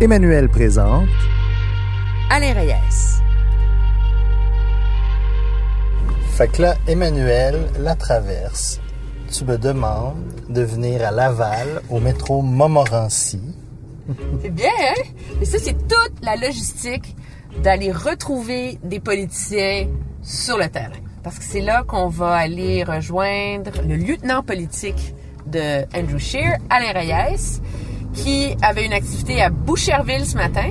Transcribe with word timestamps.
Emmanuel 0.00 0.48
présente 0.48 1.08
Alain 2.30 2.54
Reyes. 2.54 3.20
Fait 6.36 6.46
que 6.46 6.62
là, 6.62 6.76
Emmanuel 6.86 7.66
la 7.80 7.96
traverse. 7.96 8.80
Tu 9.36 9.44
me 9.44 9.58
demandes 9.58 10.22
de 10.48 10.62
venir 10.62 11.04
à 11.04 11.10
Laval 11.10 11.82
au 11.90 11.98
métro 11.98 12.42
Montmorency. 12.42 13.40
C'est 14.40 14.50
bien, 14.50 14.70
hein? 14.70 15.02
Et 15.42 15.44
ça, 15.44 15.58
c'est 15.58 15.76
toute 15.88 16.12
la 16.22 16.36
logistique 16.36 17.16
d'aller 17.64 17.90
retrouver 17.90 18.78
des 18.84 19.00
politiciens 19.00 19.88
sur 20.22 20.58
le 20.58 20.68
terrain. 20.68 20.92
Parce 21.24 21.40
que 21.40 21.44
c'est 21.44 21.60
là 21.60 21.82
qu'on 21.82 22.06
va 22.06 22.36
aller 22.36 22.84
rejoindre 22.84 23.72
le 23.84 23.96
lieutenant 23.96 24.44
politique 24.44 25.12
de 25.46 25.82
Andrew 25.92 26.18
Scheer, 26.18 26.58
Alain 26.70 26.92
Reyes, 26.92 27.60
qui 28.22 28.56
avait 28.62 28.84
une 28.84 28.92
activité 28.92 29.40
à 29.40 29.50
Boucherville 29.50 30.26
ce 30.26 30.36
matin, 30.36 30.70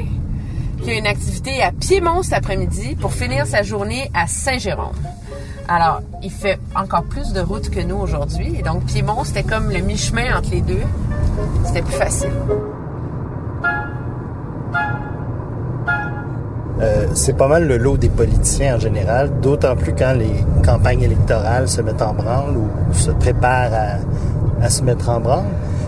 qui 0.84 0.92
a 0.92 0.94
une 0.94 1.08
activité 1.08 1.62
à 1.62 1.72
Piémont 1.72 2.22
cet 2.22 2.34
après-midi 2.34 2.96
pour 3.00 3.14
finir 3.14 3.46
sa 3.46 3.64
journée 3.64 4.12
à 4.14 4.28
Saint-Jérôme. 4.28 4.96
Alors, 5.68 6.02
il 6.24 6.32
fait 6.32 6.60
encore 6.76 7.04
plus 7.04 7.34
de 7.34 7.42
route 7.42 7.70
que 7.70 7.82
nous 7.82 7.98
aujourd'hui. 7.98 8.56
Et 8.58 8.62
donc, 8.62 8.86
Piémont, 8.86 9.24
c'était 9.24 9.44
comme 9.44 9.70
le 9.70 9.80
mi-chemin 9.80 10.38
entre 10.38 10.52
les 10.52 10.62
deux. 10.62 10.84
C'était 11.66 11.82
plus 11.82 11.94
facile. 11.94 12.32
Euh, 16.80 17.08
c'est 17.16 17.36
pas 17.36 17.48
mal 17.48 17.68
le 17.68 17.78
lot 17.78 17.98
des 17.98 18.10
politiciens 18.10 18.76
en 18.76 18.80
général, 18.80 19.40
d'autant 19.42 19.76
plus 19.76 19.96
quand 19.96 20.14
les 20.14 20.46
campagnes 20.64 21.02
électorales 21.02 21.68
se 21.68 21.82
mettent 21.82 22.04
en 22.04 22.14
branle 22.14 22.56
ou 22.56 22.94
se 22.94 23.10
préparent 23.12 23.98
à, 24.62 24.70
se 24.70 24.84
mettre 24.84 25.10
en 25.10 25.20
branle. 25.20 25.46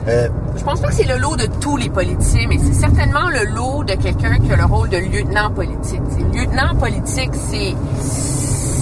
Euh, 0.07 0.29
Je 0.55 0.63
pense 0.63 0.81
pas 0.81 0.87
que 0.89 0.93
c'est 0.93 1.07
le 1.07 1.17
lot 1.17 1.35
de 1.35 1.47
tous 1.59 1.77
les 1.77 1.89
politiciens, 1.89 2.47
mais 2.47 2.57
c'est 2.57 2.73
certainement 2.73 3.29
le 3.29 3.53
lot 3.53 3.83
de 3.83 3.93
quelqu'un 3.93 4.37
qui 4.39 4.51
a 4.51 4.55
le 4.55 4.65
rôle 4.65 4.89
de 4.89 4.97
lieutenant 4.97 5.51
politique. 5.51 6.01
T'sais, 6.09 6.39
lieutenant 6.39 6.75
politique, 6.75 7.31
c'est 7.33 7.75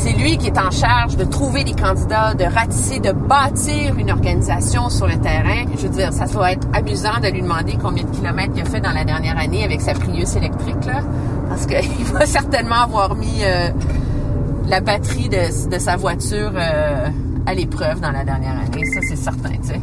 c'est 0.07 0.13
lui 0.13 0.37
qui 0.37 0.47
est 0.47 0.57
en 0.57 0.71
charge 0.71 1.17
de 1.17 1.25
trouver 1.25 1.65
des 1.65 1.73
candidats, 1.73 2.33
de 2.33 2.45
ratisser, 2.45 2.99
de 2.99 3.11
bâtir 3.11 3.97
une 3.97 4.09
organisation 4.09 4.89
sur 4.89 5.05
le 5.05 5.17
terrain. 5.17 5.65
Je 5.75 5.81
veux 5.81 5.89
dire, 5.89 6.13
ça 6.13 6.25
va 6.25 6.53
être 6.53 6.65
amusant 6.71 7.19
de 7.21 7.27
lui 7.27 7.41
demander 7.41 7.77
combien 7.81 8.05
de 8.05 8.09
kilomètres 8.15 8.53
il 8.55 8.61
a 8.61 8.65
fait 8.65 8.79
dans 8.79 8.93
la 8.93 9.03
dernière 9.03 9.37
année 9.37 9.65
avec 9.65 9.81
sa 9.81 9.93
Prius 9.93 10.35
électrique, 10.37 10.85
là. 10.85 11.01
Parce 11.49 11.65
qu'il 11.65 12.05
va 12.13 12.25
certainement 12.25 12.83
avoir 12.83 13.15
mis 13.15 13.43
euh, 13.43 13.69
la 14.67 14.79
batterie 14.79 15.27
de, 15.27 15.69
de 15.69 15.79
sa 15.79 15.97
voiture 15.97 16.51
euh, 16.55 17.09
à 17.45 17.53
l'épreuve 17.53 17.99
dans 17.99 18.11
la 18.11 18.23
dernière 18.23 18.57
année. 18.59 18.85
Ça, 18.85 19.01
c'est 19.01 19.17
certain, 19.17 19.49
tu 19.61 19.67
sais. 19.67 19.81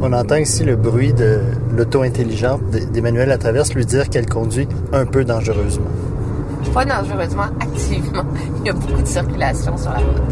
On 0.00 0.12
entend 0.12 0.36
ici 0.36 0.64
le 0.64 0.76
bruit 0.76 1.12
de 1.12 1.40
l'auto 1.76 2.02
intelligente 2.02 2.62
d'Emmanuel 2.92 3.30
à 3.30 3.38
traverse 3.38 3.74
lui 3.74 3.84
dire 3.84 4.08
qu'elle 4.08 4.26
conduit 4.26 4.68
un 4.92 5.06
peu 5.06 5.24
dangereusement. 5.24 5.90
Pas 6.72 6.84
dangereusement, 6.84 7.46
activement. 7.60 8.24
Il 8.60 8.66
y 8.66 8.70
a 8.70 8.72
beaucoup 8.72 9.02
de 9.02 9.06
circulation 9.06 9.76
sur 9.76 9.90
la 9.90 9.98
route. 9.98 10.22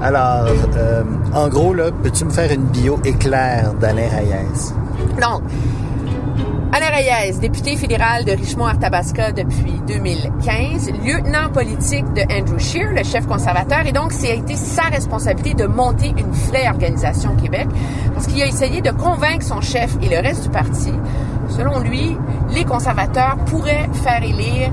Alors, 0.00 0.46
euh, 0.76 1.02
en 1.34 1.48
gros, 1.48 1.74
là, 1.74 1.90
peux-tu 2.02 2.24
me 2.24 2.30
faire 2.30 2.50
une 2.52 2.64
bio 2.64 2.98
éclair 3.04 3.74
d'Alain 3.74 4.08
Reyes? 4.08 4.72
Donc, 5.20 5.42
Alain 6.70 6.90
Reyes, 6.90 7.38
député 7.40 7.76
fédéral 7.76 8.26
de 8.26 8.32
Richmond-Arthabasca 8.32 9.32
depuis 9.32 9.80
2015, 9.86 10.90
lieutenant 11.02 11.48
politique 11.50 12.04
de 12.12 12.20
Andrew 12.30 12.58
Scheer, 12.58 12.92
le 12.92 13.02
chef 13.04 13.26
conservateur, 13.26 13.86
et 13.86 13.92
donc 13.92 14.12
a 14.12 14.34
été 14.34 14.54
sa 14.54 14.82
responsabilité 14.82 15.54
de 15.54 15.66
monter 15.66 16.08
une 16.08 16.30
vraie 16.30 16.68
organisation 16.68 17.32
au 17.32 17.40
Québec, 17.40 17.68
parce 18.12 18.26
qu'il 18.26 18.42
a 18.42 18.46
essayé 18.46 18.82
de 18.82 18.90
convaincre 18.90 19.44
son 19.44 19.62
chef 19.62 19.96
et 20.02 20.10
le 20.10 20.20
reste 20.20 20.42
du 20.42 20.50
parti. 20.50 20.92
Selon 21.48 21.80
lui, 21.80 22.18
les 22.50 22.64
conservateurs 22.66 23.36
pourraient 23.46 23.88
faire 24.04 24.22
élire 24.22 24.70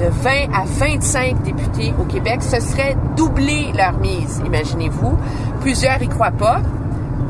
de 0.00 0.06
20 0.06 0.30
à 0.54 0.64
25 0.64 1.42
députés 1.42 1.92
au 2.00 2.04
Québec. 2.04 2.42
Ce 2.42 2.58
serait 2.60 2.96
doubler 3.16 3.72
leur 3.76 3.98
mise, 3.98 4.40
imaginez-vous. 4.46 5.18
Plusieurs 5.60 6.02
y 6.02 6.08
croient 6.08 6.30
pas. 6.30 6.62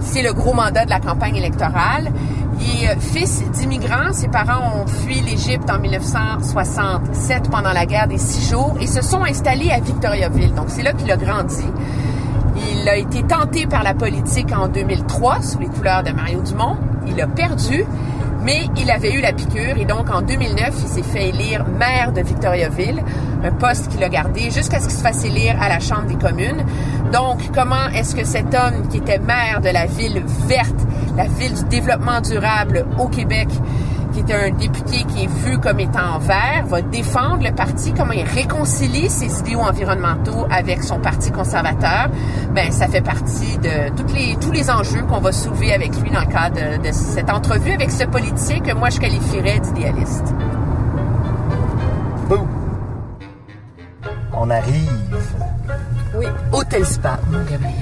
C'est 0.00 0.22
le 0.22 0.32
gros 0.32 0.54
mandat 0.54 0.84
de 0.84 0.90
la 0.90 1.00
campagne 1.00 1.36
électorale. 1.36 2.12
Il 2.60 2.84
est 2.84 3.00
fils 3.00 3.42
d'immigrants. 3.50 4.12
Ses 4.12 4.28
parents 4.28 4.82
ont 4.82 4.86
fui 4.86 5.20
l'Égypte 5.20 5.70
en 5.70 5.78
1967 5.78 7.50
pendant 7.50 7.72
la 7.72 7.86
guerre 7.86 8.08
des 8.08 8.18
six 8.18 8.50
jours 8.50 8.76
et 8.80 8.86
se 8.86 9.02
sont 9.02 9.22
installés 9.22 9.70
à 9.70 9.80
Victoriaville. 9.80 10.54
Donc, 10.54 10.66
c'est 10.68 10.82
là 10.82 10.92
qu'il 10.92 11.10
a 11.10 11.16
grandi. 11.16 11.64
Il 12.72 12.88
a 12.88 12.96
été 12.96 13.22
tenté 13.22 13.66
par 13.66 13.82
la 13.82 13.94
politique 13.94 14.52
en 14.52 14.68
2003 14.68 15.42
sous 15.42 15.58
les 15.58 15.66
couleurs 15.66 16.02
de 16.02 16.10
Mario 16.10 16.40
Dumont. 16.42 16.76
Il 17.06 17.20
a 17.20 17.26
perdu, 17.26 17.84
mais 18.42 18.68
il 18.76 18.90
avait 18.90 19.12
eu 19.12 19.20
la 19.20 19.32
piqûre 19.32 19.78
et 19.78 19.84
donc 19.84 20.10
en 20.10 20.22
2009, 20.22 20.74
il 20.82 20.88
s'est 20.88 21.02
fait 21.02 21.28
élire 21.28 21.64
maire 21.66 22.12
de 22.12 22.20
Victoriaville, 22.20 23.02
un 23.44 23.50
poste 23.52 23.88
qu'il 23.88 24.02
a 24.02 24.08
gardé 24.08 24.50
jusqu'à 24.50 24.80
ce 24.80 24.88
qu'il 24.88 24.96
se 24.96 25.02
fasse 25.02 25.24
élire 25.24 25.60
à 25.60 25.68
la 25.68 25.80
Chambre 25.80 26.06
des 26.06 26.16
communes. 26.16 26.64
Donc, 27.12 27.40
comment 27.54 27.88
est-ce 27.94 28.14
que 28.14 28.24
cet 28.24 28.54
homme 28.54 28.88
qui 28.88 28.98
était 28.98 29.18
maire 29.18 29.60
de 29.60 29.68
la 29.68 29.86
ville 29.86 30.22
verte, 30.46 30.76
la 31.16 31.26
ville 31.26 31.54
du 31.54 31.64
développement 31.64 32.20
durable 32.20 32.86
au 32.98 33.08
Québec, 33.08 33.48
qui 34.12 34.20
était 34.20 34.34
un 34.34 34.50
député 34.50 35.04
qui 35.04 35.24
est 35.24 35.30
vu 35.44 35.58
comme 35.58 35.80
étant 35.80 36.18
vert, 36.18 36.64
va 36.66 36.82
défendre 36.82 37.44
le 37.44 37.54
parti, 37.54 37.92
comment 37.92 38.12
il 38.12 38.24
réconcilie 38.24 39.08
ses 39.08 39.40
idéaux 39.40 39.60
environnementaux 39.60 40.46
avec 40.50 40.82
son 40.82 40.98
parti 40.98 41.30
conservateur, 41.30 42.08
ben 42.54 42.72
ça 42.72 42.88
fait 42.88 43.02
partie 43.02 43.58
de 43.58 43.68
les, 44.14 44.36
tous 44.40 44.50
les 44.50 44.70
enjeux 44.70 45.02
qu'on 45.02 45.20
va 45.20 45.32
soulever 45.32 45.72
avec 45.72 45.94
lui 46.00 46.10
dans 46.10 46.20
le 46.20 46.26
cadre 46.26 46.82
de, 46.82 46.92
cette 46.92 47.30
entrevue 47.30 47.72
avec 47.72 47.90
ce 47.90 48.04
politicien 48.04 48.60
que 48.60 48.74
moi 48.74 48.90
je 48.90 48.98
qualifierais 48.98 49.60
d'idéaliste. 49.60 50.34
On 54.40 54.50
arrive. 54.50 55.18
Oui, 56.14 56.26
Hôtel 56.52 56.86
Spa, 56.86 57.18
mon 57.28 57.42
Gabriel. 57.42 57.74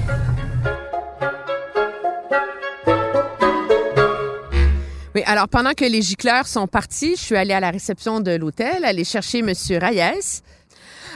Oui, 5.13 5.21
alors 5.27 5.47
pendant 5.47 5.73
que 5.73 5.85
les 5.85 6.01
gicleurs 6.01 6.47
sont 6.47 6.65
partis, 6.65 7.15
je 7.15 7.21
suis 7.21 7.35
allée 7.35 7.53
à 7.53 7.59
la 7.59 7.69
réception 7.69 8.21
de 8.21 8.31
l'hôtel, 8.31 8.85
aller 8.85 9.03
chercher 9.03 9.39
M. 9.39 9.53
Reyes. 9.69 10.41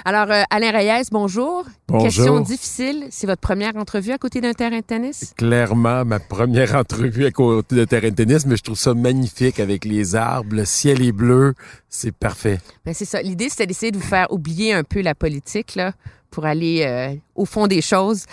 Alors, 0.04 0.32
euh, 0.32 0.44
Alain 0.50 0.72
Reyes, 0.72 1.04
bonjour. 1.12 1.66
Bonjour. 1.88 2.06
Question 2.06 2.40
difficile. 2.40 3.06
C'est 3.12 3.28
votre 3.28 3.42
première 3.42 3.76
entrevue 3.76 4.12
à 4.12 4.18
côté 4.18 4.42
d'un 4.42 4.54
terrain 4.54 4.80
de 4.80 4.84
tennis? 4.84 5.34
Clairement, 5.38 6.04
ma 6.06 6.20
première 6.20 6.76
entrevue 6.76 7.26
à 7.26 7.32
côté 7.32 7.76
de 7.76 7.86
terrain 7.86 8.10
de 8.10 8.16
tennis, 8.16 8.46
mais 8.46 8.58
je 8.58 8.64
trouve 8.64 8.78
ça 8.78 8.94
magnifique 8.94 9.60
avec 9.60 9.86
les 9.86 10.16
arbres, 10.16 10.56
le 10.56 10.66
ciel 10.66 11.02
est 11.04 11.12
bleu. 11.12 11.54
C'est 11.88 12.14
parfait. 12.14 12.60
Ben, 12.86 12.94
c'est 12.94 13.06
ça. 13.06 13.22
L'idée, 13.22 13.50
c'était 13.50 13.68
d'essayer 13.68 13.92
de 13.92 13.98
vous 13.98 14.08
faire 14.08 14.32
oublier 14.32 14.74
un 14.74 14.84
peu 14.84 15.02
la 15.02 15.14
politique, 15.14 15.76
là, 15.76 15.94
pour 16.32 16.46
aller 16.46 16.84
euh, 16.84 17.16
au 17.36 17.46
fond 17.46 17.68
des 17.68 17.82
choses. 17.82 18.26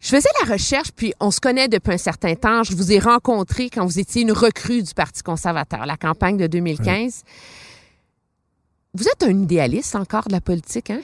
Je 0.00 0.10
faisais 0.10 0.28
la 0.44 0.52
recherche, 0.52 0.92
puis 0.92 1.12
on 1.20 1.30
se 1.30 1.40
connaît 1.40 1.68
depuis 1.68 1.92
un 1.92 1.98
certain 1.98 2.34
temps. 2.34 2.62
Je 2.62 2.74
vous 2.74 2.92
ai 2.92 3.00
rencontré 3.00 3.68
quand 3.68 3.84
vous 3.84 3.98
étiez 3.98 4.22
une 4.22 4.32
recrue 4.32 4.82
du 4.82 4.94
Parti 4.94 5.22
conservateur, 5.22 5.86
la 5.86 5.96
campagne 5.96 6.36
de 6.36 6.46
2015. 6.46 7.24
Vous 8.98 9.06
êtes 9.06 9.22
un 9.22 9.42
idéaliste 9.42 9.94
encore 9.94 10.26
de 10.26 10.32
la 10.32 10.40
politique, 10.40 10.90
hein? 10.90 10.98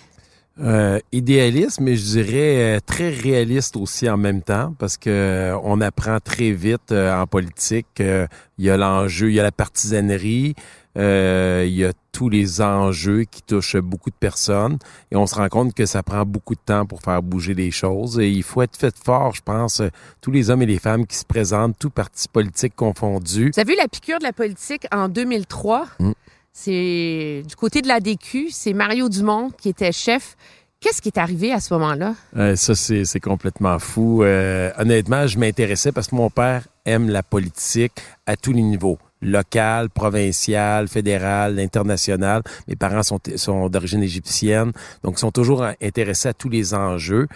Euh, 0.61 0.99
idéaliste, 1.13 1.79
mais 1.79 1.95
je 1.95 2.03
dirais 2.03 2.77
euh, 2.77 2.81
très 2.85 3.09
réaliste 3.09 3.77
aussi 3.77 4.11
en 4.11 4.17
même 4.17 4.43
temps, 4.43 4.75
parce 4.81 4.97
que 4.97 5.11
euh, 5.11 5.59
on 5.63 5.81
apprend 5.81 6.19
très 6.19 6.51
vite 6.51 6.91
en 6.91 7.25
politique. 7.29 7.87
Il 8.01 8.65
y 8.65 8.69
a 8.69 8.77
l'enjeu, 8.77 9.31
il 9.31 9.35
y 9.35 9.39
a 9.39 9.45
la 9.45 9.53
partisanerie, 9.53 10.57
il 10.97 11.69
y 11.69 11.85
a 11.85 11.93
tous 12.11 12.29
les 12.29 12.61
enjeux 12.61 13.25
qui 13.31 13.43
touchent 13.43 13.77
beaucoup 13.77 14.11
de 14.11 14.17
personnes, 14.19 14.79
et 15.13 15.17
on 15.17 15.29
se 15.29 15.37
rend 15.37 15.49
compte 15.49 15.73
que 15.73 15.87
ça 15.87 16.03
prend 16.03 16.25
beaucoup 16.25 16.57
de 16.57 16.61
temps 16.67 16.87
pour 16.87 17.01
faire 17.01 17.23
bouger 17.23 17.55
les 17.55 17.71
choses. 17.71 18.19
Et 18.19 18.29
il 18.29 18.43
faut 18.43 18.63
être 18.63 18.77
fait 18.77 18.95
fort, 19.05 19.37
je 19.37 19.43
pense, 19.43 19.83
tous 20.21 20.33
les 20.33 20.51
hommes 20.51 20.63
et 20.63 20.67
les 20.67 20.81
femmes 20.81 21.07
qui 21.07 21.17
se 21.17 21.25
présentent, 21.25 21.77
tous 21.79 21.91
partis 21.91 22.27
politiques 22.27 22.75
confondus. 22.75 23.53
Vous 23.55 23.61
avez 23.61 23.75
eu 23.75 23.77
la 23.77 23.87
piqûre 23.87 24.19
de 24.19 24.25
la 24.25 24.33
politique 24.33 24.85
en 24.91 25.09
2003. 25.09 25.87
Mm. 26.01 26.13
C'est 26.57 27.43
du 27.47 27.57
côté 27.57 27.83
de 27.83 27.89
la 27.89 27.99
DQ, 27.99 28.49
c'est 28.51 28.73
Mario 28.73 29.09
Dumont 29.09 29.51
qui 29.51 29.69
était 29.69 29.91
chef. 29.91 30.37
Qu'est-ce 30.79 31.03
qui 31.03 31.09
est 31.09 31.19
arrivé 31.19 31.53
à 31.53 31.59
ce 31.61 31.75
moment-là? 31.75 32.15
Euh, 32.37 32.55
ça, 32.57 32.75
c'est 32.75 33.21
complètement 33.21 33.79
fou. 33.79 34.23
Euh, 34.23 34.71
honnêtement, 34.79 35.27
je 35.27 35.39
m'intéressais 35.39 35.91
parce 35.91 36.07
que 36.09 36.15
mon 36.15 36.31
père 36.31 36.69
aime 36.85 37.09
la 37.11 37.23
politique 37.25 38.01
à 38.27 38.37
tous 38.37 38.53
les 38.53 38.63
niveaux 38.63 38.99
local, 39.25 39.91
provincial, 39.91 40.89
fédéral, 40.89 41.59
international. 41.59 42.43
Mes 42.69 42.77
parents 42.77 43.03
sont, 43.03 43.19
sont 43.37 43.69
d'origine 43.69 44.03
égyptienne, 44.03 44.73
donc 45.03 45.19
sont 45.19 45.31
toujours 45.31 45.65
intéressés 45.83 46.29
à 46.29 46.35
tous 46.35 46.49
les 46.49 46.75
enjeux. 46.75 47.27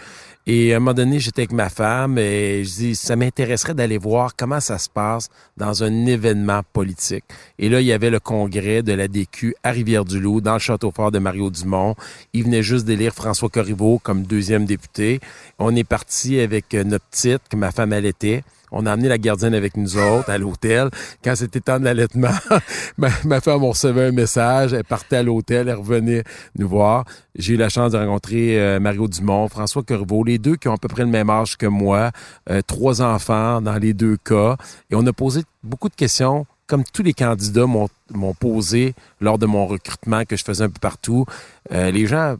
Et 0.51 0.73
à 0.73 0.77
un 0.77 0.79
moment 0.79 0.95
donné, 0.95 1.19
j'étais 1.19 1.41
avec 1.41 1.51
ma 1.51 1.69
femme 1.69 2.17
et 2.17 2.63
je 2.63 2.69
dis, 2.69 2.95
ça 2.95 3.15
m'intéresserait 3.15 3.75
d'aller 3.75 3.99
voir 3.99 4.35
comment 4.35 4.59
ça 4.59 4.79
se 4.79 4.89
passe 4.89 5.29
dans 5.57 5.83
un 5.83 6.07
événement 6.07 6.61
politique. 6.73 7.23
Et 7.59 7.69
là, 7.69 7.81
il 7.81 7.85
y 7.85 7.93
avait 7.93 8.09
le 8.09 8.19
congrès 8.19 8.81
de 8.81 8.93
la 8.93 9.07
DQ 9.07 9.53
à 9.63 9.69
Rivière-du-Loup, 9.69 10.41
dans 10.41 10.53
le 10.53 10.59
château 10.59 10.91
fort 10.91 11.11
de 11.11 11.19
Mario 11.19 11.51
Dumont. 11.51 11.93
Il 12.33 12.45
venait 12.45 12.63
juste 12.63 12.85
d'élire 12.85 13.13
François 13.13 13.49
Corriveau 13.49 13.99
comme 14.01 14.23
deuxième 14.23 14.65
député. 14.65 15.19
On 15.59 15.75
est 15.75 15.83
parti 15.83 16.39
avec 16.39 16.73
notre 16.73 17.05
petite, 17.05 17.41
que 17.47 17.55
ma 17.55 17.71
femme 17.71 17.93
allaitait. 17.93 18.43
On 18.71 18.85
a 18.85 18.91
amené 18.91 19.07
la 19.07 19.17
gardienne 19.17 19.53
avec 19.53 19.77
nous 19.77 19.97
autres 19.97 20.29
à 20.29 20.37
l'hôtel. 20.37 20.89
Quand 21.23 21.35
c'était 21.35 21.59
temps 21.59 21.79
de 21.79 21.85
l'allaitement, 21.85 22.29
ma, 22.97 23.41
femme 23.41 23.63
recevait 23.63 24.07
un 24.07 24.11
message. 24.11 24.73
Elle 24.73 24.83
partait 24.83 25.17
à 25.17 25.23
l'hôtel, 25.23 25.69
elle 25.69 25.75
revenait 25.75 26.23
nous 26.57 26.67
voir. 26.67 27.05
J'ai 27.35 27.53
eu 27.53 27.57
la 27.57 27.69
chance 27.69 27.91
de 27.91 27.97
rencontrer 27.97 28.59
euh, 28.59 28.79
Mario 28.79 29.07
Dumont, 29.07 29.47
François 29.47 29.83
Corbeau, 29.83 30.23
les 30.23 30.37
deux 30.37 30.55
qui 30.55 30.67
ont 30.67 30.73
à 30.73 30.77
peu 30.77 30.87
près 30.87 31.03
le 31.03 31.09
même 31.09 31.29
âge 31.29 31.57
que 31.57 31.65
moi, 31.65 32.11
euh, 32.49 32.61
trois 32.65 33.01
enfants 33.01 33.61
dans 33.61 33.77
les 33.77 33.93
deux 33.93 34.17
cas. 34.17 34.57
Et 34.89 34.95
on 34.95 35.05
a 35.05 35.13
posé 35.13 35.41
beaucoup 35.63 35.89
de 35.89 35.95
questions 35.95 36.45
comme 36.69 36.83
tous 36.83 37.01
les 37.01 37.13
candidats 37.13 37.65
m'ont 37.65 38.33
posé 38.39 38.93
lors 39.19 39.39
de 39.39 39.47
mon 39.47 39.65
recrutement 39.65 40.23
que 40.23 40.37
je 40.37 40.43
faisais 40.43 40.63
un 40.63 40.69
peu 40.69 40.79
partout, 40.79 41.25
euh, 41.71 41.89
les 41.89 42.05
gens 42.05 42.35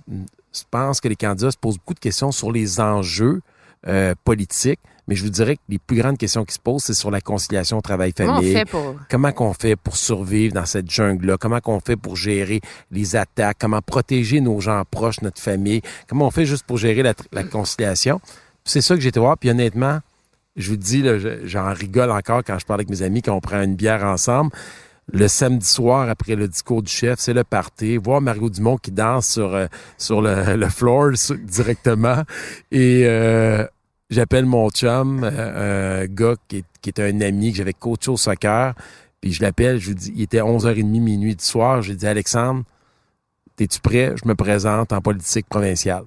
pensent 0.70 1.02
que 1.02 1.08
les 1.08 1.16
candidats 1.16 1.52
se 1.52 1.58
posent 1.58 1.78
beaucoup 1.78 1.96
de 1.96 2.00
questions 2.00 2.32
sur 2.32 2.52
les 2.52 2.80
enjeux 2.80 3.42
politiques, 4.24 4.80
mais 5.10 5.16
je 5.16 5.24
vous 5.24 5.32
dirais 5.32 5.56
que 5.56 5.62
les 5.70 5.80
plus 5.80 5.98
grandes 5.98 6.20
questions 6.20 6.46
qui 6.46 6.54
se 6.54 6.60
posent, 6.60 6.84
c'est 6.84 6.94
sur 6.94 7.10
la 7.10 7.20
conciliation 7.20 7.82
travail-famille. 7.82 8.30
Comment 8.30 8.48
on 8.48 8.54
fait 8.54 8.66
pour... 8.66 8.96
Comment 9.10 9.32
qu'on 9.32 9.54
fait 9.54 9.76
pour 9.76 9.98
survivre 9.98 10.54
dans 10.54 10.68
cette 10.68 10.90
jungle-là? 10.92 11.38
Comment 11.40 11.60
qu'on 11.62 11.80
fait 11.80 11.96
pour 11.96 12.16
gérer 12.16 12.62
les 12.92 13.16
attaques? 13.16 13.58
Comment 13.60 13.82
protéger 13.82 14.40
nos 14.40 14.62
gens 14.62 14.84
proches, 14.92 15.22
notre 15.22 15.42
famille? 15.42 15.82
Comment 16.08 16.28
on 16.28 16.32
fait 16.32 16.46
juste 16.46 16.64
pour 16.64 16.78
gérer 16.78 17.02
la, 17.02 17.44
conciliation? 17.44 18.22
C'est 18.66 18.82
ça 18.82 18.94
que 18.94 19.02
j'ai 19.02 19.10
été 19.10 19.20
voir. 19.20 19.36
Puis 19.36 19.50
honnêtement, 19.50 20.00
je 20.56 20.70
vous 20.70 20.78
dis, 20.78 21.04
j'en 21.44 21.74
rigole 21.74 22.12
encore 22.12 22.44
quand 22.46 22.60
je 22.60 22.66
parle 22.68 22.82
avec 22.82 22.92
mes 22.92 23.02
amis, 23.02 23.24
quand 23.24 23.34
on 23.34 23.42
prend 23.42 23.64
une 23.64 23.76
bière 23.76 24.04
ensemble 24.04 24.52
le 25.12 25.28
samedi 25.28 25.66
soir 25.66 26.10
après 26.10 26.36
le 26.36 26.48
discours 26.48 26.84
du 26.84 26.92
chef, 26.92 27.20
c'est 27.20 27.34
le 27.34 27.44
party. 27.44 27.98
Voir 27.98 28.22
Mario 28.22 28.50
Dumont 28.50 28.78
qui 28.78 28.92
danse 28.92 29.30
sur 29.30 29.56
euh, 29.56 29.68
sur 29.98 30.22
le, 30.22 30.56
le 30.56 30.70
floor 30.70 31.12
directement 31.44 32.24
et 32.72 33.04
euh, 33.06 33.66
j'appelle 34.10 34.46
mon 34.46 34.70
chum, 34.70 35.24
euh, 35.24 36.04
un 36.04 36.06
gars 36.06 36.36
qui 36.48 36.64
est, 36.86 37.00
un 37.00 37.22
ami 37.22 37.52
que 37.52 37.58
j'avais 37.58 37.74
coaché 37.74 38.10
au 38.10 38.18
soccer, 38.18 38.74
puis 39.22 39.32
je 39.32 39.42
l'appelle, 39.42 39.80
je 39.80 39.90
lui 39.90 39.96
dis, 39.96 40.14
il 40.16 40.22
était 40.22 40.40
11h30 40.40 40.84
minuit 40.84 41.36
du 41.36 41.44
soir, 41.44 41.82
je 41.82 41.92
lui 41.92 41.98
dis 41.98 42.08
Alexandre, 42.08 42.64
es-tu 43.60 43.80
prêt? 43.82 44.14
Je 44.16 44.28
me 44.28 44.36
présente 44.36 44.94
en 44.94 45.02
politique 45.02 45.48
provinciale. 45.48 46.06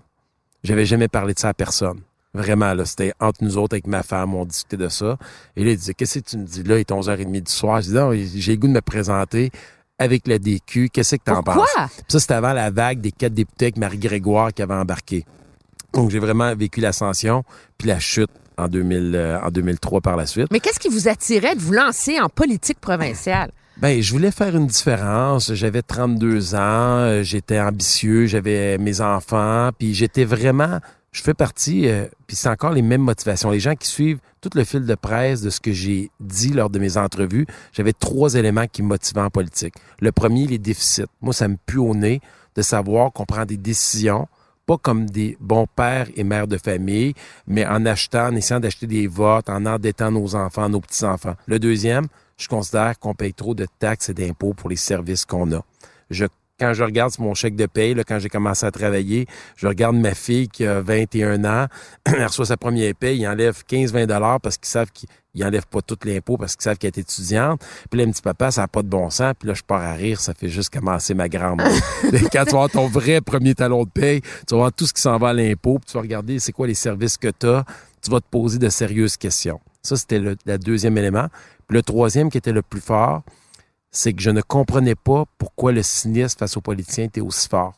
J'avais 0.65 0.87
jamais 0.87 1.09
parlé 1.09 1.35
de 1.35 1.39
ça 1.39 1.51
à 1.51 1.55
personne. 1.55 2.01
Vraiment, 2.35 2.73
là, 2.73 2.87
c'était 2.87 3.13
entre 3.21 3.45
nous 3.45 3.59
autres 3.59 3.75
avec 3.75 3.87
ma 3.87 4.03
femme, 4.03 4.35
on 4.35 4.47
discutait 4.47 4.79
de 4.79 4.89
ça. 4.89 5.19
Et 5.55 5.65
là, 5.65 5.73
il 5.73 5.77
disait, 5.77 5.95
qu'est-ce 5.95 6.19
que 6.21 6.25
tu 6.31 6.39
me 6.39 6.45
dis? 6.45 6.63
Là? 6.63 6.77
Il 6.77 6.81
est 6.81 6.91
11h30 6.91 7.43
du 7.43 7.53
soir. 7.53 7.83
Je 7.83 7.89
dis, 7.89 7.95
non, 7.95 8.13
j'ai 8.13 8.53
le 8.53 8.59
goût 8.59 8.69
de 8.69 8.73
me 8.73 8.81
présenter 8.81 9.51
avec 9.99 10.27
la 10.27 10.39
DQ. 10.39 10.89
Qu'est-ce 10.89 11.17
que 11.17 11.25
t'en 11.25 11.43
penses? 11.43 11.69
Ça, 12.09 12.21
c'était 12.21 12.35
avant 12.35 12.55
la 12.55 12.71
vague 12.71 13.01
des 13.01 13.13
quatre 13.13 13.35
députés 13.35 13.67
avec 13.67 13.77
Marie-Grégoire 13.77 14.53
qui 14.53 14.63
avait 14.63 14.75
embarqué. 14.75 15.25
Donc, 15.93 16.11
j'ai 16.11 16.19
vraiment 16.19 16.55
vécu 16.55 16.81
l'ascension 16.81 17.45
puis 17.77 17.89
la 17.89 17.99
chute 17.99 18.31
en, 18.57 18.69
2000, 18.69 19.13
euh, 19.15 19.41
en 19.41 19.51
2003 19.51 20.01
par 20.01 20.17
la 20.17 20.27
suite. 20.27 20.49
Mais 20.51 20.61
qu'est-ce 20.61 20.81
qui 20.81 20.89
vous 20.89 21.09
attirait 21.09 21.55
de 21.55 21.61
vous 21.61 21.73
lancer 21.73 22.19
en 22.19 22.29
politique 22.29 22.81
provinciale? 22.81 23.51
Ben, 23.79 24.01
je 24.01 24.13
voulais 24.13 24.31
faire 24.31 24.55
une 24.57 24.67
différence. 24.67 25.53
J'avais 25.55 25.83
32 25.83 26.55
ans, 26.55 26.59
euh, 26.59 27.23
j'étais 27.23 27.61
ambitieux, 27.61 28.27
j'avais 28.27 28.79
mes 28.79 29.01
enfants, 29.01 29.71
puis 29.79 29.95
j'étais 29.95 30.25
vraiment, 30.25 30.79
je 31.13 31.23
fais 31.23 31.35
partie, 31.35 31.89
euh, 31.89 32.07
puis 32.27 32.37
c'est 32.37 32.49
encore 32.49 32.73
les 32.73 32.83
mêmes 32.83 33.03
motivations. 33.03 33.51
Les 33.51 33.61
gens 33.61 33.75
qui 33.75 33.89
suivent 33.89 34.19
tout 34.41 34.51
le 34.55 34.65
fil 34.65 34.87
de 34.87 34.95
presse 34.95 35.43
de 35.43 35.51
ce 35.51 35.61
que 35.61 35.73
j'ai 35.73 36.11
dit 36.21 36.53
lors 36.53 36.71
de 36.71 36.79
mes 36.79 36.97
entrevues, 36.97 37.47
j'avais 37.73 37.93
trois 37.93 38.35
éléments 38.35 38.67
qui 38.67 38.83
me 38.83 38.89
motivaient 38.89 39.21
en 39.21 39.31
politique. 39.31 39.75
Le 40.01 40.11
premier, 40.11 40.47
les 40.47 40.59
déficits. 40.59 41.05
Moi, 41.21 41.35
ça 41.35 41.49
me 41.49 41.57
pue 41.67 41.79
au 41.79 41.95
nez 41.95 42.21
de 42.57 42.63
savoir 42.63 43.13
qu'on 43.13 43.27
prend 43.27 43.45
des 43.45 43.57
décisions 43.57 44.27
pas 44.67 44.79
comme 44.79 45.11
des 45.11 45.37
bons 45.41 45.67
pères 45.67 46.09
et 46.15 46.25
mères 46.25 46.47
de 46.47 46.57
famille, 46.57 47.15
mais 47.47 47.67
en 47.67 47.85
achetant, 47.85 48.29
en 48.29 48.37
essayant 48.37 48.61
d'acheter 48.61 48.87
des 48.87 49.07
votes, 49.07 49.49
en 49.49 49.67
endettant 49.67 50.11
nos 50.11 50.35
enfants, 50.35 50.69
nos 50.69 50.81
petits-enfants. 50.81 51.35
Le 51.47 51.59
deuxième, 51.59 52.07
je 52.37 52.49
considère 52.49 52.99
qu'on 52.99 53.15
paye 53.15 53.35
trop 53.35 53.55
de 53.55 53.67
taxes 53.79 54.09
et 54.09 54.15
d'impôts 54.15 54.55
pour 54.55 54.71
les 54.71 54.77
services 54.77 55.25
qu'on 55.25 55.53
a. 55.53 55.65
Je 56.11 56.27
quand 56.63 56.75
je 56.75 56.85
regarde 56.85 57.13
mon 57.19 57.35
chèque 57.35 57.57
de 57.57 57.67
paye, 57.67 57.93
là, 57.93 58.05
quand 58.05 58.21
j'ai 58.21 58.29
commencé 58.29 58.65
à 58.65 58.71
travailler, 58.71 59.27
je 59.57 59.67
regarde 59.67 59.97
ma 59.97 60.15
fille 60.15 60.47
qui 60.47 60.65
a 60.65 60.81
21 60.81 61.45
ans, 61.45 61.67
elle 62.05 62.25
reçoit 62.25 62.47
sa 62.47 62.57
première 62.57 62.95
paye, 62.95 63.19
il 63.19 63.27
enlève 63.27 63.65
15-20 63.69 64.07
dollars 64.07 64.41
parce 64.41 64.59
qu'ils 64.59 64.69
savent 64.69 64.93
qu'ils 64.93 65.09
n'enlèvent 65.35 65.67
pas 65.67 65.83
tout 65.83 65.99
l'impôt 66.05 66.37
parce 66.37 66.55
qu'ils 66.55 66.63
savent 66.63 66.79
qu'elle 66.79 66.93
est 66.97 66.99
étudiante. 66.99 67.61
Puis 67.91 67.99
là, 67.99 68.07
un 68.07 68.13
petit 68.13 68.23
papa, 68.23 68.53
ça 68.53 68.61
n'a 68.61 68.69
pas 68.69 68.83
de 68.83 68.87
bon 68.87 69.11
sens. 69.11 69.35
Puis 69.37 69.49
là, 69.49 69.55
je 69.55 69.63
pars 69.65 69.83
à 69.83 69.95
rire, 69.95 70.21
ça 70.21 70.35
fait 70.35 70.49
juste 70.49 70.73
commencer 70.73 71.15
ma 71.15 71.29
grand-mère. 71.29 71.67
quand 72.33 72.45
tu 72.45 72.53
vas 72.53 72.63
avoir 72.63 72.71
ton 72.71 72.87
vrai 72.87 73.21
premier 73.21 73.57
talon 73.57 73.83
de 73.83 73.91
paye, 73.91 74.21
tu 74.21 74.29
vas 74.53 74.59
voir 74.59 74.73
tout 74.73 74.87
ce 74.87 74.93
qui 74.93 75.03
s'en 75.03 75.19
va 75.19 75.31
à 75.31 75.33
l'impôt, 75.33 75.81
puis 75.81 75.87
tu 75.91 75.95
vas 75.95 76.03
regarder 76.03 76.39
c'est 76.39 76.53
quoi 76.53 76.69
les 76.69 76.75
services 76.75 77.17
que 77.17 77.33
tu 77.37 77.49
as, 77.49 77.65
tu 78.01 78.09
vas 78.09 78.21
te 78.21 78.29
poser 78.31 78.61
de 78.61 78.69
sérieuses 78.69 79.17
questions. 79.17 79.59
Ça, 79.83 79.97
c'était 79.97 80.21
le, 80.21 80.37
le 80.47 80.59
deuxième 80.59 80.97
élément. 80.97 81.27
Puis 81.67 81.77
le 81.77 81.83
troisième 81.83 82.31
qui 82.31 82.39
était 82.39 82.53
le 82.53 82.63
plus 82.63 82.81
fort, 82.81 83.23
c'est 83.93 84.15
que 84.15 84.23
je 84.23 84.31
ne 84.31 84.41
comprenais 84.41 84.95
pas 84.95 85.25
pourquoi 85.39 85.71
le 85.71 85.83
cynisme 85.83 86.39
face 86.39 86.57
aux 86.57 86.63
politiciens 86.63 87.05
était 87.05 87.21
aussi 87.21 87.49
fort. 87.49 87.75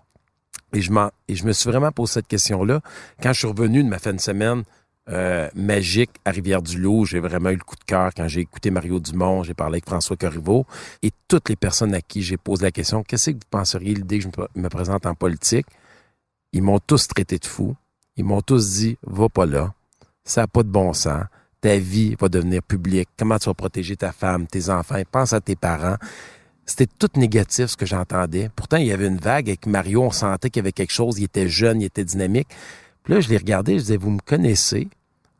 Et 0.72 0.80
je, 0.80 0.90
me 0.92 1.52
suis 1.52 1.70
vraiment 1.70 1.92
posé 1.92 2.14
cette 2.14 2.28
question-là. 2.28 2.80
Quand 3.22 3.32
je 3.32 3.38
suis 3.40 3.48
revenu 3.48 3.82
de 3.82 3.88
ma 3.88 3.98
fin 3.98 4.12
de 4.12 4.20
semaine 4.20 4.62
euh, 5.08 5.48
magique 5.54 6.10
à 6.24 6.30
Rivière-du-Loup, 6.30 7.04
j'ai 7.04 7.20
vraiment 7.20 7.50
eu 7.50 7.56
le 7.56 7.64
coup 7.64 7.76
de 7.76 7.84
cœur 7.84 8.12
quand 8.16 8.26
j'ai 8.26 8.40
écouté 8.40 8.70
Mario 8.70 8.98
Dumont, 8.98 9.42
j'ai 9.42 9.54
parlé 9.54 9.74
avec 9.74 9.86
François 9.86 10.16
Corriveau 10.16 10.66
et 11.02 11.10
toutes 11.28 11.48
les 11.48 11.56
personnes 11.56 11.94
à 11.94 12.00
qui 12.00 12.22
j'ai 12.22 12.36
posé 12.36 12.64
la 12.64 12.70
question, 12.72 13.02
qu'est-ce 13.02 13.30
que 13.30 13.36
vous 13.36 13.42
penseriez 13.50 13.94
l'idée 13.94 14.18
que 14.18 14.24
je 14.24 14.60
me 14.60 14.68
présente 14.68 15.06
en 15.06 15.14
politique? 15.14 15.66
Ils 16.52 16.62
m'ont 16.62 16.78
tous 16.78 17.08
traité 17.08 17.38
de 17.38 17.46
fou. 17.46 17.76
Ils 18.16 18.24
m'ont 18.24 18.40
tous 18.40 18.74
dit, 18.74 18.96
va 19.04 19.28
pas 19.28 19.46
là. 19.46 19.74
Ça 20.24 20.42
n'a 20.42 20.46
pas 20.46 20.62
de 20.62 20.68
bon 20.68 20.92
sens 20.92 21.24
ta 21.64 21.78
vie 21.78 22.14
va 22.20 22.28
devenir 22.28 22.62
publique, 22.62 23.08
comment 23.18 23.38
tu 23.38 23.46
vas 23.46 23.54
protéger 23.54 23.96
ta 23.96 24.12
femme, 24.12 24.46
tes 24.46 24.68
enfants, 24.68 25.00
pense 25.10 25.32
à 25.32 25.40
tes 25.40 25.56
parents. 25.56 25.96
C'était 26.66 26.86
tout 26.98 27.08
négatif 27.16 27.68
ce 27.68 27.76
que 27.78 27.86
j'entendais. 27.86 28.50
Pourtant, 28.54 28.76
il 28.76 28.84
y 28.84 28.92
avait 28.92 29.06
une 29.06 29.16
vague 29.16 29.48
avec 29.48 29.64
Mario, 29.66 30.02
on 30.02 30.10
sentait 30.10 30.50
qu'il 30.50 30.60
y 30.60 30.64
avait 30.64 30.72
quelque 30.72 30.92
chose, 30.92 31.18
il 31.18 31.24
était 31.24 31.48
jeune, 31.48 31.80
il 31.80 31.86
était 31.86 32.04
dynamique. 32.04 32.48
Puis 33.02 33.14
là, 33.14 33.20
je 33.20 33.30
l'ai 33.30 33.38
regardé, 33.38 33.78
je 33.78 33.84
disais, 33.84 33.96
vous 33.96 34.10
me 34.10 34.18
connaissez, 34.18 34.88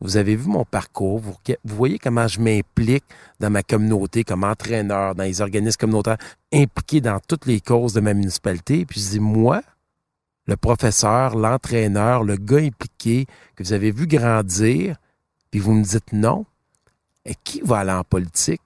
vous 0.01 0.17
avez 0.17 0.35
vu 0.35 0.47
mon 0.47 0.65
parcours, 0.65 1.19
vous, 1.19 1.35
voyez 1.63 1.99
comment 1.99 2.27
je 2.27 2.39
m'implique 2.39 3.05
dans 3.39 3.51
ma 3.51 3.61
communauté 3.61 4.23
comme 4.23 4.43
entraîneur, 4.43 5.13
dans 5.13 5.25
les 5.25 5.41
organismes 5.41 5.77
communautaires, 5.77 6.17
impliqué 6.51 7.01
dans 7.01 7.19
toutes 7.19 7.45
les 7.45 7.61
causes 7.61 7.93
de 7.93 8.01
ma 8.01 8.15
municipalité. 8.15 8.87
Puis 8.87 8.99
je 8.99 9.09
dis, 9.11 9.19
moi, 9.19 9.61
le 10.47 10.57
professeur, 10.57 11.35
l'entraîneur, 11.35 12.23
le 12.23 12.35
gars 12.35 12.57
impliqué 12.57 13.27
que 13.55 13.61
vous 13.61 13.73
avez 13.73 13.91
vu 13.91 14.07
grandir, 14.07 14.97
puis 15.55 15.61
vous 15.61 15.71
me 15.71 15.85
dites 15.85 16.11
non, 16.11 16.45
et 17.23 17.33
qui 17.45 17.61
va 17.61 17.77
aller 17.77 17.93
en 17.93 18.03
politique 18.03 18.59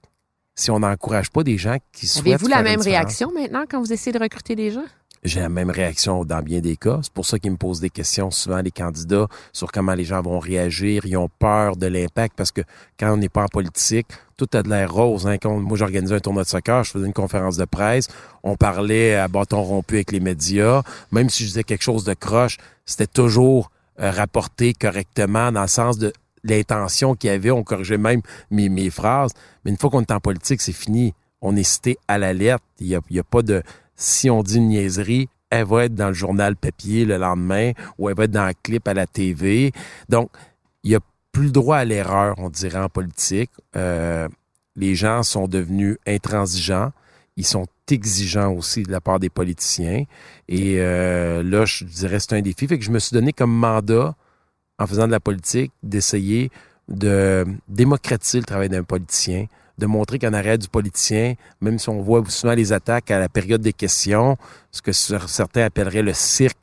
si 0.55 0.71
on 0.71 0.79
n'encourage 0.79 1.29
pas 1.29 1.43
des 1.43 1.55
gens 1.55 1.77
qui 1.91 2.07
souhaitent 2.07 2.25
Avez-vous 2.25 2.47
la 2.47 2.63
même 2.63 2.81
réaction 2.81 3.31
maintenant 3.31 3.65
quand 3.69 3.79
vous 3.79 3.93
essayez 3.93 4.11
de 4.11 4.17
recruter 4.17 4.55
des 4.55 4.71
gens? 4.71 4.85
J'ai 5.23 5.39
la 5.39 5.49
même 5.49 5.69
réaction 5.69 6.25
dans 6.25 6.41
bien 6.41 6.61
des 6.61 6.77
cas. 6.77 6.97
C'est 7.03 7.13
pour 7.13 7.27
ça 7.27 7.37
qu'ils 7.37 7.51
me 7.51 7.57
posent 7.57 7.79
des 7.79 7.91
questions 7.91 8.31
souvent, 8.31 8.63
les 8.63 8.71
candidats, 8.71 9.27
sur 9.53 9.71
comment 9.71 9.93
les 9.93 10.03
gens 10.03 10.23
vont 10.23 10.39
réagir. 10.39 11.05
Ils 11.05 11.15
ont 11.15 11.29
peur 11.37 11.77
de 11.77 11.85
l'impact 11.85 12.35
parce 12.35 12.51
que 12.51 12.61
quand 12.99 13.13
on 13.13 13.17
n'est 13.17 13.29
pas 13.29 13.43
en 13.43 13.49
politique, 13.49 14.07
tout 14.35 14.49
a 14.53 14.63
de 14.63 14.69
l'air 14.69 14.91
rose. 14.91 15.27
Hein. 15.27 15.37
Quand 15.37 15.59
moi, 15.59 15.77
j'organisais 15.77 16.15
un 16.15 16.19
tournoi 16.19 16.41
de 16.41 16.47
soccer, 16.47 16.83
je 16.85 16.89
faisais 16.89 17.05
une 17.05 17.13
conférence 17.13 17.57
de 17.57 17.65
presse, 17.65 18.07
on 18.41 18.55
parlait 18.55 19.13
à 19.13 19.27
bâton 19.27 19.61
rompu 19.61 19.93
avec 19.93 20.11
les 20.11 20.21
médias. 20.21 20.81
Même 21.11 21.29
si 21.29 21.43
je 21.43 21.49
disais 21.49 21.63
quelque 21.63 21.83
chose 21.83 22.03
de 22.03 22.15
croche, 22.15 22.57
c'était 22.87 23.05
toujours 23.05 23.69
euh, 23.99 24.09
rapporté 24.09 24.73
correctement 24.73 25.51
dans 25.51 25.61
le 25.61 25.67
sens 25.67 25.99
de 25.99 26.13
l'intention 26.43 27.15
qu'il 27.15 27.29
y 27.29 27.33
avait, 27.33 27.51
on 27.51 27.63
corrigeait 27.63 27.97
même 27.97 28.21
mes, 28.51 28.69
mes 28.69 28.89
phrases. 28.89 29.31
Mais 29.63 29.71
une 29.71 29.77
fois 29.77 29.89
qu'on 29.89 30.01
est 30.01 30.11
en 30.11 30.19
politique, 30.19 30.61
c'est 30.61 30.73
fini. 30.73 31.13
On 31.41 31.55
est 31.55 31.63
cité 31.63 31.97
à 32.07 32.17
la 32.17 32.33
lettre. 32.33 32.63
Il 32.79 32.87
n'y 32.87 32.95
a, 32.95 32.99
a, 32.99 33.23
pas 33.23 33.41
de... 33.41 33.63
Si 33.95 34.29
on 34.29 34.43
dit 34.43 34.57
une 34.57 34.69
niaiserie, 34.69 35.29
elle 35.49 35.65
va 35.65 35.85
être 35.85 35.95
dans 35.95 36.07
le 36.07 36.13
journal 36.13 36.55
papier 36.55 37.05
le 37.05 37.17
lendemain 37.17 37.71
ou 37.97 38.09
elle 38.09 38.15
va 38.15 38.25
être 38.25 38.31
dans 38.31 38.43
un 38.43 38.53
clip 38.53 38.87
à 38.87 38.93
la 38.93 39.07
TV. 39.07 39.71
Donc, 40.07 40.29
il 40.83 40.91
n'y 40.91 40.95
a 40.95 40.99
plus 41.31 41.45
le 41.45 41.51
droit 41.51 41.77
à 41.77 41.85
l'erreur, 41.85 42.35
on 42.37 42.49
dirait, 42.49 42.79
en 42.79 42.89
politique. 42.89 43.51
Euh, 43.75 44.27
les 44.75 44.95
gens 44.95 45.23
sont 45.23 45.47
devenus 45.47 45.97
intransigeants. 46.07 46.91
Ils 47.35 47.45
sont 47.45 47.65
exigeant 47.91 48.51
aussi 48.51 48.83
de 48.83 48.91
la 48.91 49.01
part 49.01 49.19
des 49.19 49.29
politiciens. 49.29 50.03
Et 50.47 50.75
euh, 50.79 51.43
là, 51.43 51.65
je 51.65 51.85
dirais 51.85 52.19
c'est 52.19 52.33
un 52.33 52.41
défi. 52.41 52.67
Fait 52.67 52.77
que 52.77 52.85
je 52.85 52.91
me 52.91 52.99
suis 52.99 53.13
donné 53.13 53.33
comme 53.33 53.51
mandat, 53.51 54.15
en 54.79 54.87
faisant 54.87 55.07
de 55.07 55.11
la 55.11 55.19
politique, 55.19 55.71
d'essayer 55.83 56.49
de 56.87 57.45
démocratiser 57.67 58.39
le 58.39 58.45
travail 58.45 58.69
d'un 58.69 58.83
politicien, 58.83 59.45
de 59.77 59.85
montrer 59.85 60.19
qu'en 60.19 60.33
arrière 60.33 60.57
du 60.57 60.67
politicien, 60.67 61.35
même 61.61 61.77
si 61.79 61.89
on 61.89 62.01
voit 62.01 62.23
souvent 62.27 62.53
les 62.53 62.73
attaques 62.73 63.11
à 63.11 63.19
la 63.19 63.29
période 63.29 63.61
des 63.61 63.73
questions, 63.73 64.37
ce 64.71 64.81
que 64.81 64.91
certains 64.91 65.65
appelleraient 65.65 66.01
le 66.01 66.13
cirque 66.13 66.57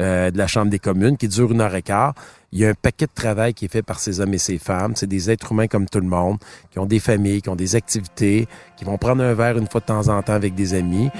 euh, 0.00 0.30
de 0.30 0.38
la 0.38 0.46
Chambre 0.46 0.70
des 0.70 0.78
communes, 0.78 1.16
qui 1.16 1.28
dure 1.28 1.52
une 1.52 1.60
heure 1.60 1.74
et 1.74 1.82
quart, 1.82 2.14
il 2.52 2.60
y 2.60 2.64
a 2.64 2.70
un 2.70 2.74
paquet 2.74 3.06
de 3.06 3.12
travail 3.14 3.52
qui 3.52 3.66
est 3.66 3.72
fait 3.72 3.82
par 3.82 3.98
ces 3.98 4.20
hommes 4.20 4.32
et 4.32 4.38
ces 4.38 4.58
femmes. 4.58 4.94
C'est 4.96 5.06
des 5.06 5.30
êtres 5.30 5.52
humains 5.52 5.66
comme 5.66 5.88
tout 5.88 6.00
le 6.00 6.06
monde, 6.06 6.38
qui 6.70 6.78
ont 6.78 6.86
des 6.86 7.00
familles, 7.00 7.42
qui 7.42 7.48
ont 7.48 7.56
des 7.56 7.76
activités, 7.76 8.48
qui 8.76 8.84
vont 8.84 8.96
prendre 8.96 9.22
un 9.22 9.34
verre 9.34 9.58
une 9.58 9.68
fois 9.68 9.80
de 9.80 9.86
temps 9.86 10.08
en 10.08 10.22
temps 10.22 10.34
avec 10.34 10.54
des 10.54 10.74
amis. 10.74 11.10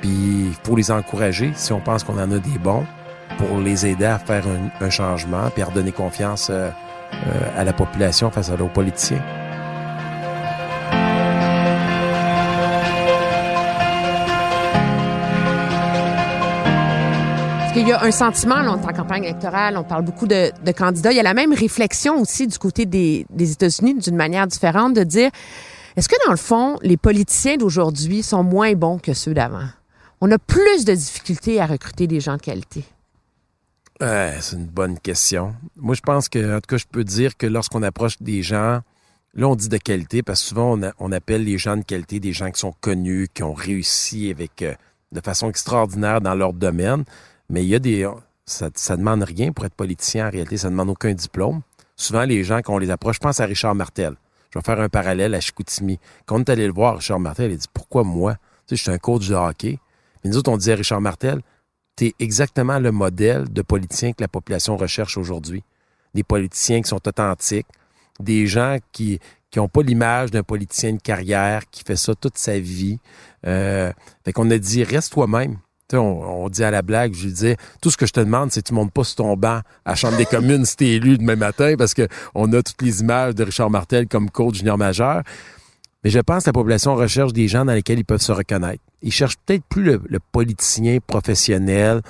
Puis 0.00 0.50
pour 0.64 0.76
les 0.76 0.90
encourager, 0.90 1.52
si 1.54 1.72
on 1.72 1.80
pense 1.80 2.02
qu'on 2.04 2.18
en 2.18 2.30
a 2.32 2.38
des 2.38 2.58
bons, 2.58 2.84
pour 3.38 3.58
les 3.58 3.86
aider 3.86 4.04
à 4.04 4.18
faire 4.18 4.44
un, 4.80 4.90
changement, 4.90 5.50
puis 5.52 5.62
à 5.62 5.66
redonner 5.66 5.92
confiance 5.92 6.48
euh, 6.50 6.70
euh, 7.12 7.60
à 7.60 7.64
la 7.64 7.72
population 7.72 8.30
face 8.30 8.50
à 8.50 8.56
nos 8.56 8.68
politiciens. 8.68 9.22
Il 17.74 17.88
y 17.88 17.92
a 17.92 18.04
un 18.04 18.10
sentiment, 18.10 18.60
là, 18.60 18.72
en 18.72 18.78
campagne 18.78 19.24
électorale, 19.24 19.76
on 19.78 19.82
parle 19.82 20.04
beaucoup 20.04 20.26
de, 20.26 20.52
candidats. 20.72 21.10
Il 21.10 21.16
y 21.16 21.20
a 21.20 21.24
la 21.24 21.34
même 21.34 21.54
réflexion 21.54 22.20
aussi 22.20 22.46
du 22.46 22.58
côté 22.58 22.84
des, 22.86 23.26
États-Unis 23.38 23.94
d'une 23.94 24.14
manière 24.14 24.46
différente 24.46 24.94
de 24.94 25.02
dire, 25.02 25.30
est-ce 25.96 26.08
que 26.08 26.14
dans 26.26 26.30
le 26.30 26.36
fond, 26.36 26.78
les 26.82 26.96
politiciens 26.96 27.56
d'aujourd'hui 27.56 28.22
sont 28.22 28.44
moins 28.44 28.74
bons 28.74 28.98
que 28.98 29.14
ceux 29.14 29.34
d'avant? 29.34 29.66
On 30.20 30.30
a 30.30 30.38
plus 30.38 30.84
de 30.84 30.94
difficultés 30.94 31.60
à 31.60 31.66
recruter 31.66 32.06
des 32.06 32.20
gens 32.20 32.36
de 32.36 32.42
qualité. 32.42 32.84
C'est 34.00 34.56
une 34.56 34.66
bonne 34.66 34.98
question. 34.98 35.54
Moi, 35.76 35.94
je 35.94 36.00
pense 36.00 36.28
que, 36.28 36.56
en 36.56 36.60
tout 36.60 36.68
cas, 36.68 36.76
je 36.76 36.86
peux 36.90 37.04
dire 37.04 37.36
que 37.36 37.46
lorsqu'on 37.46 37.82
approche 37.82 38.20
des 38.20 38.42
gens, 38.42 38.80
là, 39.34 39.48
on 39.48 39.54
dit 39.54 39.68
de 39.68 39.76
qualité 39.76 40.22
parce 40.22 40.42
que 40.42 40.48
souvent, 40.48 40.78
on, 40.98 41.12
appelle 41.12 41.44
les 41.44 41.58
gens 41.58 41.76
de 41.76 41.82
qualité 41.82 42.20
des 42.20 42.32
gens 42.32 42.50
qui 42.50 42.60
sont 42.60 42.74
connus, 42.80 43.28
qui 43.32 43.42
ont 43.42 43.54
réussi 43.54 44.30
avec, 44.30 44.62
euh, 44.62 44.74
de 45.12 45.20
façon 45.20 45.48
extraordinaire 45.48 46.20
dans 46.20 46.34
leur 46.34 46.52
domaine. 46.52 47.04
Mais 47.48 47.62
il 47.62 47.68
y 47.68 47.74
a 47.74 47.78
des. 47.78 48.08
Ça, 48.44 48.70
ça 48.74 48.96
demande 48.96 49.22
rien 49.22 49.52
pour 49.52 49.64
être 49.64 49.74
politicien 49.74 50.26
en 50.26 50.30
réalité, 50.30 50.56
ça 50.56 50.66
ne 50.68 50.72
demande 50.72 50.90
aucun 50.90 51.14
diplôme. 51.14 51.62
Souvent, 51.94 52.24
les 52.24 52.42
gens, 52.42 52.58
quand 52.58 52.74
on 52.74 52.78
les 52.78 52.90
approche, 52.90 53.16
je 53.16 53.20
pense 53.20 53.38
à 53.38 53.44
Richard 53.44 53.74
Martel. 53.74 54.16
Je 54.50 54.58
vais 54.58 54.64
faire 54.64 54.80
un 54.80 54.88
parallèle 54.88 55.34
à 55.34 55.40
Chicoutimi. 55.40 55.98
Quand 56.26 56.36
on 56.36 56.40
est 56.40 56.50
allé 56.50 56.66
le 56.66 56.72
voir, 56.72 56.96
Richard 56.96 57.20
Martel, 57.20 57.52
il 57.52 57.56
dit 57.56 57.68
Pourquoi 57.72 58.02
moi 58.02 58.34
Tu 58.66 58.70
sais, 58.70 58.76
je 58.76 58.82
suis 58.82 58.90
un 58.90 58.98
coach 58.98 59.28
de 59.28 59.34
hockey. 59.34 59.78
Mais 60.22 60.30
nous 60.30 60.36
autres, 60.36 60.50
on 60.50 60.56
disait 60.56 60.72
à 60.72 60.76
Richard 60.76 61.00
Martel 61.00 61.40
Tu 61.96 62.06
es 62.06 62.14
exactement 62.18 62.78
le 62.78 62.92
modèle 62.92 63.52
de 63.52 63.62
politicien 63.62 64.12
que 64.12 64.22
la 64.22 64.28
population 64.28 64.76
recherche 64.76 65.16
aujourd'hui. 65.16 65.62
Des 66.14 66.22
politiciens 66.22 66.82
qui 66.82 66.88
sont 66.88 67.06
authentiques, 67.06 67.66
des 68.20 68.46
gens 68.46 68.78
qui 68.92 69.18
qui 69.50 69.58
n'ont 69.58 69.68
pas 69.68 69.82
l'image 69.82 70.30
d'un 70.30 70.42
politicien 70.42 70.94
de 70.94 71.00
carrière 71.00 71.68
qui 71.70 71.84
fait 71.84 71.96
ça 71.96 72.14
toute 72.14 72.38
sa 72.38 72.58
vie. 72.58 72.98
Euh, 73.46 73.92
fait 74.24 74.32
qu'on 74.32 74.50
a 74.50 74.56
dit 74.56 74.82
Reste 74.82 75.12
toi-même 75.12 75.58
on, 75.98 76.48
dit 76.48 76.64
à 76.64 76.70
la 76.70 76.82
blague, 76.82 77.14
je 77.14 77.24
lui 77.24 77.32
disais, 77.32 77.56
tout 77.80 77.90
ce 77.90 77.96
que 77.96 78.06
je 78.06 78.12
te 78.12 78.20
demande, 78.20 78.50
c'est 78.50 78.62
que 78.62 78.68
tu 78.68 78.74
montes 78.74 78.92
pas 78.92 79.04
sur 79.04 79.16
ton 79.16 79.36
banc 79.36 79.60
à 79.84 79.90
la 79.90 79.94
Chambre 79.94 80.16
des 80.16 80.26
communes 80.26 80.64
si 80.64 80.76
tu 80.76 80.86
es 80.86 80.92
élu 80.94 81.18
demain 81.18 81.36
matin, 81.36 81.74
parce 81.76 81.94
qu'on 81.94 82.52
a 82.52 82.62
toutes 82.62 82.82
les 82.82 83.00
images 83.00 83.34
de 83.34 83.44
Richard 83.44 83.70
Martel 83.70 84.06
comme 84.08 84.30
coach 84.30 84.56
junior 84.56 84.78
majeur. 84.78 85.22
Mais 86.04 86.10
je 86.10 86.18
pense 86.18 86.44
que 86.44 86.48
la 86.48 86.52
population 86.52 86.94
recherche 86.94 87.32
des 87.32 87.48
gens 87.48 87.64
dans 87.64 87.72
lesquels 87.72 87.98
ils 87.98 88.04
peuvent 88.04 88.20
se 88.20 88.32
reconnaître. 88.32 88.82
Ils 89.02 89.12
cherchent 89.12 89.38
peut-être 89.46 89.64
plus 89.68 89.84
le, 89.84 90.18
politicien 90.32 90.98
professionnel 91.06 92.02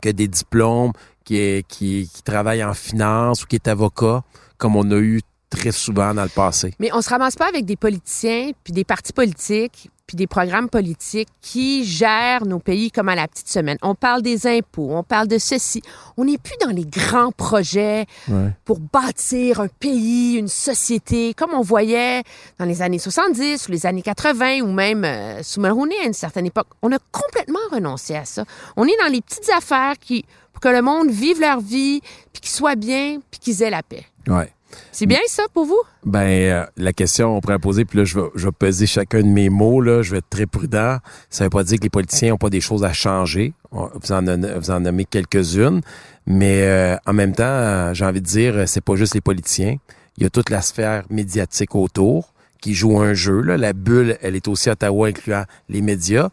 que 0.00 0.08
des 0.08 0.28
diplômes, 0.28 0.92
qui, 1.24 2.10
travaille 2.24 2.64
en 2.64 2.74
finance 2.74 3.44
ou 3.44 3.46
qui 3.46 3.56
est 3.56 3.68
avocat, 3.68 4.24
comme 4.58 4.74
on 4.74 4.90
a 4.90 4.96
eu 4.96 5.20
très 5.48 5.72
souvent 5.72 6.14
dans 6.14 6.22
le 6.22 6.28
passé. 6.28 6.74
Mais 6.78 6.90
on 6.92 7.02
se 7.02 7.10
ramasse 7.10 7.36
pas 7.36 7.48
avec 7.48 7.64
des 7.64 7.76
politiciens 7.76 8.50
puis 8.64 8.72
des 8.72 8.84
partis 8.84 9.12
politiques 9.12 9.90
puis 10.10 10.16
des 10.16 10.26
programmes 10.26 10.68
politiques 10.68 11.28
qui 11.40 11.84
gèrent 11.84 12.44
nos 12.44 12.58
pays 12.58 12.90
comme 12.90 13.08
à 13.08 13.14
la 13.14 13.28
petite 13.28 13.48
semaine. 13.48 13.78
On 13.80 13.94
parle 13.94 14.22
des 14.22 14.48
impôts, 14.48 14.88
on 14.90 15.04
parle 15.04 15.28
de 15.28 15.38
ceci. 15.38 15.82
On 16.16 16.24
n'est 16.24 16.36
plus 16.36 16.56
dans 16.60 16.72
les 16.72 16.84
grands 16.84 17.30
projets 17.30 18.06
pour 18.64 18.80
bâtir 18.80 19.60
un 19.60 19.68
pays, 19.68 20.34
une 20.34 20.48
société, 20.48 21.32
comme 21.32 21.54
on 21.54 21.60
voyait 21.60 22.24
dans 22.58 22.64
les 22.64 22.82
années 22.82 22.98
70 22.98 23.68
ou 23.68 23.70
les 23.70 23.86
années 23.86 24.02
80 24.02 24.62
ou 24.62 24.72
même 24.72 25.04
euh, 25.04 25.44
sous 25.44 25.60
Mulroney 25.60 25.94
à 26.02 26.06
une 26.06 26.12
certaine 26.12 26.46
époque. 26.46 26.66
On 26.82 26.90
a 26.90 26.98
complètement 27.12 27.60
renoncé 27.70 28.16
à 28.16 28.24
ça. 28.24 28.44
On 28.76 28.86
est 28.86 28.96
dans 29.00 29.12
les 29.12 29.20
petites 29.20 29.50
affaires 29.56 29.96
qui, 29.96 30.24
pour 30.52 30.60
que 30.60 30.68
le 30.70 30.82
monde 30.82 31.08
vive 31.08 31.40
leur 31.40 31.60
vie, 31.60 32.00
puis 32.32 32.40
qu'ils 32.40 32.50
soient 32.50 32.74
bien, 32.74 33.20
puis 33.30 33.38
qu'ils 33.38 33.62
aient 33.62 33.70
la 33.70 33.84
paix. 33.84 34.06
Ouais. 34.26 34.52
C'est 34.92 35.06
bien 35.06 35.18
ça 35.26 35.44
pour 35.52 35.66
vous? 35.66 35.80
Ben, 36.04 36.20
euh, 36.20 36.66
la 36.76 36.92
question, 36.92 37.36
on 37.36 37.40
pourrait 37.40 37.58
poser, 37.58 37.84
puis 37.84 37.98
là, 37.98 38.04
je 38.04 38.18
vais, 38.18 38.26
je 38.34 38.46
vais 38.46 38.52
peser 38.52 38.86
chacun 38.86 39.22
de 39.22 39.28
mes 39.28 39.48
mots, 39.48 39.80
là. 39.80 40.02
Je 40.02 40.12
vais 40.12 40.18
être 40.18 40.30
très 40.30 40.46
prudent. 40.46 40.98
Ça 41.28 41.44
veut 41.44 41.50
pas 41.50 41.64
dire 41.64 41.78
que 41.78 41.84
les 41.84 41.90
politiciens 41.90 42.30
n'ont 42.30 42.38
pas 42.38 42.50
des 42.50 42.60
choses 42.60 42.84
à 42.84 42.92
changer. 42.92 43.52
Vous 43.72 44.12
en, 44.12 44.22
vous 44.22 44.70
en 44.70 44.80
nommez 44.80 45.04
quelques-unes. 45.04 45.80
Mais 46.26 46.62
euh, 46.62 46.96
en 47.06 47.12
même 47.12 47.34
temps, 47.34 47.44
euh, 47.44 47.94
j'ai 47.94 48.04
envie 48.04 48.20
de 48.20 48.26
dire, 48.26 48.68
c'est 48.68 48.84
pas 48.84 48.96
juste 48.96 49.14
les 49.14 49.20
politiciens. 49.20 49.76
Il 50.16 50.24
y 50.24 50.26
a 50.26 50.30
toute 50.30 50.50
la 50.50 50.60
sphère 50.60 51.04
médiatique 51.10 51.74
autour 51.74 52.32
qui 52.60 52.74
joue 52.74 53.00
un 53.00 53.14
jeu. 53.14 53.40
Là. 53.40 53.56
La 53.56 53.72
bulle, 53.72 54.18
elle 54.20 54.36
est 54.36 54.48
aussi 54.48 54.68
à 54.68 54.72
Ottawa, 54.72 55.08
incluant 55.08 55.44
les 55.68 55.80
médias. 55.80 56.28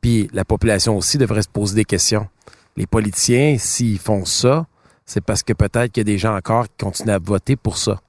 Puis 0.00 0.28
la 0.32 0.44
population 0.44 0.96
aussi 0.96 1.18
devrait 1.18 1.42
se 1.42 1.48
poser 1.48 1.74
des 1.74 1.84
questions. 1.84 2.28
Les 2.76 2.86
politiciens, 2.86 3.56
s'ils 3.58 3.98
font 3.98 4.24
ça, 4.24 4.66
c'est 5.06 5.20
parce 5.20 5.42
que 5.42 5.52
peut-être 5.52 5.92
qu'il 5.92 6.00
y 6.00 6.06
a 6.08 6.12
des 6.12 6.18
gens 6.18 6.36
encore 6.36 6.64
qui 6.64 6.84
continuent 6.84 7.12
à 7.12 7.18
voter 7.18 7.56
pour 7.56 7.76
ça. 7.78 8.00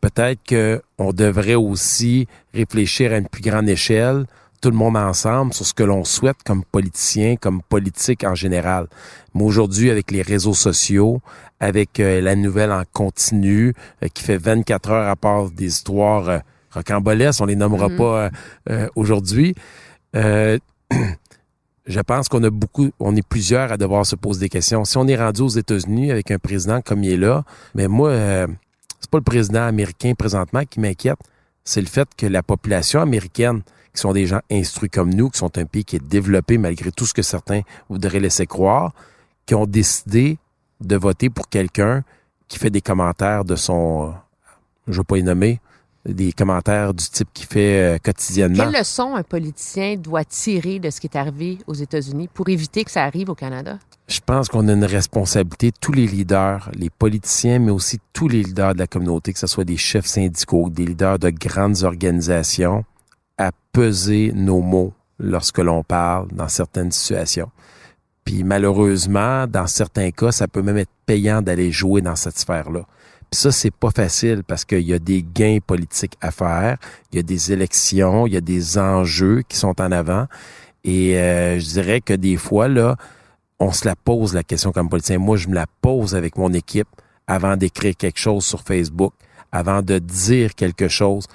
Peut-être 0.00 0.40
qu'on 0.48 1.12
devrait 1.12 1.54
aussi 1.54 2.26
réfléchir 2.54 3.12
à 3.12 3.18
une 3.18 3.28
plus 3.28 3.42
grande 3.42 3.68
échelle, 3.68 4.26
tout 4.60 4.70
le 4.70 4.76
monde 4.76 4.96
ensemble, 4.96 5.52
sur 5.52 5.66
ce 5.66 5.74
que 5.74 5.82
l'on 5.82 6.04
souhaite 6.04 6.42
comme 6.44 6.64
politicien, 6.64 7.36
comme 7.36 7.62
politique 7.62 8.24
en 8.24 8.34
général. 8.34 8.86
Mais 9.34 9.42
aujourd'hui, 9.42 9.90
avec 9.90 10.10
les 10.10 10.22
réseaux 10.22 10.54
sociaux, 10.54 11.20
avec 11.60 12.00
euh, 12.00 12.20
la 12.20 12.36
nouvelle 12.36 12.72
en 12.72 12.82
continu, 12.92 13.74
euh, 14.02 14.08
qui 14.12 14.22
fait 14.22 14.38
24 14.38 14.90
heures 14.90 15.08
à 15.08 15.16
part 15.16 15.50
des 15.50 15.66
histoires 15.66 16.28
euh, 16.28 16.38
rocambolesques, 16.72 17.40
on 17.40 17.46
les 17.46 17.56
nommera 17.56 17.88
mm-hmm. 17.88 18.30
pas 18.66 18.88
aujourd'hui, 18.94 19.54
je 21.86 22.00
pense 22.00 22.28
qu'on 22.28 22.42
a 22.44 22.50
beaucoup, 22.50 22.90
on 23.00 23.16
est 23.16 23.26
plusieurs 23.26 23.72
à 23.72 23.76
devoir 23.76 24.06
se 24.06 24.16
poser 24.16 24.40
des 24.40 24.48
questions. 24.48 24.84
Si 24.84 24.96
on 24.96 25.06
est 25.08 25.16
rendu 25.16 25.42
aux 25.42 25.48
États-Unis 25.48 26.10
avec 26.10 26.30
un 26.30 26.38
président 26.38 26.80
comme 26.80 27.02
il 27.02 27.12
est 27.12 27.16
là, 27.16 27.44
mais 27.74 27.88
moi, 27.88 28.10
euh, 28.10 28.46
c'est 29.00 29.10
pas 29.10 29.18
le 29.18 29.24
président 29.24 29.62
américain 29.62 30.12
présentement 30.16 30.64
qui 30.64 30.80
m'inquiète, 30.80 31.18
c'est 31.64 31.80
le 31.80 31.86
fait 31.86 32.08
que 32.16 32.26
la 32.26 32.42
population 32.42 33.00
américaine, 33.00 33.62
qui 33.94 34.00
sont 34.00 34.12
des 34.12 34.26
gens 34.26 34.40
instruits 34.50 34.90
comme 34.90 35.12
nous, 35.12 35.30
qui 35.30 35.38
sont 35.38 35.56
un 35.58 35.64
pays 35.64 35.84
qui 35.84 35.96
est 35.96 36.04
développé 36.04 36.58
malgré 36.58 36.92
tout 36.92 37.06
ce 37.06 37.14
que 37.14 37.22
certains 37.22 37.62
voudraient 37.88 38.20
laisser 38.20 38.46
croire, 38.46 38.92
qui 39.46 39.54
ont 39.54 39.66
décidé 39.66 40.38
de 40.80 40.96
voter 40.96 41.28
pour 41.28 41.48
quelqu'un 41.48 42.04
qui 42.48 42.58
fait 42.58 42.70
des 42.70 42.80
commentaires 42.80 43.44
de 43.44 43.56
son, 43.56 44.14
je 44.86 44.98
veux 44.98 45.04
pas 45.04 45.18
y 45.18 45.22
nommer, 45.22 45.60
des 46.06 46.32
commentaires 46.32 46.94
du 46.94 47.04
type 47.04 47.28
qu'il 47.34 47.46
fait 47.46 47.96
euh, 47.96 47.98
quotidiennement. 47.98 48.64
Quelle 48.64 48.80
leçon 48.80 49.14
un 49.14 49.22
politicien 49.22 49.96
doit 49.96 50.24
tirer 50.24 50.78
de 50.78 50.88
ce 50.90 51.00
qui 51.00 51.08
est 51.08 51.16
arrivé 51.16 51.58
aux 51.66 51.74
États-Unis 51.74 52.28
pour 52.32 52.48
éviter 52.48 52.84
que 52.84 52.90
ça 52.90 53.04
arrive 53.04 53.28
au 53.28 53.34
Canada? 53.34 53.78
Je 54.08 54.20
pense 54.24 54.48
qu'on 54.48 54.66
a 54.68 54.72
une 54.72 54.84
responsabilité, 54.84 55.72
tous 55.78 55.92
les 55.92 56.06
leaders, 56.06 56.70
les 56.74 56.90
politiciens, 56.90 57.58
mais 57.58 57.70
aussi 57.70 57.98
tous 58.12 58.28
les 58.28 58.42
leaders 58.42 58.74
de 58.74 58.78
la 58.78 58.86
communauté, 58.86 59.32
que 59.32 59.38
ce 59.38 59.46
soit 59.46 59.64
des 59.64 59.76
chefs 59.76 60.06
syndicaux, 60.06 60.70
des 60.70 60.86
leaders 60.86 61.18
de 61.18 61.30
grandes 61.30 61.84
organisations, 61.84 62.84
à 63.36 63.52
peser 63.72 64.32
nos 64.34 64.60
mots 64.60 64.92
lorsque 65.18 65.58
l'on 65.58 65.84
parle 65.84 66.28
dans 66.32 66.48
certaines 66.48 66.92
situations. 66.92 67.50
Puis 68.24 68.42
malheureusement, 68.42 69.46
dans 69.46 69.66
certains 69.66 70.10
cas, 70.10 70.32
ça 70.32 70.48
peut 70.48 70.62
même 70.62 70.78
être 70.78 70.90
payant 71.06 71.42
d'aller 71.42 71.70
jouer 71.72 72.00
dans 72.00 72.16
cette 72.16 72.38
sphère-là. 72.38 72.86
Puis 73.30 73.40
ça, 73.40 73.52
c'est 73.52 73.70
pas 73.70 73.90
facile 73.90 74.42
parce 74.44 74.64
qu'il 74.64 74.80
y 74.80 74.92
a 74.92 74.98
des 74.98 75.22
gains 75.22 75.58
politiques 75.64 76.16
à 76.20 76.30
faire, 76.30 76.78
il 77.12 77.16
y 77.16 77.18
a 77.20 77.22
des 77.22 77.52
élections, 77.52 78.26
il 78.26 78.32
y 78.32 78.36
a 78.36 78.40
des 78.40 78.78
enjeux 78.78 79.42
qui 79.48 79.56
sont 79.56 79.80
en 79.80 79.92
avant. 79.92 80.26
Et 80.82 81.16
euh, 81.18 81.58
je 81.60 81.64
dirais 81.66 82.00
que 82.00 82.14
des 82.14 82.36
fois, 82.36 82.66
là, 82.66 82.96
on 83.60 83.72
se 83.72 83.86
la 83.86 83.94
pose 83.94 84.34
la 84.34 84.42
question 84.42 84.72
comme 84.72 84.88
politicien. 84.88 85.18
Moi, 85.18 85.36
je 85.36 85.48
me 85.48 85.54
la 85.54 85.66
pose 85.80 86.14
avec 86.14 86.36
mon 86.36 86.52
équipe 86.52 86.88
avant 87.26 87.56
d'écrire 87.56 87.94
quelque 87.96 88.18
chose 88.18 88.44
sur 88.44 88.62
Facebook, 88.62 89.12
avant 89.52 89.82
de 89.82 89.98
dire 89.98 90.54
quelque 90.54 90.88
chose. 90.88 91.26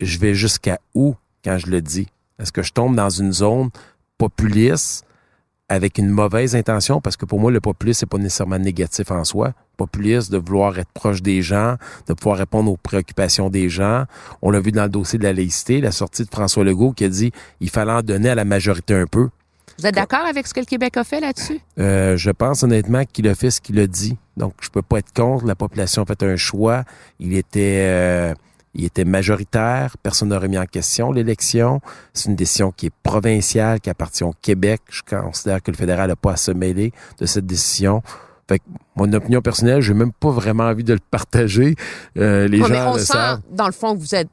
Je 0.00 0.18
vais 0.18 0.34
jusqu'à 0.34 0.78
où 0.94 1.16
quand 1.44 1.58
je 1.58 1.66
le 1.66 1.82
dis? 1.82 2.08
Est-ce 2.38 2.52
que 2.52 2.62
je 2.62 2.72
tombe 2.72 2.96
dans 2.96 3.10
une 3.10 3.32
zone 3.32 3.70
populiste 4.18 5.05
avec 5.68 5.98
une 5.98 6.08
mauvaise 6.08 6.54
intention, 6.54 7.00
parce 7.00 7.16
que 7.16 7.24
pour 7.24 7.40
moi, 7.40 7.50
le 7.50 7.60
populisme, 7.60 8.00
c'est 8.00 8.08
pas 8.08 8.18
nécessairement 8.18 8.58
négatif 8.58 9.10
en 9.10 9.24
soi. 9.24 9.52
Populiste, 9.76 10.30
de 10.30 10.38
vouloir 10.38 10.78
être 10.78 10.90
proche 10.94 11.22
des 11.22 11.42
gens, 11.42 11.76
de 12.06 12.14
pouvoir 12.14 12.38
répondre 12.38 12.70
aux 12.70 12.76
préoccupations 12.76 13.50
des 13.50 13.68
gens. 13.68 14.04
On 14.42 14.50
l'a 14.50 14.60
vu 14.60 14.72
dans 14.72 14.84
le 14.84 14.88
dossier 14.88 15.18
de 15.18 15.24
la 15.24 15.32
laïcité, 15.32 15.80
la 15.80 15.92
sortie 15.92 16.24
de 16.24 16.30
François 16.30 16.64
Legault 16.64 16.92
qui 16.92 17.04
a 17.04 17.08
dit 17.08 17.32
il 17.60 17.68
fallait 17.68 17.92
en 17.92 18.02
donner 18.02 18.30
à 18.30 18.34
la 18.34 18.44
majorité 18.44 18.94
un 18.94 19.06
peu. 19.06 19.28
Vous 19.78 19.86
êtes 19.86 19.94
d'accord 19.94 20.24
avec 20.24 20.46
ce 20.46 20.54
que 20.54 20.60
le 20.60 20.66
Québec 20.66 20.96
a 20.96 21.04
fait 21.04 21.20
là-dessus? 21.20 21.60
Euh, 21.78 22.16
je 22.16 22.30
pense 22.30 22.62
honnêtement 22.62 23.02
qu'il 23.04 23.28
a 23.28 23.34
fait 23.34 23.50
ce 23.50 23.60
qu'il 23.60 23.78
a 23.78 23.86
dit. 23.86 24.16
Donc, 24.38 24.54
je 24.60 24.70
peux 24.70 24.80
pas 24.80 24.98
être 24.98 25.12
contre. 25.12 25.44
La 25.44 25.54
population 25.54 26.02
a 26.02 26.06
fait 26.06 26.22
un 26.22 26.36
choix. 26.36 26.84
Il 27.20 27.36
était... 27.36 27.84
Euh, 27.86 28.34
il 28.78 28.84
était 28.84 29.04
majoritaire, 29.04 29.96
personne 30.02 30.28
n'a 30.28 30.38
remis 30.38 30.58
en 30.58 30.66
question 30.66 31.10
l'élection. 31.12 31.80
C'est 32.12 32.28
une 32.28 32.36
décision 32.36 32.72
qui 32.72 32.86
est 32.86 32.92
provinciale, 33.02 33.80
qui 33.80 33.90
appartient 33.90 34.24
au 34.24 34.34
Québec. 34.42 34.80
Je 34.90 35.02
considère 35.02 35.62
que 35.62 35.70
le 35.70 35.76
fédéral 35.76 36.08
n'a 36.08 36.16
pas 36.16 36.32
à 36.32 36.36
se 36.36 36.50
mêler 36.52 36.92
de 37.18 37.26
cette 37.26 37.46
décision. 37.46 38.02
Fait 38.48 38.58
que 38.60 38.64
mon 38.94 39.12
opinion 39.12 39.40
personnelle, 39.40 39.80
j'ai 39.80 39.94
même 39.94 40.12
pas 40.12 40.30
vraiment 40.30 40.64
envie 40.64 40.84
de 40.84 40.92
le 40.92 41.00
partager. 41.10 41.74
Euh, 42.16 42.46
les 42.46 42.58
gens 42.58 42.90
on 42.90 42.94
le 42.94 42.98
sent, 43.00 43.06
savent. 43.12 43.40
dans 43.50 43.66
le 43.66 43.72
fond, 43.72 43.94
que 43.96 44.00
vous 44.00 44.14
êtes, 44.14 44.28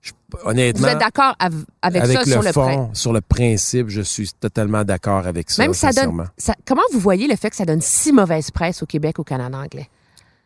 Je- 0.00 0.12
honnêtement, 0.44 0.80
vous 0.86 0.92
êtes 0.94 0.98
d'accord 0.98 1.34
av- 1.38 1.64
avec, 1.82 2.02
avec 2.02 2.16
ça 2.16 2.24
le 2.24 2.30
sur 2.30 2.42
le 2.42 2.52
fond, 2.52 2.90
sur 2.94 3.12
le 3.12 3.20
principe, 3.20 3.88
je 3.90 4.00
suis 4.00 4.30
totalement 4.40 4.82
d'accord 4.82 5.26
avec 5.26 5.50
ça. 5.50 5.62
Même 5.62 5.74
ça 5.74 5.92
donne. 5.92 6.24
ça- 6.38 6.54
comment 6.66 6.80
vous 6.92 7.00
voyez 7.00 7.28
le 7.28 7.36
fait 7.36 7.50
que 7.50 7.56
ça 7.56 7.66
donne 7.66 7.82
si 7.82 8.12
mauvaise 8.12 8.50
presse 8.50 8.82
au 8.82 8.86
Québec, 8.86 9.18
au 9.18 9.24
Canada 9.24 9.58
anglais? 9.58 9.90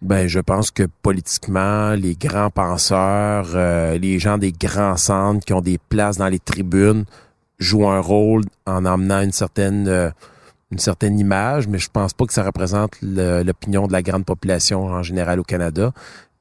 Ben, 0.05 0.29
je 0.29 0.39
pense 0.39 0.71
que 0.71 0.83
politiquement, 1.01 1.95
les 1.95 2.15
grands 2.15 2.51
penseurs, 2.51 3.53
euh, 3.55 3.97
les 3.97 4.19
gens 4.19 4.37
des 4.37 4.53
grands 4.53 4.99
centres 4.99 5.43
qui 5.47 5.55
ont 5.55 5.63
des 5.63 5.79
places 5.79 6.19
dans 6.19 6.29
les 6.29 6.39
tribunes 6.39 7.07
jouent 7.59 7.89
un 7.89 8.01
rôle 8.01 8.43
en 8.67 8.85
emmenant 8.85 9.23
une 9.23 9.33
certaine 9.33 9.89
euh, 9.89 10.11
une 10.71 10.79
certaine 10.79 11.19
image, 11.19 11.69
mais 11.69 11.79
je 11.79 11.89
pense 11.89 12.13
pas 12.13 12.27
que 12.27 12.35
ça 12.35 12.43
représente 12.43 13.01
l'opinion 13.01 13.87
de 13.87 13.93
la 13.93 14.03
grande 14.03 14.27
population 14.27 14.87
en 14.89 15.03
général 15.03 15.41
au 15.41 15.43
Canada. 15.43 15.93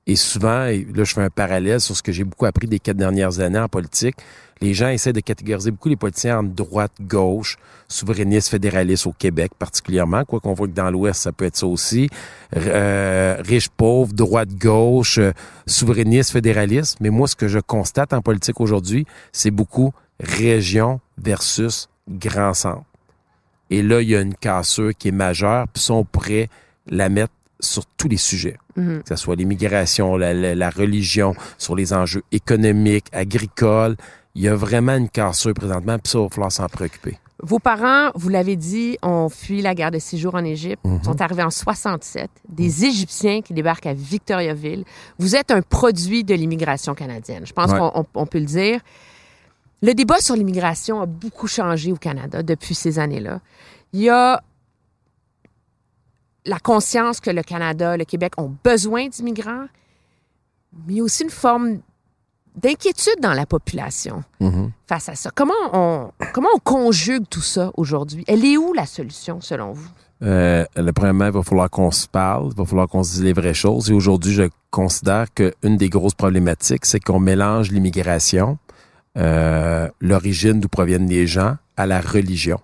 Et 0.06 0.16
souvent, 0.16 0.66
et 0.66 0.86
là 0.94 1.04
je 1.04 1.14
fais 1.14 1.22
un 1.22 1.30
parallèle 1.30 1.80
sur 1.80 1.96
ce 1.96 2.04
que 2.04 2.12
j'ai 2.12 2.24
beaucoup 2.24 2.46
appris 2.46 2.68
des 2.68 2.80
quatre 2.80 2.98
dernières 2.98 3.40
années 3.40 3.60
en 3.60 3.70
politique, 3.70 4.16
les 4.62 4.74
gens 4.74 4.88
essaient 4.88 5.14
de 5.14 5.20
catégoriser 5.20 5.72
beaucoup 5.72 5.90
les 5.90 5.96
politiciens 5.96 6.40
en 6.40 6.44
droite, 6.44 6.94
gauche, 7.02 7.58
souverainistes, 7.88 8.50
fédéralistes 8.50 9.08
au 9.08 9.12
Québec 9.12 9.52
particulièrement, 9.58 10.24
quoi 10.26 10.40
qu'on 10.40 10.54
voit 10.54 10.68
que 10.68 10.74
dans 10.74 10.90
l'Ouest, 10.90 11.22
ça 11.22 11.32
peut 11.32 11.46
être 11.46 11.58
ça 11.58 11.68
aussi. 11.68 12.10
Euh, 12.56 13.38
riche, 13.40 13.70
pauvre, 13.70 14.14
droite, 14.14 14.50
gauche, 14.56 15.18
euh, 15.18 15.32
souverainiste, 15.68 16.32
fédéraliste. 16.32 16.98
Mais 17.02 17.10
moi, 17.10 17.28
ce 17.28 17.36
que 17.36 17.48
je 17.48 17.60
constate 17.60 18.14
en 18.14 18.22
politique 18.22 18.62
aujourd'hui, 18.62 19.06
c'est 19.32 19.52
beaucoup 19.52 19.94
région 20.20 21.02
versus 21.18 21.90
grand 22.10 22.54
centre. 22.54 22.86
Et 23.70 23.82
là, 23.82 24.02
il 24.02 24.10
y 24.10 24.16
a 24.16 24.22
une 24.22 24.36
cassure 24.36 24.92
qui 24.98 25.10
est 25.10 25.12
majeure, 25.12 25.68
puis 25.68 25.84
on 25.90 26.06
pourrait 26.06 26.50
la 26.88 27.10
mettre 27.10 27.34
sur 27.64 27.86
tous 27.98 28.08
les 28.08 28.18
sujets, 28.18 28.58
Mhm. 28.76 29.02
que 29.04 29.10
ce 29.10 29.16
soit 29.16 29.36
l'immigration, 29.36 30.18
la, 30.18 30.34
la- 30.34 30.56
la 30.56 30.70
religion, 30.70 31.36
sur 31.58 31.76
les 31.76 31.94
enjeux 31.94 32.24
économiques, 32.32 33.06
agricoles. 33.12 33.96
Il 34.36 34.42
y 34.42 34.48
a 34.48 34.56
vraiment 34.56 34.96
une 34.96 35.10
cassure 35.10 35.54
présentement, 35.54 35.98
puis 36.00 36.12
ça, 36.12 36.20
il 36.20 36.24
va 36.24 36.30
falloir 36.30 36.52
s'en 36.52 36.68
préoccuper. 36.68 37.18
Vos 37.46 37.60
parents, 37.60 38.10
vous 38.16 38.30
l'avez 38.30 38.56
dit, 38.56 38.98
ont 39.02 39.28
fui 39.28 39.62
la 39.62 39.76
guerre 39.76 39.92
de 39.92 40.00
six 40.00 40.18
jours 40.18 40.36
en 40.36 40.46
Égypte, 40.46 40.80
Mhm. 40.86 41.04
sont 41.04 41.22
arrivés 41.22 41.44
en 41.44 41.50
67, 41.50 42.30
des 42.48 42.86
Égyptiens 42.86 43.42
qui 43.42 43.54
débarquent 43.54 43.86
à 43.88 43.94
Victoriaville. 43.94 44.86
Vous 45.20 45.36
êtes 45.36 45.52
un 45.52 45.62
produit 45.62 46.24
de 46.24 46.34
l'immigration 46.36 46.94
canadienne. 46.96 47.46
Je 47.46 47.52
pense 47.54 47.72
Ouais. 47.72 47.78
qu'on 47.80 47.92
on- 47.96 48.06
on 48.16 48.26
peut 48.26 48.40
le 48.40 48.46
dire. 48.46 48.80
Le 49.82 49.94
débat 49.94 50.20
sur 50.22 50.36
l'immigration 50.36 51.02
a 51.02 51.06
beaucoup 51.06 51.48
changé 51.48 51.92
au 51.92 51.98
Canada 51.98 52.42
depuis 52.44 52.74
ces 52.76 53.00
années-là. 53.00 53.42
Il 53.92 54.00
y 54.02 54.10
a 54.10 54.42
la 56.46 56.60
conscience 56.60 57.20
que 57.20 57.30
le 57.30 57.44
Canada, 57.44 57.98
le 57.98 58.06
Québec 58.06 58.34
ont 58.38 58.56
besoin 58.64 59.08
d'immigrants, 59.08 59.68
mais 60.88 61.02
aussi 61.02 61.24
une 61.24 61.30
forme 61.30 61.80
d'inquiétude 62.56 63.20
dans 63.22 63.34
la 63.34 63.46
population 63.46 64.24
face 64.88 65.10
à 65.10 65.16
ça. 65.16 65.32
Comment 65.34 65.54
on, 65.74 66.12
comment 66.34 66.50
on 66.56 66.60
conjugue 66.60 67.26
tout 67.30 67.42
ça 67.42 67.72
aujourd'hui? 67.76 68.24
Elle 68.28 68.46
est 68.46 68.58
où 68.58 68.74
la 68.74 68.86
solution, 68.86 69.42
selon 69.42 69.72
vous? 69.74 69.88
Euh, 70.22 70.64
le 70.76 70.92
premièrement, 70.94 71.26
il 71.26 71.32
va 71.32 71.44
falloir 71.44 71.70
qu'on 71.70 71.92
se 71.92 72.08
parle, 72.08 72.50
il 72.52 72.58
va 72.58 72.66
falloir 72.66 72.88
qu'on 72.88 73.04
se 73.04 73.14
dise 73.14 73.24
les 73.24 73.34
vraies 73.34 73.54
choses. 73.54 73.90
Et 73.90 73.94
aujourd'hui, 73.94 74.34
je 74.34 74.44
considère 74.72 75.34
qu'une 75.34 75.78
des 75.78 75.90
grosses 75.90 76.14
problématiques, 76.14 76.86
c'est 76.86 77.00
qu'on 77.00 77.20
mélange 77.20 77.72
l'immigration, 77.72 78.58
euh, 79.18 79.90
l'origine 80.00 80.60
d'où 80.60 80.70
proviennent 80.70 81.08
les 81.08 81.28
gens, 81.28 81.58
à 81.76 81.88
la 81.88 82.00
religion. 82.00 82.60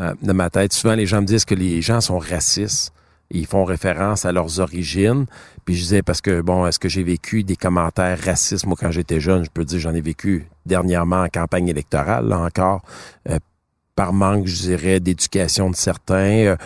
Euh, 0.00 0.14
dans 0.22 0.34
ma 0.34 0.50
tête, 0.50 0.72
souvent, 0.72 0.94
les 0.94 1.06
gens 1.06 1.20
me 1.20 1.26
disent 1.26 1.44
que 1.44 1.54
les 1.54 1.82
gens 1.82 2.00
sont 2.00 2.18
racistes. 2.18 2.92
Ils 3.30 3.46
font 3.46 3.64
référence 3.64 4.24
à 4.24 4.32
leurs 4.32 4.60
origines. 4.60 5.26
Puis 5.64 5.74
je 5.74 5.80
disais, 5.80 6.02
parce 6.02 6.20
que, 6.20 6.40
bon, 6.40 6.66
est-ce 6.66 6.78
que 6.78 6.88
j'ai 6.88 7.02
vécu 7.02 7.42
des 7.42 7.56
commentaires 7.56 8.18
racistes, 8.18 8.66
moi, 8.66 8.76
quand 8.78 8.90
j'étais 8.90 9.20
jeune? 9.20 9.44
Je 9.44 9.50
peux 9.50 9.64
dire, 9.64 9.78
j'en 9.78 9.94
ai 9.94 10.00
vécu 10.00 10.46
dernièrement 10.66 11.22
en 11.22 11.28
campagne 11.28 11.68
électorale, 11.68 12.28
là 12.28 12.38
encore, 12.38 12.82
euh, 13.28 13.38
par 13.96 14.12
manque, 14.12 14.46
je 14.46 14.62
dirais, 14.62 15.00
d'éducation 15.00 15.70
de 15.70 15.76
certains, 15.76 16.46
euh, 16.46 16.56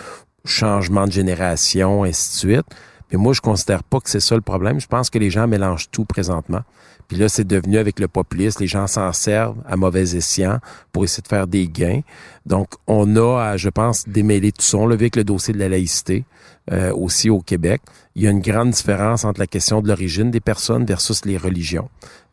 changement 0.44 1.06
de 1.06 1.12
génération, 1.12 2.04
ainsi 2.04 2.32
de 2.32 2.52
suite. 2.52 2.66
Mais 3.12 3.18
moi, 3.18 3.32
je 3.32 3.40
considère 3.40 3.82
pas 3.82 4.00
que 4.00 4.10
c'est 4.10 4.20
ça 4.20 4.34
le 4.34 4.40
problème. 4.40 4.80
Je 4.80 4.86
pense 4.86 5.10
que 5.10 5.18
les 5.18 5.30
gens 5.30 5.46
mélangent 5.46 5.90
tout 5.90 6.04
présentement. 6.04 6.62
Puis 7.08 7.16
là, 7.16 7.28
c'est 7.30 7.46
devenu 7.46 7.78
avec 7.78 8.00
le 8.00 8.06
populisme, 8.06 8.60
les 8.60 8.66
gens 8.66 8.86
s'en 8.86 9.12
servent 9.14 9.56
à 9.66 9.76
mauvais 9.76 10.14
escient 10.14 10.58
pour 10.92 11.04
essayer 11.04 11.22
de 11.22 11.28
faire 11.28 11.46
des 11.46 11.66
gains. 11.66 12.02
Donc, 12.44 12.74
on 12.86 13.16
a, 13.16 13.56
je 13.56 13.70
pense, 13.70 14.06
démêler 14.06 14.52
tout 14.52 14.62
ça. 14.62 14.76
On 14.76 14.86
l'a 14.86 14.94
vu 14.94 15.04
avec 15.04 15.16
le 15.16 15.24
dossier 15.24 15.54
de 15.54 15.58
la 15.58 15.70
laïcité, 15.70 16.24
euh, 16.70 16.92
aussi 16.92 17.30
au 17.30 17.40
Québec. 17.40 17.80
Il 18.14 18.22
y 18.22 18.26
a 18.26 18.30
une 18.30 18.40
grande 18.40 18.70
différence 18.70 19.24
entre 19.24 19.40
la 19.40 19.46
question 19.46 19.80
de 19.80 19.88
l'origine 19.88 20.30
des 20.30 20.40
personnes 20.40 20.84
versus 20.84 21.24
les 21.24 21.38
religions. 21.38 21.88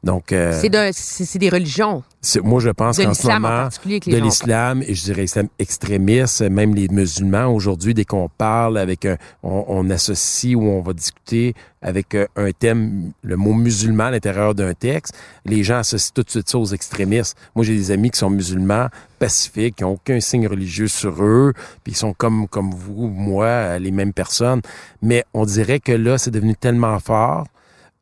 Donc, 0.05 0.31
euh, 0.31 0.51
C'est 0.61 0.69
de- 0.69 0.91
c'est 0.93 1.39
des 1.39 1.49
religions, 1.49 2.03
c'est- 2.21 2.39
moi, 2.39 2.59
je 2.59 2.69
pense 2.69 2.97
qu'en 2.97 3.13
ce 3.15 3.25
moment, 3.27 3.47
particulier. 3.47 3.99
Que 3.99 4.11
les 4.11 4.19
de 4.19 4.23
l'islam 4.23 4.83
et 4.85 4.93
je 4.93 5.03
dirais 5.03 5.23
islam 5.23 5.47
extrémiste, 5.57 6.41
même 6.43 6.75
les 6.75 6.87
musulmans 6.89 7.47
aujourd'hui, 7.47 7.95
dès 7.95 8.05
qu'on 8.05 8.29
parle 8.29 8.77
avec 8.77 9.05
un, 9.05 9.17
on, 9.41 9.65
on 9.67 9.89
associe 9.89 10.55
ou 10.55 10.61
on 10.61 10.81
va 10.81 10.93
discuter 10.93 11.55
avec 11.81 12.13
euh, 12.13 12.27
un 12.35 12.51
thème, 12.51 13.13
le 13.23 13.35
mot 13.35 13.53
musulman 13.53 14.05
à 14.05 14.11
l'intérieur 14.11 14.53
d'un 14.53 14.75
texte, 14.75 15.13
les 15.43 15.63
gens 15.63 15.77
associent 15.77 16.11
tout 16.13 16.21
de 16.23 16.29
suite 16.29 16.49
ça 16.49 16.59
aux 16.59 16.65
extrémistes. 16.65 17.35
Moi, 17.55 17.65
j'ai 17.65 17.75
des 17.75 17.89
amis 17.89 18.11
qui 18.11 18.19
sont 18.19 18.29
musulmans, 18.29 18.89
pacifiques, 19.17 19.77
qui 19.77 19.83
n'ont 19.83 19.93
aucun 19.93 20.19
signe 20.19 20.47
religieux 20.47 20.87
sur 20.87 21.23
eux, 21.23 21.53
puis 21.83 21.93
ils 21.93 21.97
sont 21.97 22.13
comme 22.13 22.47
comme 22.47 22.69
vous, 22.71 23.07
moi, 23.07 23.79
les 23.79 23.91
mêmes 23.91 24.13
personnes. 24.13 24.61
Mais 25.01 25.25
on 25.33 25.45
dirait 25.45 25.79
que 25.79 25.91
là, 25.93 26.19
c'est 26.19 26.31
devenu 26.31 26.55
tellement 26.55 26.99
fort 26.99 27.47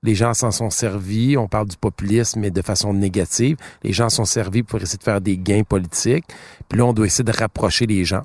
les 0.04 0.16
gens 0.16 0.34
s'en 0.34 0.52
sont 0.52 0.70
servis. 0.70 1.38
On 1.38 1.48
parle 1.48 1.68
du 1.68 1.78
populisme, 1.78 2.42
mais 2.42 2.52
de 2.52 2.62
façon 2.62 2.94
négative. 2.94 3.58
Les 3.84 3.94
gens 3.94 4.10
sont 4.10 4.26
servis 4.26 4.64
pour 4.64 4.82
essayer 4.82 4.98
de 4.98 5.04
faire 5.04 5.22
des 5.22 5.38
gains 5.38 5.64
politiques. 5.64 6.26
Puis 6.70 6.78
là, 6.78 6.86
on 6.86 6.94
doit 6.94 7.06
essayer 7.06 7.24
de 7.24 7.32
rapprocher 7.32 7.86
les 7.86 8.04
gens. 8.06 8.24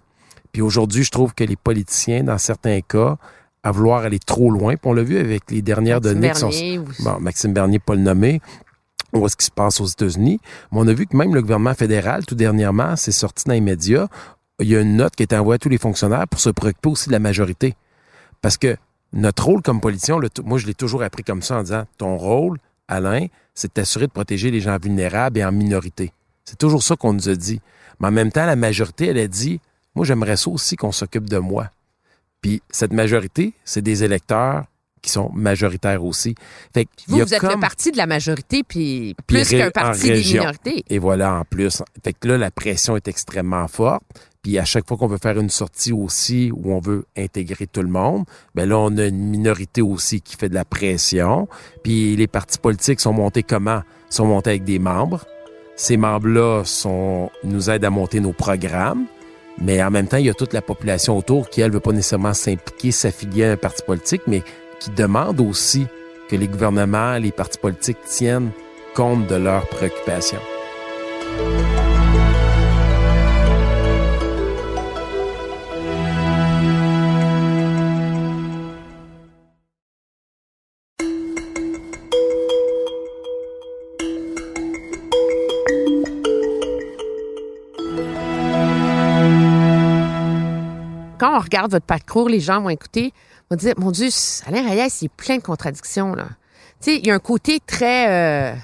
Puis 0.53 0.61
aujourd'hui, 0.63 1.05
je 1.05 1.11
trouve 1.11 1.35
que 1.35 1.45
les 1.45 1.57
politiciens, 1.57 2.25
dans 2.25 2.39
certains 2.39 2.81
cas, 2.81 3.17
à 3.63 3.71
vouloir 3.71 4.03
aller 4.03 4.19
trop 4.19 4.51
loin, 4.51 4.77
puis 4.77 4.91
on 4.91 4.93
l'a 4.93 5.03
vu 5.03 5.19
avec 5.19 5.51
les 5.51 5.63
dernières 5.63 6.01
Maxime 6.01 6.15
données 6.15 6.33
qui 6.33 6.39
sont... 6.39 6.85
Bon, 7.05 7.21
Maxime 7.21 7.53
Bernier, 7.53 7.79
pas 7.79 7.95
le 7.95 8.01
nommer. 8.01 8.41
On 9.13 9.21
voit 9.21 9.29
ce 9.29 9.37
qui 9.37 9.47
se 9.47 9.51
passe 9.51 9.81
aux 9.81 9.87
États-Unis? 9.87 10.41
Mais 10.73 10.79
on 10.79 10.87
a 10.87 10.93
vu 10.93 11.07
que 11.07 11.17
même 11.17 11.35
le 11.35 11.43
gouvernement 11.43 11.75
fédéral, 11.75 12.27
tout 12.27 12.35
dernièrement, 12.35 12.97
c'est 12.97 13.13
sorti 13.13 13.45
dans 13.47 13.55
les 13.55 13.61
médias. 13.61 14.07
Il 14.61 14.69
y 14.69 14.77
a 14.77 14.81
une 14.81 14.97
note 14.97 15.15
qui 15.17 15.23
a 15.23 15.25
été 15.25 15.37
envoyée 15.37 15.57
à 15.57 15.59
tous 15.59 15.69
les 15.69 15.79
fonctionnaires 15.79 16.27
pour 16.29 16.41
se 16.41 16.51
préoccuper 16.51 16.89
aussi 16.89 17.09
de 17.09 17.13
la 17.13 17.19
majorité. 17.19 17.75
Parce 18.43 18.57
que 18.57 18.77
notre 19.13 19.45
rôle 19.45 19.63
comme 19.63 19.81
politicien, 19.81 20.19
le- 20.19 20.29
moi, 20.45 20.59
je 20.59 20.67
l'ai 20.67 20.75
toujours 20.75 21.03
appris 21.03 21.25
comme 21.25 21.43
ça 21.43 21.59
en 21.59 21.63
disant 21.63 21.85
ton 21.97 22.17
rôle, 22.17 22.59
Alain, 22.89 23.27
c'est 23.55 23.69
de 23.69 23.73
t'assurer 23.73 24.07
de 24.07 24.13
protéger 24.13 24.51
les 24.51 24.61
gens 24.61 24.79
vulnérables 24.81 25.39
et 25.39 25.45
en 25.45 25.53
minorité. 25.53 26.13
C'est 26.45 26.59
toujours 26.59 26.83
ça 26.83 26.97
qu'on 26.97 27.13
nous 27.13 27.29
a 27.29 27.35
dit. 27.35 27.61
Mais 28.01 28.09
en 28.09 28.13
même 28.13 28.33
temps, 28.33 28.47
la 28.47 28.57
majorité, 28.57 29.09
elle 29.09 29.19
a 29.19 29.27
dit 29.29 29.61
moi, 29.95 30.05
j'aimerais 30.07 30.37
ça 30.37 30.51
aussi 30.51 30.77
qu'on 30.77 30.93
s'occupe 30.93 31.29
de 31.29 31.39
moi. 31.39 31.71
Puis 32.41 32.63
cette 32.71 32.93
majorité, 32.93 33.53
c'est 33.65 33.83
des 33.83 34.05
électeurs 34.05 34.65
qui 35.03 35.11
sont 35.11 35.31
majoritaires 35.33 36.05
aussi. 36.05 36.35
Fait 36.75 36.87
Vous, 37.09 37.21
êtes 37.21 37.43
le 37.43 37.49
comme- 37.49 37.61
parti 37.61 37.91
de 37.93 37.97
la 37.97 38.07
majorité, 38.07 38.63
puis 38.63 39.15
Puis 39.27 39.39
plus 39.45 39.49
qu'un 39.51 39.71
parti 39.71 40.09
des 40.09 40.23
minorités. 40.23 40.85
Et 40.89 40.99
voilà, 40.99 41.35
en 41.35 41.45
plus. 41.45 41.83
Fait 42.05 42.13
que 42.13 42.29
là, 42.29 42.39
la 42.39 42.51
pression 42.51 42.97
est 42.97 43.07
extrêmement 43.09 43.67
forte. 43.69 44.03
Puis 44.43 44.59
à 44.59 44.65
chaque 44.65 44.87
fois 44.87 44.97
qu'on 44.97 45.09
veut 45.09 45.19
faire 45.19 45.39
une 45.39 45.51
sortie 45.51 45.93
aussi 45.93 46.53
où 46.55 46.73
on 46.73 46.81
veut 46.81 47.05
intégrer 47.17 47.67
tout 47.67 47.83
le 47.83 47.89
monde, 47.89 48.25
ben 48.55 48.69
là, 48.69 48.79
on 48.79 48.97
a 48.97 49.07
une 49.07 49.29
minorité 49.29 49.83
aussi 49.83 50.21
qui 50.21 50.37
fait 50.37 50.49
de 50.49 50.55
la 50.55 50.65
pression. 50.65 51.49
Puis 51.83 52.17
les 52.17 52.27
partis 52.27 52.59
politiques 52.59 53.01
sont 53.01 53.13
montés 53.13 53.43
comment? 53.43 53.83
Ils 54.11 54.15
sont 54.15 54.27
montés 54.27 54.51
avec 54.51 54.65
des 54.65 54.79
membres. 54.79 55.25
Ces 55.77 55.97
membres-là 55.97 56.63
sont, 56.65 57.31
nous 57.45 57.71
aident 57.71 57.85
à 57.85 57.91
monter 57.91 58.21
nos 58.21 58.33
programmes. 58.33 59.07
Mais 59.61 59.83
en 59.83 59.91
même 59.91 60.07
temps, 60.07 60.19
il 60.19 60.27
y 60.27 60.31
a 60.31 60.35
toute 60.35 60.53
la 60.53 60.63
population 60.63 61.17
autour 61.17 61.51
qui, 61.51 61.61
elle, 61.61 61.73
veut 61.73 61.81
pas 61.81 61.93
nécessairement 61.93 62.35
s'impliquer, 62.35 62.93
s'affilier 62.93 63.45
à 63.45 63.53
un 63.53 63.57
parti 63.57 63.83
politique, 63.83 64.23
mais 64.27 64.43
qui 64.79 64.91
demande 64.91 65.41
aussi 65.41 65.87
que 66.29 66.37
les 66.37 66.47
gouvernements, 66.47 67.19
les 67.19 67.33
partis 67.33 67.59
politiques 67.59 67.99
tiennent 68.07 68.51
compte 68.95 69.27
de 69.27 69.35
leurs 69.35 69.67
préoccupations. 69.69 70.41
Regarde 91.49 91.71
votre 91.71 91.87
parcours, 91.87 92.29
les 92.29 92.41
gens 92.41 92.61
vont 92.61 92.69
écouter, 92.69 93.13
vont 93.51 93.57
dire, 93.57 93.75
mon 93.79 93.91
Dieu, 93.91 94.09
Alain 94.47 94.69
Reyes, 94.69 94.89
il 95.01 95.07
est 95.07 95.17
plein 95.17 95.37
de 95.37 95.43
contradictions, 95.43 96.15
là. 96.15 96.29
Tu 96.81 96.93
sais, 96.93 96.97
il 96.99 97.07
y 97.07 97.11
a 97.11 97.15
un 97.15 97.19
côté 97.19 97.59
très, 97.67 98.09
euh, 98.09 98.55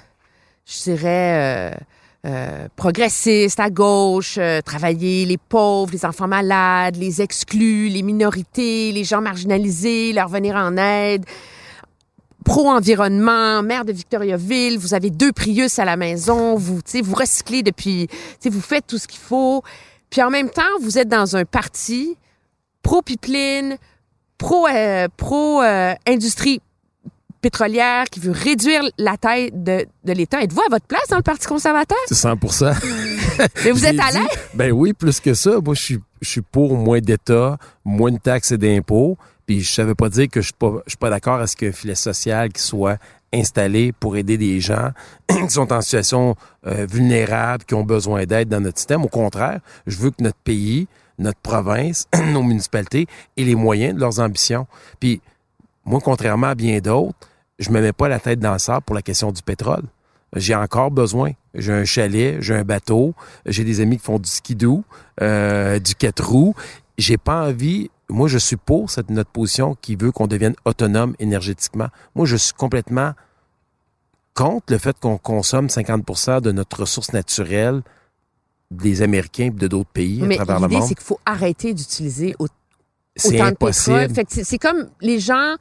je 0.66 0.82
dirais, 0.84 1.72
euh, 1.74 1.74
euh, 2.26 2.68
progressiste, 2.76 3.58
à 3.58 3.70
gauche, 3.70 4.38
travailler 4.64 5.26
les 5.26 5.36
pauvres, 5.36 5.90
les 5.92 6.04
enfants 6.04 6.28
malades, 6.28 6.94
les 6.96 7.20
exclus, 7.20 7.88
les 7.88 8.02
minorités, 8.02 8.92
les 8.92 9.02
gens 9.02 9.20
marginalisés, 9.20 10.12
leur 10.12 10.28
venir 10.28 10.54
en 10.54 10.76
aide 10.76 11.24
pro-environnement, 12.44 13.62
maire 13.62 13.84
de 13.84 13.92
Victoriaville, 13.92 14.78
vous 14.78 14.94
avez 14.94 15.10
deux 15.10 15.32
Prius 15.32 15.78
à 15.78 15.84
la 15.84 15.96
maison, 15.96 16.56
vous, 16.56 16.78
vous 17.02 17.14
recyclez 17.14 17.62
depuis, 17.62 18.06
vous 18.44 18.60
faites 18.60 18.86
tout 18.86 18.98
ce 18.98 19.08
qu'il 19.08 19.20
faut. 19.20 19.62
Puis 20.10 20.22
en 20.22 20.30
même 20.30 20.50
temps, 20.50 20.62
vous 20.80 20.98
êtes 20.98 21.08
dans 21.08 21.36
un 21.36 21.44
parti 21.44 22.16
pro-pipeline, 22.84 23.76
pro, 24.38 24.68
euh, 24.68 25.08
pro 25.16 25.62
euh, 25.62 25.94
industrie 26.06 26.60
pétrolière 27.40 28.04
qui 28.04 28.20
veut 28.20 28.30
réduire 28.30 28.82
la 28.96 29.16
taille 29.16 29.50
de, 29.52 29.84
de 30.04 30.12
l'État. 30.12 30.40
Êtes-vous 30.42 30.62
à 30.62 30.70
votre 30.70 30.86
place 30.86 31.08
dans 31.10 31.16
le 31.16 31.22
Parti 31.22 31.46
conservateur? 31.46 31.98
C'est 32.06 32.14
100% 32.14 32.72
Mais 33.64 33.70
vous 33.72 33.84
êtes 33.84 33.98
à 33.98 34.12
l'aise? 34.12 34.28
Ben 34.54 34.72
oui, 34.72 34.92
plus 34.92 35.20
que 35.20 35.34
ça. 35.34 35.58
Moi, 35.62 35.74
je 35.74 35.82
suis, 35.82 35.98
je 36.22 36.28
suis 36.28 36.40
pour 36.40 36.76
moins 36.76 37.00
d'État, 37.00 37.58
moins 37.84 38.12
de 38.12 38.18
taxes 38.18 38.52
et 38.52 38.58
d'impôts. 38.58 39.18
Puis 39.46 39.60
je 39.60 39.72
savais 39.72 39.94
pas 39.94 40.08
dire 40.08 40.28
que 40.30 40.40
je 40.40 40.46
suis 40.46 40.54
pas, 40.54 40.72
je 40.86 40.92
suis 40.92 40.98
pas 40.98 41.10
d'accord 41.10 41.40
à 41.40 41.46
ce 41.46 41.56
qu'un 41.56 41.72
filet 41.72 41.94
social 41.94 42.50
qui 42.50 42.62
soit 42.62 42.96
installé 43.30 43.92
pour 43.92 44.16
aider 44.16 44.38
des 44.38 44.60
gens 44.60 44.90
qui 45.28 45.50
sont 45.50 45.70
en 45.70 45.82
situation 45.82 46.36
euh, 46.66 46.86
vulnérable, 46.88 47.64
qui 47.64 47.74
ont 47.74 47.84
besoin 47.84 48.24
d'aide 48.24 48.48
dans 48.48 48.60
notre 48.60 48.78
système. 48.78 49.04
Au 49.04 49.08
contraire, 49.08 49.60
je 49.86 49.98
veux 49.98 50.10
que 50.10 50.22
notre 50.22 50.38
pays, 50.38 50.86
notre 51.18 51.40
province, 51.40 52.06
nos 52.32 52.42
municipalités 52.42 53.06
aient 53.36 53.44
les 53.44 53.54
moyens 53.54 53.94
de 53.94 54.00
leurs 54.00 54.20
ambitions. 54.20 54.66
Puis 55.00 55.20
moi, 55.84 56.00
contrairement 56.02 56.48
à 56.48 56.54
bien 56.54 56.78
d'autres, 56.78 57.18
je 57.58 57.70
me 57.70 57.80
mets 57.80 57.92
pas 57.92 58.08
la 58.08 58.18
tête 58.18 58.40
dans 58.40 58.52
le 58.52 58.58
sable 58.58 58.82
pour 58.82 58.94
la 58.94 59.02
question 59.02 59.30
du 59.32 59.42
pétrole. 59.42 59.84
J'ai 60.34 60.54
encore 60.54 60.90
besoin. 60.90 61.32
J'ai 61.54 61.72
un 61.72 61.84
chalet, 61.84 62.40
j'ai 62.40 62.54
un 62.54 62.64
bateau, 62.64 63.14
j'ai 63.46 63.62
des 63.62 63.80
amis 63.80 63.98
qui 63.98 64.04
font 64.04 64.18
du 64.18 64.28
skidoo, 64.28 64.82
euh, 65.22 65.78
du 65.78 65.94
quatre 65.94 66.26
roues. 66.26 66.54
J'ai 66.98 67.16
pas 67.16 67.46
envie 67.46 67.90
moi, 68.08 68.28
je 68.28 68.38
suis 68.38 68.56
pour 68.56 68.90
cette, 68.90 69.10
notre 69.10 69.30
position 69.30 69.76
qui 69.80 69.96
veut 69.96 70.12
qu'on 70.12 70.26
devienne 70.26 70.54
autonome 70.64 71.14
énergétiquement. 71.18 71.88
Moi, 72.14 72.26
je 72.26 72.36
suis 72.36 72.52
complètement 72.52 73.12
contre 74.34 74.72
le 74.72 74.78
fait 74.78 74.98
qu'on 74.98 75.16
consomme 75.16 75.68
50% 75.68 76.40
de 76.40 76.52
notre 76.52 76.80
ressource 76.80 77.12
naturelle 77.12 77.82
des 78.82 79.02
Américains 79.02 79.46
et 79.46 79.50
de 79.50 79.66
d'autres 79.66 79.90
pays 79.90 80.22
à 80.22 80.34
travers 80.36 80.56
le 80.56 80.60
monde. 80.62 80.70
L'idée, 80.70 80.86
c'est 80.86 80.94
qu'il 80.94 81.04
faut 81.04 81.20
arrêter 81.24 81.74
d'utiliser 81.74 82.34
autant 82.38 83.50
de 83.50 83.54
pétrole. 83.54 84.08
C'est 84.26 84.58
comme 84.58 84.88
les 85.00 85.20
gens 85.20 85.56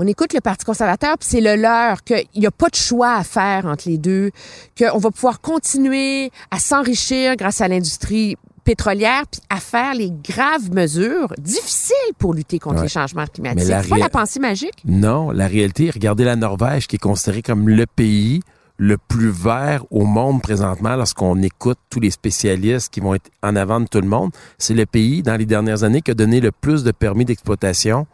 on 0.00 0.06
écoute 0.06 0.32
le 0.32 0.40
Parti 0.40 0.64
conservateur, 0.64 1.18
puis 1.18 1.28
c'est 1.28 1.40
le 1.40 1.56
leur, 1.56 2.04
qu'il 2.04 2.24
n'y 2.36 2.46
a 2.46 2.52
pas 2.52 2.68
de 2.68 2.76
choix 2.76 3.14
à 3.14 3.24
faire 3.24 3.66
entre 3.66 3.88
les 3.88 3.98
deux, 3.98 4.30
qu'on 4.78 4.98
va 4.98 5.10
pouvoir 5.10 5.40
continuer 5.40 6.30
à 6.52 6.60
s'enrichir 6.60 7.34
grâce 7.34 7.60
à 7.60 7.66
l'industrie 7.66 8.36
pétrolière 8.62 9.24
puis 9.30 9.40
à 9.50 9.56
faire 9.56 9.94
les 9.94 10.12
graves 10.12 10.70
mesures 10.70 11.32
difficiles 11.38 11.96
pour 12.18 12.34
lutter 12.34 12.58
contre 12.58 12.82
les 12.82 12.88
changements 12.88 13.26
climatiques. 13.26 13.64
C'est 13.64 13.88
pas 13.88 13.98
la 13.98 14.08
pensée 14.08 14.38
magique? 14.38 14.84
Non, 14.84 15.30
la 15.32 15.48
réalité, 15.48 15.90
regardez 15.90 16.24
la 16.24 16.36
Norvège 16.36 16.86
qui 16.86 16.96
est 16.96 17.00
considérée 17.00 17.42
comme 17.42 17.68
le 17.68 17.86
pays 17.86 18.42
le 18.78 18.96
plus 18.96 19.30
vert 19.30 19.84
au 19.90 20.06
monde 20.06 20.40
présentement 20.40 20.94
lorsqu'on 20.94 21.42
écoute 21.42 21.78
tous 21.90 21.98
les 21.98 22.12
spécialistes 22.12 22.92
qui 22.92 23.00
vont 23.00 23.14
être 23.14 23.28
en 23.42 23.56
avant 23.56 23.80
de 23.80 23.86
tout 23.86 24.00
le 24.00 24.06
monde. 24.06 24.30
C'est 24.56 24.74
le 24.74 24.86
pays, 24.86 25.22
dans 25.22 25.36
les 25.36 25.46
dernières 25.46 25.82
années, 25.82 26.00
qui 26.00 26.12
a 26.12 26.14
donné 26.14 26.40
le 26.40 26.52
plus 26.52 26.84
de 26.84 26.92
permis 26.92 27.24
d'exploitation 27.24 28.06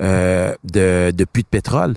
euh, 0.00 0.54
de, 0.64 1.24
puits 1.24 1.44
de 1.44 1.48
pétrole. 1.48 1.94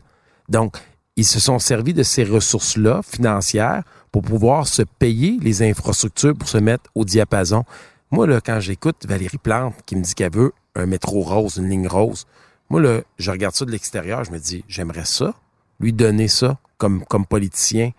Donc, 0.50 0.78
ils 1.16 1.26
se 1.26 1.40
sont 1.40 1.58
servis 1.58 1.94
de 1.94 2.04
ces 2.04 2.24
ressources-là 2.24 3.02
financières 3.04 3.84
pour 4.12 4.22
pouvoir 4.22 4.68
se 4.68 4.84
payer 4.84 5.40
les 5.42 5.64
infrastructures 5.64 6.36
pour 6.36 6.48
se 6.48 6.60
mettre 6.60 6.90
au 6.94 7.06
diapason. 7.06 7.64
Moi, 8.12 8.28
là, 8.28 8.40
quand 8.40 8.60
j'écoute 8.60 9.06
Valérie 9.08 9.40
Plante 9.40 9.76
qui 9.86 9.96
me 9.96 10.04
dit 10.04 10.14
qu'elle 10.14 10.34
veut 10.34 10.54
un 10.76 10.86
métro 10.86 11.22
rose, 11.22 11.58
une 11.58 11.70
ligne 11.70 11.88
rose, 11.88 12.28
moi, 12.70 12.82
là, 12.82 13.02
je 13.18 13.32
regarde 13.32 13.56
ça 13.56 13.66
de 13.66 13.72
l'extérieur, 13.72 14.24
je 14.24 14.32
me 14.32 14.40
dis, 14.40 14.64
j'aimerais 14.68 15.06
ça, 15.06 15.34
lui 15.80 15.92
donner 15.92 16.28
ça 16.28 16.60
comme, 16.78 17.04
comme 17.06 17.26
politicien. 17.26 17.92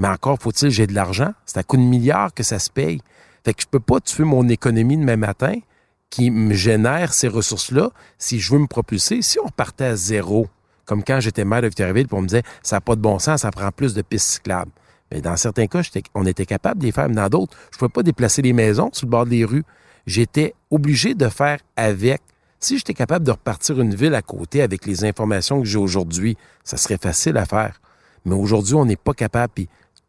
Mais 0.00 0.08
encore 0.08 0.38
faut-il, 0.40 0.70
j'ai 0.70 0.86
de 0.86 0.94
l'argent. 0.94 1.34
C'est 1.44 1.58
à 1.58 1.62
coup 1.62 1.76
de 1.76 1.82
milliards 1.82 2.32
que 2.32 2.42
ça 2.42 2.58
se 2.58 2.70
paye. 2.70 3.02
Fait 3.44 3.52
que 3.52 3.60
je 3.60 3.66
peux 3.66 3.80
pas 3.80 4.00
tuer 4.00 4.24
mon 4.24 4.48
économie 4.48 4.96
demain 4.96 5.16
matin 5.16 5.52
qui 6.08 6.30
me 6.30 6.54
génère 6.54 7.12
ces 7.12 7.28
ressources-là 7.28 7.90
si 8.18 8.40
je 8.40 8.50
veux 8.50 8.58
me 8.58 8.66
propulser. 8.66 9.20
Si 9.20 9.38
on 9.38 9.48
partait 9.48 9.84
à 9.84 9.96
zéro, 9.96 10.48
comme 10.86 11.04
quand 11.04 11.20
j'étais 11.20 11.44
maire 11.44 11.60
de 11.60 11.66
Victoriaville, 11.66 12.08
pour 12.08 12.22
me 12.22 12.26
dire, 12.26 12.40
ça 12.62 12.76
n'a 12.76 12.80
pas 12.80 12.96
de 12.96 13.02
bon 13.02 13.18
sens, 13.18 13.42
ça 13.42 13.50
prend 13.50 13.70
plus 13.72 13.92
de 13.92 14.00
pistes 14.00 14.26
cyclables. 14.26 14.72
Mais 15.12 15.20
dans 15.20 15.36
certains 15.36 15.66
cas, 15.66 15.82
on 16.14 16.24
était 16.24 16.46
capable 16.46 16.80
de 16.80 16.86
les 16.86 16.92
faire, 16.92 17.08
mais 17.10 17.16
dans 17.16 17.28
d'autres, 17.28 17.54
je 17.70 17.76
ne 17.76 17.78
pouvais 17.80 17.90
pas 17.90 18.02
déplacer 18.02 18.40
les 18.40 18.54
maisons 18.54 18.88
sur 18.94 19.06
le 19.06 19.10
bord 19.10 19.26
des 19.26 19.44
rues. 19.44 19.64
J'étais 20.06 20.54
obligé 20.70 21.14
de 21.14 21.28
faire 21.28 21.58
avec. 21.76 22.22
Si 22.58 22.78
j'étais 22.78 22.94
capable 22.94 23.26
de 23.26 23.32
repartir 23.32 23.78
une 23.78 23.94
ville 23.94 24.14
à 24.14 24.22
côté 24.22 24.62
avec 24.62 24.86
les 24.86 25.04
informations 25.04 25.60
que 25.60 25.66
j'ai 25.66 25.78
aujourd'hui, 25.78 26.38
ça 26.64 26.78
serait 26.78 26.98
facile 26.98 27.36
à 27.36 27.44
faire. 27.44 27.80
Mais 28.24 28.34
aujourd'hui, 28.34 28.74
on 28.74 28.84
n'est 28.84 28.96
pas 28.96 29.14
capable. 29.14 29.52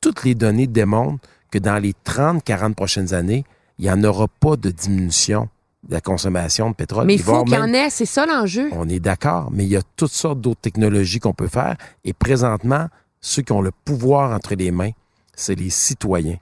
Toutes 0.01 0.23
les 0.23 0.35
données 0.35 0.67
démontrent 0.67 1.25
que 1.51 1.59
dans 1.59 1.77
les 1.77 1.93
30, 2.03 2.43
40 2.43 2.75
prochaines 2.75 3.13
années, 3.13 3.45
il 3.77 3.85
n'y 3.85 3.91
en 3.91 4.03
aura 4.03 4.27
pas 4.27 4.55
de 4.55 4.71
diminution 4.71 5.49
de 5.87 5.93
la 5.93 6.01
consommation 6.01 6.69
de 6.69 6.75
pétrole. 6.75 7.05
Mais 7.05 7.15
il 7.15 7.21
faut 7.21 7.43
qu'il 7.43 7.55
y 7.55 7.57
en 7.57 7.73
ait, 7.73 7.89
c'est 7.89 8.05
ça 8.05 8.25
l'enjeu. 8.25 8.69
On 8.73 8.87
est 8.89 8.99
d'accord, 8.99 9.49
mais 9.51 9.63
il 9.63 9.69
y 9.69 9.77
a 9.77 9.81
toutes 9.95 10.11
sortes 10.11 10.39
d'autres 10.39 10.61
technologies 10.61 11.19
qu'on 11.19 11.33
peut 11.33 11.47
faire. 11.47 11.75
Et 12.03 12.13
présentement, 12.13 12.87
ceux 13.19 13.41
qui 13.41 13.51
ont 13.51 13.61
le 13.61 13.71
pouvoir 13.71 14.31
entre 14.31 14.55
les 14.55 14.71
mains, 14.71 14.91
c'est 15.35 15.55
les 15.55 15.69
citoyens. 15.69 16.37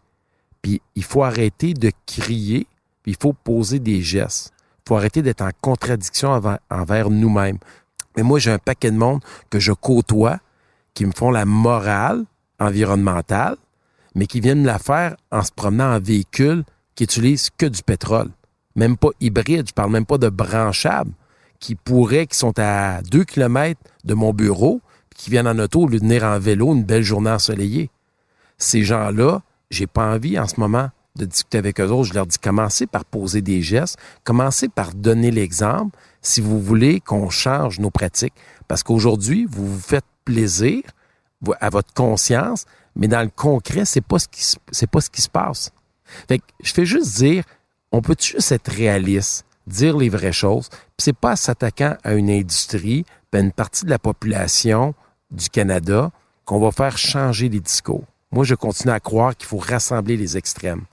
Puis 0.61 0.81
il 0.95 1.03
faut 1.03 1.23
arrêter 1.23 1.73
de 1.73 1.91
crier, 2.05 2.67
puis 3.03 3.13
il 3.13 3.17
faut 3.19 3.33
poser 3.33 3.79
des 3.79 4.01
gestes. 4.01 4.51
Il 4.85 4.89
faut 4.89 4.95
arrêter 4.97 5.21
d'être 5.21 5.41
en 5.41 5.51
contradiction 5.61 6.41
envers 6.69 7.09
nous-mêmes. 7.09 7.59
Mais 8.17 8.23
moi, 8.23 8.39
j'ai 8.39 8.51
un 8.51 8.57
paquet 8.57 8.91
de 8.91 8.97
monde 8.97 9.21
que 9.49 9.59
je 9.59 9.71
côtoie, 9.71 10.39
qui 10.93 11.05
me 11.05 11.11
font 11.11 11.31
la 11.31 11.45
morale 11.45 12.25
environnementale, 12.59 13.57
mais 14.15 14.27
qui 14.27 14.39
viennent 14.39 14.65
la 14.65 14.79
faire 14.79 15.15
en 15.31 15.43
se 15.43 15.51
promenant 15.51 15.95
en 15.95 15.99
véhicule 15.99 16.63
qui 16.95 17.03
utilise 17.03 17.49
que 17.57 17.65
du 17.65 17.81
pétrole. 17.83 18.29
Même 18.75 18.97
pas 18.97 19.09
hybride, 19.19 19.67
je 19.67 19.73
parle 19.73 19.91
même 19.91 20.05
pas 20.05 20.17
de 20.17 20.29
branchable, 20.29 21.11
qui 21.59 21.75
pourraient, 21.75 22.27
qui 22.27 22.37
sont 22.37 22.57
à 22.57 23.01
deux 23.01 23.23
kilomètres 23.23 23.81
de 24.03 24.13
mon 24.13 24.33
bureau, 24.33 24.81
qui 25.15 25.29
viennent 25.29 25.47
en 25.47 25.59
auto 25.59 25.81
au 25.81 25.87
lieu 25.87 25.99
venir 25.99 26.23
en 26.23 26.39
vélo 26.39 26.73
une 26.73 26.83
belle 26.83 27.03
journée 27.03 27.31
ensoleillée. 27.31 27.89
Ces 28.57 28.83
gens-là, 28.83 29.41
j'ai 29.69 29.87
pas 29.87 30.13
envie 30.13 30.39
en 30.39 30.47
ce 30.47 30.59
moment 30.59 30.89
de 31.15 31.25
discuter 31.25 31.57
avec 31.57 31.79
eux 31.79 31.89
autres. 31.89 32.09
Je 32.09 32.13
leur 32.13 32.25
dis 32.25 32.37
commencez 32.37 32.87
par 32.87 33.05
poser 33.05 33.41
des 33.41 33.61
gestes, 33.61 33.97
commencez 34.23 34.69
par 34.69 34.93
donner 34.93 35.31
l'exemple 35.31 35.97
si 36.21 36.41
vous 36.41 36.61
voulez 36.61 36.99
qu'on 36.99 37.29
change 37.29 37.79
nos 37.79 37.91
pratiques. 37.91 38.33
Parce 38.67 38.83
qu'aujourd'hui, 38.83 39.45
vous 39.49 39.67
vous 39.67 39.79
faites 39.79 40.05
plaisir 40.25 40.83
à 41.59 41.69
votre 41.69 41.93
conscience, 41.93 42.65
mais 42.95 43.07
dans 43.07 43.21
le 43.21 43.29
concret, 43.29 43.85
ce 43.85 43.99
qui 43.99 44.57
c'est 44.71 44.87
pas 44.89 45.01
ce 45.01 45.09
qui 45.09 45.21
se 45.21 45.29
passe. 45.29 45.71
Fait 46.27 46.39
que 46.39 46.45
je 46.61 46.73
fais 46.73 46.85
juste 46.85 47.15
dire, 47.17 47.43
on 47.91 48.01
peut 48.01 48.15
juste 48.19 48.51
être 48.51 48.71
réaliste, 48.71 49.45
dire 49.67 49.97
les 49.97 50.09
vraies 50.09 50.33
choses, 50.33 50.69
puis 50.69 50.79
c'est 50.97 51.15
pas 51.15 51.35
s'attaquant 51.35 51.95
à 52.03 52.13
une 52.13 52.29
industrie, 52.29 53.05
à 53.31 53.39
une 53.39 53.51
partie 53.51 53.85
de 53.85 53.89
la 53.89 53.99
population 53.99 54.93
du 55.31 55.49
Canada 55.49 56.11
qu'on 56.45 56.59
va 56.59 56.71
faire 56.71 56.97
changer 56.97 57.47
les 57.47 57.59
discours. 57.59 58.03
Moi, 58.31 58.43
je 58.43 58.55
continue 58.55 58.91
à 58.91 58.99
croire 58.99 59.35
qu'il 59.35 59.47
faut 59.47 59.57
rassembler 59.57 60.17
les 60.17 60.37
extrêmes. 60.37 60.83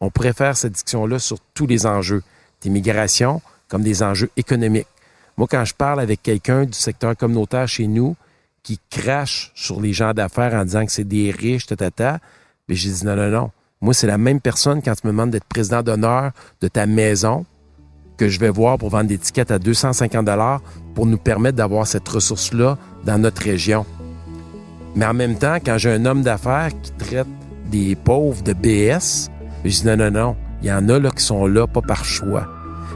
On 0.00 0.10
préfère 0.10 0.56
cette 0.56 0.72
discussion-là 0.72 1.18
sur 1.18 1.38
tous 1.54 1.66
les 1.66 1.86
enjeux 1.86 2.22
d'immigration 2.60 3.40
comme 3.68 3.82
des 3.82 4.02
enjeux 4.02 4.30
économiques. 4.36 4.88
Moi, 5.36 5.48
quand 5.50 5.64
je 5.64 5.74
parle 5.74 6.00
avec 6.00 6.22
quelqu'un 6.22 6.64
du 6.64 6.72
secteur 6.72 7.16
communautaire 7.16 7.66
chez 7.66 7.86
nous 7.86 8.16
qui 8.64 8.80
crache 8.90 9.52
sur 9.54 9.80
les 9.80 9.92
gens 9.92 10.12
d'affaires 10.12 10.54
en 10.54 10.64
disant 10.64 10.84
que 10.84 10.90
c'est 10.90 11.04
des 11.04 11.30
riches, 11.30 11.66
tata, 11.66 12.18
mais 12.68 12.74
j'ai 12.74 12.90
dit 12.90 13.04
non, 13.04 13.14
non, 13.14 13.28
non. 13.28 13.50
Moi, 13.80 13.92
c'est 13.94 14.06
la 14.06 14.18
même 14.18 14.40
personne 14.40 14.80
quand 14.82 14.94
tu 14.94 15.06
me 15.06 15.12
demandes 15.12 15.30
d'être 15.30 15.44
président 15.44 15.82
d'honneur 15.82 16.32
de 16.60 16.68
ta 16.68 16.86
maison 16.86 17.44
que 18.16 18.28
je 18.28 18.40
vais 18.40 18.48
voir 18.48 18.78
pour 18.78 18.88
vendre 18.88 19.08
des 19.08 19.18
tickets 19.18 19.50
à 19.50 19.58
250 19.58 20.24
dollars 20.24 20.62
pour 20.94 21.04
nous 21.04 21.18
permettre 21.18 21.56
d'avoir 21.56 21.86
cette 21.86 22.08
ressource-là 22.08 22.78
dans 23.04 23.18
notre 23.18 23.42
région. 23.42 23.84
Mais 24.96 25.04
en 25.04 25.14
même 25.14 25.36
temps, 25.36 25.56
quand 25.56 25.76
j'ai 25.76 25.92
un 25.92 26.06
homme 26.06 26.22
d'affaires 26.22 26.70
qui 26.82 26.92
traite 26.92 27.26
des 27.66 27.94
pauvres 27.96 28.42
de 28.42 28.54
BS, 28.54 29.28
je 29.64 29.70
dis 29.70 29.86
non, 29.86 29.96
non, 29.96 30.10
non, 30.10 30.36
il 30.62 30.68
y 30.68 30.72
en 30.72 30.88
a 30.88 30.98
là 30.98 31.10
qui 31.10 31.22
sont 31.22 31.46
là 31.46 31.66
pas 31.66 31.82
par 31.82 32.04
choix. 32.04 32.48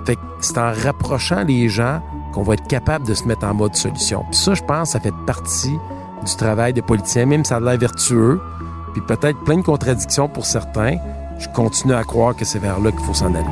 Fait 0.07 0.15
que 0.15 0.21
c'est 0.41 0.57
en 0.57 0.73
rapprochant 0.73 1.45
les 1.45 1.69
gens 1.69 2.01
qu'on 2.39 2.45
va 2.45 2.55
être 2.55 2.69
capable 2.69 3.05
de 3.05 3.15
se 3.15 3.25
mettre 3.25 3.45
en 3.45 3.53
mode 3.53 3.75
solution. 3.75 4.25
Puis 4.31 4.39
ça, 4.39 4.55
je 4.55 4.63
pense, 4.63 4.91
ça 4.91 5.01
fait 5.01 5.15
partie 5.27 5.75
du 6.25 6.37
travail 6.37 6.73
des 6.73 6.83
politiciens, 6.83 7.27
même 7.27 7.45
si 7.45 7.49
ça 7.49 7.57
a 7.57 7.61
l'air 7.61 7.77
vertueux, 7.77 8.41
puis 8.93 9.03
peut-être 9.03 9.43
plein 9.43 9.57
de 9.57 9.63
contradictions 9.63 10.29
pour 10.29 10.47
certains. 10.47 10.99
Je 11.41 11.49
continue 11.49 11.95
à 11.95 12.05
croire 12.05 12.37
que 12.37 12.45
c'est 12.45 12.61
vers 12.61 12.79
là 12.79 12.93
qu'il 12.93 13.01
faut 13.01 13.15
s'en 13.15 13.35
aller. 13.35 13.45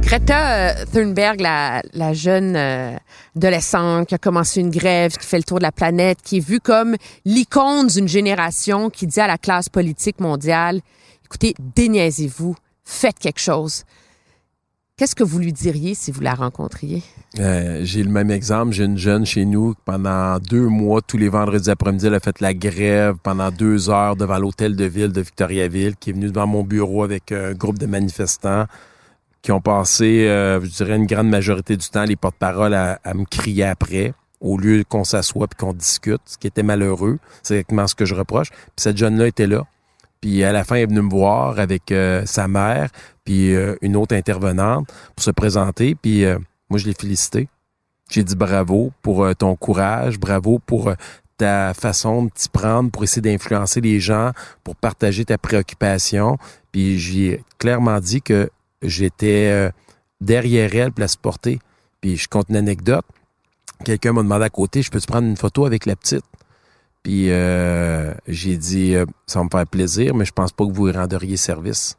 Greta 0.00 0.70
euh, 0.70 0.84
Thunberg, 0.90 1.40
la, 1.40 1.82
la 1.92 2.14
jeune 2.14 2.56
euh, 2.56 2.96
adolescente 3.36 4.08
qui 4.08 4.14
a 4.14 4.18
commencé 4.18 4.60
une 4.60 4.70
grève, 4.70 5.18
qui 5.18 5.26
fait 5.26 5.36
le 5.36 5.44
tour 5.44 5.58
de 5.58 5.64
la 5.64 5.72
planète, 5.72 6.20
qui 6.24 6.38
est 6.38 6.46
vue 6.46 6.60
comme 6.60 6.96
l'icône 7.26 7.88
d'une 7.88 8.08
génération 8.08 8.88
qui 8.88 9.06
dit 9.06 9.20
à 9.20 9.26
la 9.26 9.36
classe 9.36 9.68
politique 9.68 10.18
mondiale, 10.18 10.80
écoutez, 11.26 11.54
déniaisez-vous, 11.76 12.54
faites 12.92 13.18
quelque 13.18 13.40
chose. 13.40 13.84
Qu'est-ce 14.96 15.14
que 15.14 15.24
vous 15.24 15.38
lui 15.38 15.52
diriez 15.52 15.94
si 15.94 16.12
vous 16.12 16.20
la 16.20 16.34
rencontriez? 16.34 17.02
Euh, 17.40 17.80
j'ai 17.82 18.02
le 18.02 18.10
même 18.10 18.30
exemple. 18.30 18.72
J'ai 18.72 18.84
une 18.84 18.98
jeune 18.98 19.24
chez 19.24 19.44
nous 19.44 19.74
pendant 19.84 20.38
deux 20.38 20.68
mois, 20.68 21.00
tous 21.00 21.16
les 21.16 21.28
vendredis 21.28 21.70
après-midi, 21.70 22.06
elle 22.06 22.14
a 22.14 22.20
fait 22.20 22.40
la 22.40 22.54
grève 22.54 23.16
pendant 23.22 23.50
deux 23.50 23.90
heures 23.90 24.16
devant 24.16 24.38
l'hôtel 24.38 24.76
de 24.76 24.84
ville 24.84 25.10
de 25.10 25.20
Victoriaville, 25.22 25.96
qui 25.96 26.10
est 26.10 26.12
venue 26.12 26.28
devant 26.28 26.46
mon 26.46 26.62
bureau 26.62 27.02
avec 27.02 27.32
un 27.32 27.52
groupe 27.52 27.78
de 27.78 27.86
manifestants 27.86 28.66
qui 29.40 29.50
ont 29.50 29.60
passé, 29.60 30.28
euh, 30.28 30.60
je 30.60 30.68
dirais, 30.68 30.96
une 30.96 31.06
grande 31.06 31.28
majorité 31.28 31.76
du 31.76 31.88
temps, 31.88 32.04
les 32.04 32.16
porte-paroles 32.16 32.74
à, 32.74 32.98
me 33.14 33.24
crier 33.24 33.64
après, 33.64 34.14
au 34.40 34.56
lieu 34.56 34.84
qu'on 34.88 35.04
s'assoie 35.04 35.48
puis 35.48 35.58
qu'on 35.58 35.72
discute, 35.72 36.20
ce 36.26 36.38
qui 36.38 36.46
était 36.46 36.62
malheureux. 36.62 37.18
C'est 37.42 37.54
exactement 37.54 37.86
ce 37.88 37.94
que 37.94 38.04
je 38.04 38.14
reproche. 38.14 38.50
Puis 38.50 38.76
cette 38.76 38.96
jeune-là 38.96 39.26
était 39.26 39.48
là. 39.48 39.66
Puis 40.22 40.42
à 40.44 40.52
la 40.52 40.64
fin, 40.64 40.76
elle 40.76 40.82
est 40.82 40.86
venue 40.86 41.02
me 41.02 41.10
voir 41.10 41.58
avec 41.58 41.92
euh, 41.92 42.24
sa 42.24 42.48
mère, 42.48 42.88
puis 43.24 43.54
euh, 43.54 43.76
une 43.82 43.96
autre 43.96 44.16
intervenante 44.16 44.88
pour 45.14 45.22
se 45.22 45.30
présenter. 45.30 45.94
Puis 45.94 46.24
moi, 46.70 46.78
je 46.78 46.86
l'ai 46.86 46.94
félicité. 46.94 47.48
J'ai 48.10 48.24
dit 48.24 48.36
bravo 48.36 48.92
pour 49.02 49.26
ton 49.36 49.56
courage, 49.56 50.18
bravo 50.18 50.58
pour 50.58 50.94
ta 51.36 51.74
façon 51.74 52.24
de 52.24 52.30
t'y 52.30 52.48
prendre 52.48 52.90
pour 52.90 53.02
essayer 53.02 53.20
d'influencer 53.22 53.80
les 53.80 53.98
gens, 53.98 54.30
pour 54.62 54.76
partager 54.76 55.24
ta 55.24 55.38
préoccupation. 55.38 56.38
Puis 56.70 56.98
j'ai 56.98 57.42
clairement 57.58 57.98
dit 57.98 58.22
que 58.22 58.48
j'étais 58.82 59.50
euh, 59.50 59.70
derrière 60.20 60.74
elle 60.74 60.92
pour 60.92 61.00
la 61.00 61.08
supporter. 61.08 61.58
Puis 62.00 62.16
je 62.16 62.28
compte 62.28 62.46
une 62.48 62.56
anecdote. 62.56 63.04
Quelqu'un 63.84 64.12
m'a 64.12 64.22
demandé 64.22 64.44
à 64.44 64.50
côté, 64.50 64.82
je 64.82 64.90
peux 64.90 65.00
te 65.00 65.06
prendre 65.06 65.26
une 65.26 65.36
photo 65.36 65.66
avec 65.66 65.86
la 65.86 65.96
petite? 65.96 66.24
Puis 67.02 67.30
euh, 67.30 68.12
j'ai 68.28 68.56
dit, 68.56 68.94
euh, 68.94 69.06
ça 69.26 69.40
va 69.40 69.44
me 69.44 69.50
faire 69.50 69.66
plaisir, 69.66 70.14
mais 70.14 70.24
je 70.24 70.32
pense 70.32 70.52
pas 70.52 70.66
que 70.66 70.72
vous 70.72 70.88
y 70.88 70.92
renderiez 70.92 71.36
service. 71.36 71.96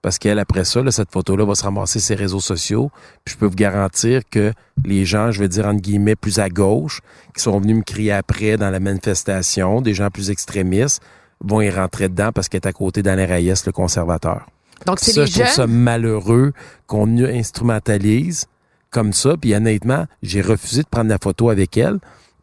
Parce 0.00 0.18
qu'elle, 0.18 0.38
après 0.38 0.64
ça, 0.64 0.80
cette 0.92 1.10
photo-là 1.10 1.44
va 1.44 1.56
se 1.56 1.64
ramasser 1.64 1.98
ses 1.98 2.14
réseaux 2.14 2.40
sociaux. 2.40 2.90
Puis 3.24 3.34
je 3.34 3.38
peux 3.38 3.46
vous 3.46 3.56
garantir 3.56 4.22
que 4.30 4.52
les 4.84 5.04
gens, 5.04 5.32
je 5.32 5.40
vais 5.40 5.48
dire 5.48 5.66
entre 5.66 5.80
guillemets, 5.80 6.14
plus 6.14 6.38
à 6.38 6.48
gauche, 6.48 7.00
qui 7.34 7.42
sont 7.42 7.58
venus 7.58 7.78
me 7.78 7.82
crier 7.82 8.12
après 8.12 8.56
dans 8.56 8.70
la 8.70 8.78
manifestation, 8.78 9.80
des 9.80 9.94
gens 9.94 10.08
plus 10.10 10.30
extrémistes, 10.30 11.02
vont 11.40 11.60
y 11.60 11.70
rentrer 11.70 12.08
dedans 12.08 12.30
parce 12.32 12.48
qu'elle 12.48 12.60
est 12.62 12.68
à 12.68 12.72
côté 12.72 13.02
d'Alain 13.02 13.26
Reyes, 13.26 13.54
le 13.66 13.72
conservateur. 13.72 14.46
Donc, 14.86 14.98
c'est 15.00 15.12
ça, 15.12 15.26
je 15.26 15.32
trouve 15.32 15.46
ça 15.48 15.66
malheureux 15.66 16.52
qu'on 16.86 17.18
instrumentalise 17.18 18.46
comme 18.90 19.12
ça. 19.12 19.36
Puis 19.36 19.54
honnêtement, 19.54 20.06
j'ai 20.22 20.40
refusé 20.40 20.82
de 20.82 20.88
prendre 20.88 21.10
la 21.10 21.18
photo 21.20 21.50
avec 21.50 21.76
elle 21.76 21.98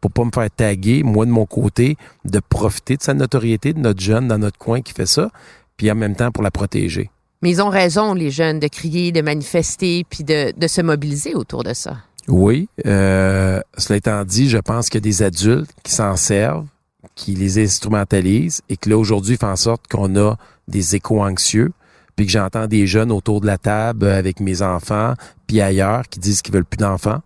pour 0.08 0.24
pas 0.24 0.24
me 0.24 0.42
faire 0.42 0.50
taguer, 0.50 1.02
moi 1.02 1.26
de 1.26 1.30
mon 1.30 1.46
côté, 1.46 1.96
de 2.24 2.40
profiter 2.40 2.96
de 2.96 3.02
sa 3.02 3.14
notoriété, 3.14 3.72
de 3.72 3.80
notre 3.80 4.00
jeune 4.00 4.28
dans 4.28 4.38
notre 4.38 4.58
coin 4.58 4.82
qui 4.82 4.92
fait 4.92 5.06
ça, 5.06 5.30
puis 5.76 5.90
en 5.90 5.94
même 5.94 6.16
temps 6.16 6.30
pour 6.30 6.42
la 6.42 6.50
protéger. 6.50 7.10
Mais 7.42 7.50
ils 7.50 7.62
ont 7.62 7.68
raison, 7.68 8.14
les 8.14 8.30
jeunes, 8.30 8.60
de 8.60 8.68
crier, 8.68 9.12
de 9.12 9.20
manifester, 9.20 10.04
puis 10.08 10.24
de, 10.24 10.52
de 10.56 10.66
se 10.66 10.80
mobiliser 10.80 11.34
autour 11.34 11.64
de 11.64 11.74
ça. 11.74 11.98
Oui. 12.28 12.68
Euh, 12.86 13.60
cela 13.76 13.98
étant 13.98 14.24
dit, 14.24 14.48
je 14.48 14.58
pense 14.58 14.88
qu'il 14.88 14.98
y 14.98 15.02
a 15.02 15.08
des 15.08 15.22
adultes 15.22 15.70
qui 15.82 15.92
s'en 15.92 16.16
servent, 16.16 16.66
qui 17.14 17.34
les 17.34 17.62
instrumentalisent, 17.62 18.62
et 18.68 18.76
que 18.76 18.88
là, 18.88 18.96
aujourd'hui, 18.96 19.36
font 19.36 19.48
en 19.48 19.56
sorte 19.56 19.86
qu'on 19.88 20.16
a 20.16 20.36
des 20.66 20.96
échos 20.96 21.22
anxieux 21.22 21.72
puis 22.16 22.24
que 22.24 22.32
j'entends 22.32 22.66
des 22.66 22.86
jeunes 22.86 23.12
autour 23.12 23.42
de 23.42 23.46
la 23.46 23.58
table 23.58 24.06
avec 24.08 24.40
mes 24.40 24.62
enfants, 24.62 25.14
puis 25.46 25.60
ailleurs, 25.60 26.08
qui 26.08 26.18
disent 26.18 26.40
qu'ils 26.40 26.54
veulent 26.54 26.64
plus 26.64 26.78
d'enfants, 26.78 27.20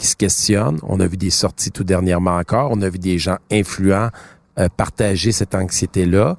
qui 0.00 0.06
se 0.06 0.16
questionnent. 0.16 0.80
On 0.82 0.98
a 0.98 1.06
vu 1.06 1.18
des 1.18 1.30
sorties 1.30 1.70
tout 1.70 1.84
dernièrement 1.84 2.36
encore. 2.36 2.70
On 2.72 2.80
a 2.80 2.88
vu 2.88 2.98
des 2.98 3.18
gens 3.18 3.36
influents 3.52 4.08
euh, 4.58 4.68
partager 4.74 5.30
cette 5.30 5.54
anxiété-là. 5.54 6.36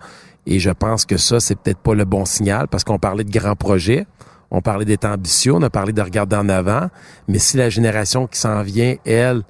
Et 0.47 0.59
je 0.59 0.71
pense 0.71 1.05
que 1.05 1.17
ça, 1.17 1.39
c'est 1.39 1.55
peut-être 1.55 1.77
pas 1.77 1.93
le 1.93 2.03
bon 2.03 2.25
signal 2.25 2.67
parce 2.67 2.83
qu'on 2.83 2.97
parlait 2.97 3.23
de 3.23 3.31
grands 3.31 3.55
projets. 3.55 4.07
On 4.49 4.61
parlait 4.61 4.83
d'être 4.83 5.05
ambitieux, 5.05 5.53
on 5.53 5.61
a 5.61 5.69
parlé 5.69 5.93
de 5.93 6.01
regarder 6.01 6.35
en 6.35 6.49
avant. 6.49 6.89
Mais 7.27 7.37
si 7.37 7.55
la 7.55 7.69
génération 7.69 8.27
qui 8.27 8.39
s'en 8.39 8.63
vient, 8.63 8.95
elle, 9.05 9.43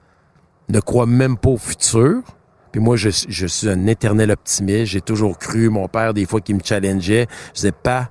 ne 0.69 0.80
croit 0.80 1.06
même 1.06 1.38
pas 1.38 1.50
au 1.50 1.58
futur, 1.58 2.21
puis 2.71 2.82
moi, 2.82 2.97
je, 2.97 3.10
suis 3.10 3.69
un 3.69 3.88
éternel 3.88 4.32
optimiste. 4.32 4.91
J'ai 4.91 5.02
toujours 5.02 5.38
cru, 5.38 5.69
mon 5.69 5.88
père, 5.88 6.13
des 6.13 6.26
fois, 6.26 6.39
qui 6.39 6.54
me 6.54 6.62
challengeait, 6.63 7.28
je 7.47 7.54
disais 7.54 7.71
pas, 7.71 8.10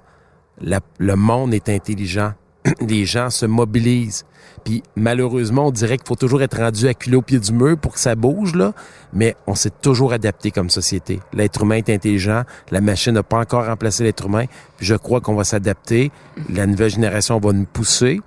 le 0.61 1.15
monde 1.15 1.55
est 1.55 1.69
intelligent. 1.69 2.33
les 2.81 3.05
gens 3.05 3.31
se 3.31 3.47
mobilisent. 3.47 4.25
Puis 4.64 4.83
malheureusement, 4.96 5.66
on 5.66 5.70
dirait 5.70 5.96
qu'il 5.96 6.07
faut 6.07 6.16
toujours 6.16 6.42
être 6.42 6.59
rendu 6.59 6.87
acculé 6.88 7.16
au 7.16 7.23
pied 7.23 7.38
du 7.38 7.53
mur 7.53 7.77
pour 7.79 7.94
que 7.94 8.01
ça 8.01 8.14
bouge, 8.14 8.55
là. 8.55 8.73
Mais 9.12 9.37
on 9.46 9.55
s'est 9.55 9.73
toujours 9.83 10.12
adapté 10.12 10.51
comme 10.51 10.70
société. 10.70 11.20
L'être 11.33 11.62
humain 11.62 11.77
est 11.77 11.90
intelligent. 11.90 12.42
La 12.70 12.81
machine 12.81 13.12
n'a 13.14 13.23
pas 13.23 13.38
encore 13.38 13.66
remplacé 13.66 14.05
l'être 14.05 14.27
humain. 14.27 14.44
Puis 14.77 14.87
je 14.87 14.94
crois 14.94 15.20
qu'on 15.20 15.35
va 15.35 15.44
s'adapter. 15.44 16.11
La 16.49 16.66
nouvelle 16.66 16.90
génération 16.90 17.38
va 17.38 17.53
nous 17.53 17.66
pousser. 17.66 18.20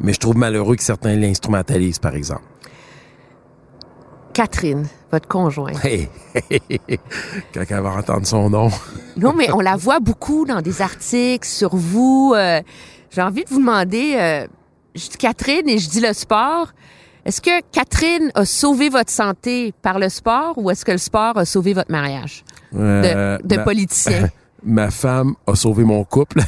Mais 0.00 0.12
je 0.12 0.20
trouve 0.20 0.36
malheureux 0.36 0.76
que 0.76 0.82
certains 0.82 1.16
l'instrumentalisent, 1.16 1.98
par 1.98 2.14
exemple. 2.14 2.42
Catherine, 4.36 4.86
votre 5.10 5.28
conjointe. 5.28 5.82
Hey, 5.82 6.10
quand 7.54 7.64
elle 7.70 7.80
va 7.80 7.94
entendre 7.94 8.26
son 8.26 8.50
nom. 8.50 8.68
non, 9.16 9.32
mais 9.34 9.50
on 9.50 9.60
la 9.60 9.76
voit 9.76 9.98
beaucoup 9.98 10.44
dans 10.44 10.60
des 10.60 10.82
articles 10.82 11.48
sur 11.48 11.74
vous. 11.74 12.34
Euh, 12.36 12.60
j'ai 13.08 13.22
envie 13.22 13.44
de 13.44 13.48
vous 13.48 13.60
demander, 13.60 14.14
euh, 14.16 14.46
je 14.96 15.10
dis 15.10 15.16
Catherine 15.18 15.68
et 15.68 15.78
je 15.78 15.88
dis 15.88 16.00
le 16.00 16.12
sport. 16.12 16.72
Est-ce 17.24 17.40
que 17.40 17.60
Catherine 17.72 18.30
a 18.34 18.44
sauvé 18.44 18.88
votre 18.88 19.10
santé 19.10 19.74
par 19.82 19.98
le 19.98 20.08
sport 20.08 20.54
ou 20.56 20.70
est-ce 20.70 20.84
que 20.84 20.92
le 20.92 20.98
sport 20.98 21.36
a 21.36 21.44
sauvé 21.44 21.74
votre 21.74 21.90
mariage 21.90 22.44
de, 22.72 22.78
euh, 22.78 23.38
de 23.42 23.56
politicien? 23.56 24.30
ma 24.62 24.90
femme 24.90 25.34
a 25.46 25.54
sauvé 25.54 25.84
mon 25.84 26.04
couple. 26.04 26.40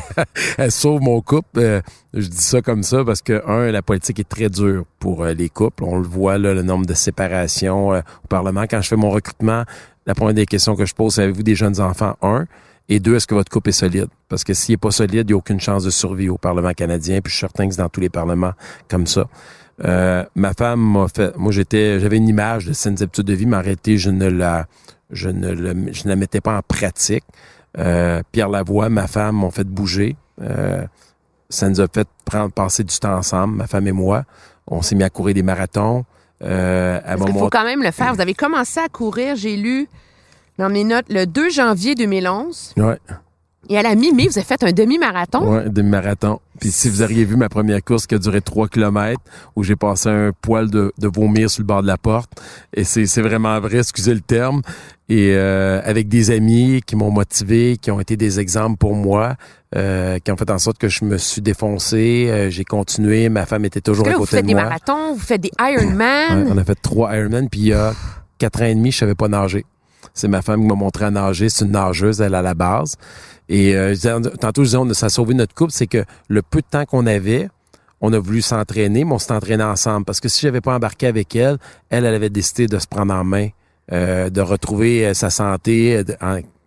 elle 0.58 0.70
sauve 0.70 1.00
mon 1.02 1.20
couple. 1.20 1.58
Euh, 1.58 1.80
je 2.14 2.28
dis 2.28 2.42
ça 2.42 2.62
comme 2.62 2.84
ça 2.84 3.04
parce 3.04 3.22
que, 3.22 3.42
un, 3.46 3.70
la 3.72 3.82
politique 3.82 4.20
est 4.20 4.28
très 4.28 4.48
dure 4.48 4.84
pour 4.98 5.24
euh, 5.24 5.32
les 5.32 5.48
couples. 5.48 5.84
On 5.84 5.96
le 5.96 6.06
voit, 6.06 6.38
là, 6.38 6.54
le 6.54 6.62
nombre 6.62 6.86
de 6.86 6.94
séparations 6.94 7.90
au 7.90 8.28
Parlement. 8.28 8.62
Quand 8.70 8.80
je 8.80 8.88
fais 8.88 8.96
mon 8.96 9.10
recrutement, 9.10 9.64
la 10.06 10.14
première 10.14 10.34
des 10.34 10.46
questions 10.46 10.76
que 10.76 10.86
je 10.86 10.94
pose, 10.94 11.14
c'est 11.14 11.24
avez-vous 11.24 11.42
des 11.42 11.56
jeunes 11.56 11.80
enfants? 11.80 12.16
Un. 12.22 12.46
Et 12.90 13.00
deux, 13.00 13.14
est-ce 13.14 13.26
que 13.26 13.34
votre 13.34 13.50
couple 13.50 13.70
est 13.70 13.72
solide? 13.72 14.08
Parce 14.28 14.44
que 14.44 14.52
s'il 14.52 14.74
n'est 14.74 14.78
pas 14.78 14.90
solide, 14.90 15.22
il 15.22 15.26
n'y 15.28 15.32
a 15.32 15.36
aucune 15.36 15.60
chance 15.60 15.84
de 15.84 15.90
survie 15.90 16.28
au 16.28 16.36
Parlement 16.36 16.72
canadien. 16.72 17.20
Puis 17.22 17.30
je 17.30 17.36
suis 17.36 17.40
certain 17.40 17.66
que 17.66 17.74
c'est 17.74 17.80
dans 17.80 17.88
tous 17.88 18.00
les 18.00 18.10
parlements 18.10 18.52
comme 18.88 19.06
ça. 19.06 19.26
ma 19.82 20.52
femme 20.58 20.80
m'a 20.80 21.06
fait. 21.08 21.34
Moi, 21.38 21.52
j'étais, 21.52 22.00
j'avais 22.00 22.18
une 22.18 22.28
image 22.28 22.66
de 22.66 22.74
saines 22.74 23.00
habitudes 23.00 23.26
de 23.26 23.32
vie, 23.32 23.46
mais 23.46 23.56
en 23.56 23.62
réalité, 23.62 23.96
je 23.96 24.10
ne 24.10 24.26
la, 24.26 24.66
je 25.10 25.28
ne, 25.28 25.52
le, 25.52 25.92
je 25.92 26.04
ne 26.04 26.08
la 26.08 26.16
mettais 26.16 26.40
pas 26.40 26.56
en 26.58 26.62
pratique. 26.62 27.24
Euh, 27.78 28.22
Pierre 28.32 28.48
Lavoie, 28.48 28.88
ma 28.88 29.06
femme, 29.06 29.36
m'ont 29.36 29.50
fait 29.50 29.64
bouger. 29.66 30.16
Euh, 30.42 30.84
ça 31.48 31.68
nous 31.68 31.80
a 31.80 31.86
fait 31.92 32.08
prendre, 32.24 32.52
passer 32.52 32.84
du 32.84 32.96
temps 32.98 33.16
ensemble, 33.16 33.56
ma 33.56 33.66
femme 33.66 33.86
et 33.86 33.92
moi. 33.92 34.24
On 34.66 34.82
s'est 34.82 34.94
mis 34.94 35.02
à 35.02 35.10
courir 35.10 35.34
des 35.34 35.42
marathons. 35.42 36.04
Euh, 36.42 37.00
Il 37.06 37.38
faut 37.38 37.50
quand 37.50 37.64
même 37.64 37.82
le 37.82 37.90
faire. 37.90 38.14
Vous 38.14 38.20
avez 38.20 38.34
commencé 38.34 38.80
à 38.80 38.88
courir, 38.88 39.36
j'ai 39.36 39.56
lu 39.56 39.88
dans 40.58 40.68
mes 40.68 40.84
notes, 40.84 41.06
le 41.08 41.26
2 41.26 41.50
janvier 41.50 41.94
2011. 41.94 42.74
Ouais. 42.76 42.98
Et 43.68 43.78
à 43.78 43.82
la 43.82 43.94
mi-mai, 43.94 44.26
vous 44.26 44.36
avez 44.36 44.46
fait 44.46 44.62
un 44.64 44.72
demi-marathon? 44.72 45.42
Oui, 45.44 45.58
un 45.66 45.68
demi-marathon. 45.68 46.40
Puis 46.58 46.72
si 46.72 46.88
vous 46.88 47.02
auriez 47.02 47.24
vu 47.24 47.36
ma 47.36 47.48
première 47.48 47.82
course 47.84 48.06
qui 48.06 48.16
a 48.16 48.18
duré 48.18 48.40
3 48.40 48.68
km, 48.68 49.20
où 49.54 49.62
j'ai 49.62 49.76
passé 49.76 50.08
un 50.08 50.32
poil 50.42 50.68
de, 50.68 50.92
de, 50.98 51.08
vomir 51.08 51.48
sur 51.48 51.62
le 51.62 51.66
bord 51.66 51.82
de 51.82 51.86
la 51.86 51.96
porte, 51.96 52.32
et 52.74 52.82
c'est 52.82 53.22
vraiment 53.22 53.60
vrai, 53.60 53.78
excusez 53.78 54.12
le 54.12 54.20
terme, 54.20 54.62
et 55.08 55.34
euh, 55.34 55.80
avec 55.84 56.08
des 56.08 56.32
amis 56.32 56.82
qui 56.84 56.96
m'ont 56.96 57.12
motivé, 57.12 57.76
qui 57.76 57.90
ont 57.92 58.00
été 58.00 58.16
des 58.16 58.40
exemples 58.40 58.76
pour 58.76 58.94
moi, 58.94 59.36
euh, 59.76 60.18
qui 60.18 60.32
ont 60.32 60.36
fait 60.36 60.50
en 60.50 60.58
sorte 60.58 60.78
que 60.78 60.88
je 60.88 61.04
me 61.04 61.16
suis 61.16 61.40
défoncé, 61.40 62.28
euh, 62.28 62.50
j'ai 62.50 62.64
continué, 62.64 63.28
ma 63.28 63.46
femme 63.46 63.64
était 63.64 63.80
toujours 63.80 64.08
à 64.08 64.12
côté 64.14 64.16
de 64.16 64.16
moi. 64.16 64.24
Vous 64.24 64.36
faites 64.36 64.46
des 64.46 64.54
marathons, 64.54 65.14
vous 65.14 65.20
faites 65.20 65.40
des 65.40 65.52
Ironman. 65.60 66.48
on 66.50 66.58
a 66.58 66.64
fait 66.64 66.80
trois 66.80 67.16
Ironman, 67.16 67.48
puis 67.48 67.60
il 67.60 67.66
y 67.68 67.72
a 67.72 67.92
quatre 68.38 68.62
ans 68.62 68.66
et 68.66 68.74
demi, 68.74 68.90
je 68.90 68.98
savais 68.98 69.14
pas 69.14 69.28
nager. 69.28 69.64
C'est 70.14 70.28
ma 70.28 70.42
femme 70.42 70.60
qui 70.60 70.66
m'a 70.66 70.74
montré 70.74 71.04
à 71.06 71.10
nager. 71.10 71.48
C'est 71.48 71.64
une 71.64 71.72
nageuse, 71.72 72.20
elle, 72.20 72.34
à 72.34 72.42
la 72.42 72.54
base. 72.54 72.96
Et 73.48 73.74
euh, 73.74 73.94
tantôt, 74.40 74.62
je 74.62 74.68
disais, 74.68 74.76
on, 74.76 74.92
ça 74.94 75.06
a 75.06 75.08
sauvé 75.08 75.34
notre 75.34 75.54
couple, 75.54 75.72
c'est 75.72 75.86
que 75.86 76.04
le 76.28 76.42
peu 76.42 76.60
de 76.60 76.66
temps 76.70 76.84
qu'on 76.84 77.06
avait, 77.06 77.48
on 78.00 78.12
a 78.12 78.18
voulu 78.18 78.42
s'entraîner, 78.42 79.04
mais 79.04 79.12
on 79.12 79.18
s'est 79.18 79.32
entraîné 79.32 79.64
ensemble. 79.64 80.04
Parce 80.04 80.20
que 80.20 80.28
si 80.28 80.42
j'avais 80.42 80.60
pas 80.60 80.74
embarqué 80.74 81.06
avec 81.06 81.34
elle, 81.34 81.58
elle, 81.90 82.04
elle 82.04 82.14
avait 82.14 82.30
décidé 82.30 82.66
de 82.66 82.78
se 82.78 82.86
prendre 82.86 83.12
en 83.12 83.24
main, 83.24 83.48
euh, 83.92 84.30
de 84.30 84.40
retrouver 84.40 85.06
euh, 85.06 85.14
sa 85.14 85.30
santé, 85.30 86.04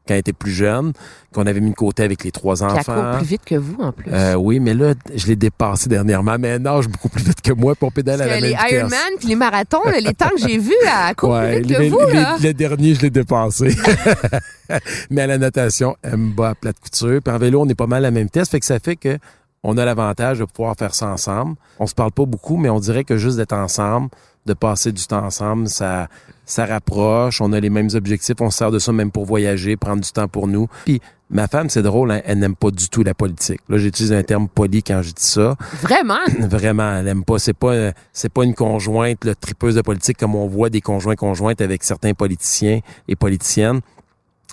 quand 0.07 0.13
elle 0.15 0.19
était 0.19 0.33
plus 0.33 0.51
jeune, 0.51 0.91
qu'on 1.33 1.45
avait 1.45 1.61
mis 1.61 1.69
de 1.71 1.75
côté 1.75 2.03
avec 2.03 2.23
les 2.25 2.31
trois 2.31 2.55
Puis 2.55 2.65
enfants. 2.65 2.77
elle 2.95 3.01
court 3.03 3.17
plus 3.19 3.25
vite 3.25 3.41
que 3.45 3.55
vous, 3.55 3.77
en 3.79 3.91
plus. 3.93 4.11
Euh, 4.11 4.33
oui, 4.35 4.59
mais 4.59 4.73
là, 4.73 4.93
je 5.15 5.27
l'ai 5.27 5.35
dépassé 5.37 5.87
dernièrement. 5.89 6.35
Mais 6.37 6.49
elle 6.49 6.61
nage 6.61 6.89
beaucoup 6.89 7.07
plus 7.09 7.23
vite 7.23 7.41
que 7.41 7.53
moi, 7.53 7.73
on 7.81 7.89
pédale 7.91 8.21
à 8.21 8.25
la 8.27 8.33
même 8.35 8.43
les 8.43 8.49
vitesse. 8.49 8.71
Ironman 8.71 8.99
puis 9.17 9.27
les 9.29 9.35
marathons, 9.35 9.83
là, 9.85 9.99
les 9.99 10.13
temps 10.13 10.29
que 10.29 10.41
j'ai 10.45 10.57
vus, 10.57 10.73
elle 10.83 11.15
court 11.15 11.29
Ouais, 11.31 11.59
plus 11.61 11.67
vite 11.67 11.77
que 11.77 11.81
les- 11.81 11.89
vous, 11.89 11.99
les- 12.07 12.13
là. 12.13 12.35
Le 12.41 12.53
dernier, 12.53 12.95
je 12.95 13.01
l'ai 13.01 13.09
dépassé. 13.09 13.75
mais 15.09 15.21
à 15.21 15.27
la 15.27 15.37
natation, 15.37 15.95
elle 16.01 16.17
me 16.17 16.31
bat 16.33 16.49
à 16.49 16.55
plate 16.55 16.79
couture. 16.79 17.19
Puis 17.23 17.33
en 17.33 17.37
vélo, 17.37 17.61
on 17.61 17.69
est 17.69 17.75
pas 17.75 17.87
mal 17.87 17.99
à 18.03 18.07
la 18.07 18.11
même 18.11 18.25
vitesse. 18.25 18.49
Fait 18.49 18.59
que 18.59 18.65
ça 18.65 18.79
fait 18.79 18.95
que 18.95 19.17
on 19.63 19.77
a 19.77 19.85
l'avantage 19.85 20.39
de 20.39 20.45
pouvoir 20.45 20.75
faire 20.77 20.93
ça 20.93 21.07
ensemble. 21.07 21.55
On 21.79 21.87
se 21.87 21.95
parle 21.95 22.11
pas 22.11 22.25
beaucoup, 22.25 22.57
mais 22.57 22.69
on 22.69 22.79
dirait 22.79 23.05
que 23.05 23.17
juste 23.17 23.37
d'être 23.37 23.53
ensemble, 23.53 24.09
de 24.45 24.53
passer 24.53 24.91
du 24.91 25.05
temps 25.07 25.23
ensemble, 25.23 25.69
ça, 25.69 26.09
ça 26.45 26.65
rapproche. 26.65 27.41
On 27.41 27.53
a 27.53 27.59
les 27.59 27.69
mêmes 27.69 27.89
objectifs. 27.93 28.35
On 28.39 28.49
se 28.49 28.57
sert 28.57 28.71
de 28.71 28.79
ça 28.79 28.91
même 28.91 29.11
pour 29.11 29.25
voyager, 29.25 29.77
prendre 29.77 30.01
du 30.01 30.11
temps 30.11 30.27
pour 30.27 30.47
nous. 30.47 30.67
Puis 30.85 31.01
ma 31.29 31.47
femme, 31.47 31.69
c'est 31.69 31.81
drôle, 31.81 32.11
hein, 32.11 32.21
elle 32.25 32.39
n'aime 32.39 32.55
pas 32.55 32.71
du 32.71 32.89
tout 32.89 33.03
la 33.03 33.13
politique. 33.13 33.61
Là, 33.69 33.77
j'utilise 33.77 34.13
un 34.13 34.23
terme 34.23 34.47
poli 34.47 34.83
quand 34.83 35.01
je 35.01 35.11
dis 35.11 35.23
ça. 35.23 35.55
Vraiment? 35.81 36.19
Vraiment, 36.39 36.97
elle 36.97 37.07
aime 37.07 37.23
pas. 37.23 37.39
C'est 37.39 37.53
pas, 37.53 37.91
c'est 38.11 38.31
pas 38.31 38.43
une 38.43 38.53
conjointe 38.53 39.25
là, 39.25 39.35
tripeuse 39.35 39.75
de 39.75 39.81
politique 39.81 40.17
comme 40.17 40.35
on 40.35 40.47
voit 40.47 40.69
des 40.69 40.81
conjoints 40.81 41.15
conjointes 41.15 41.61
avec 41.61 41.83
certains 41.83 42.13
politiciens 42.13 42.79
et 43.07 43.15
politiciennes. 43.15 43.81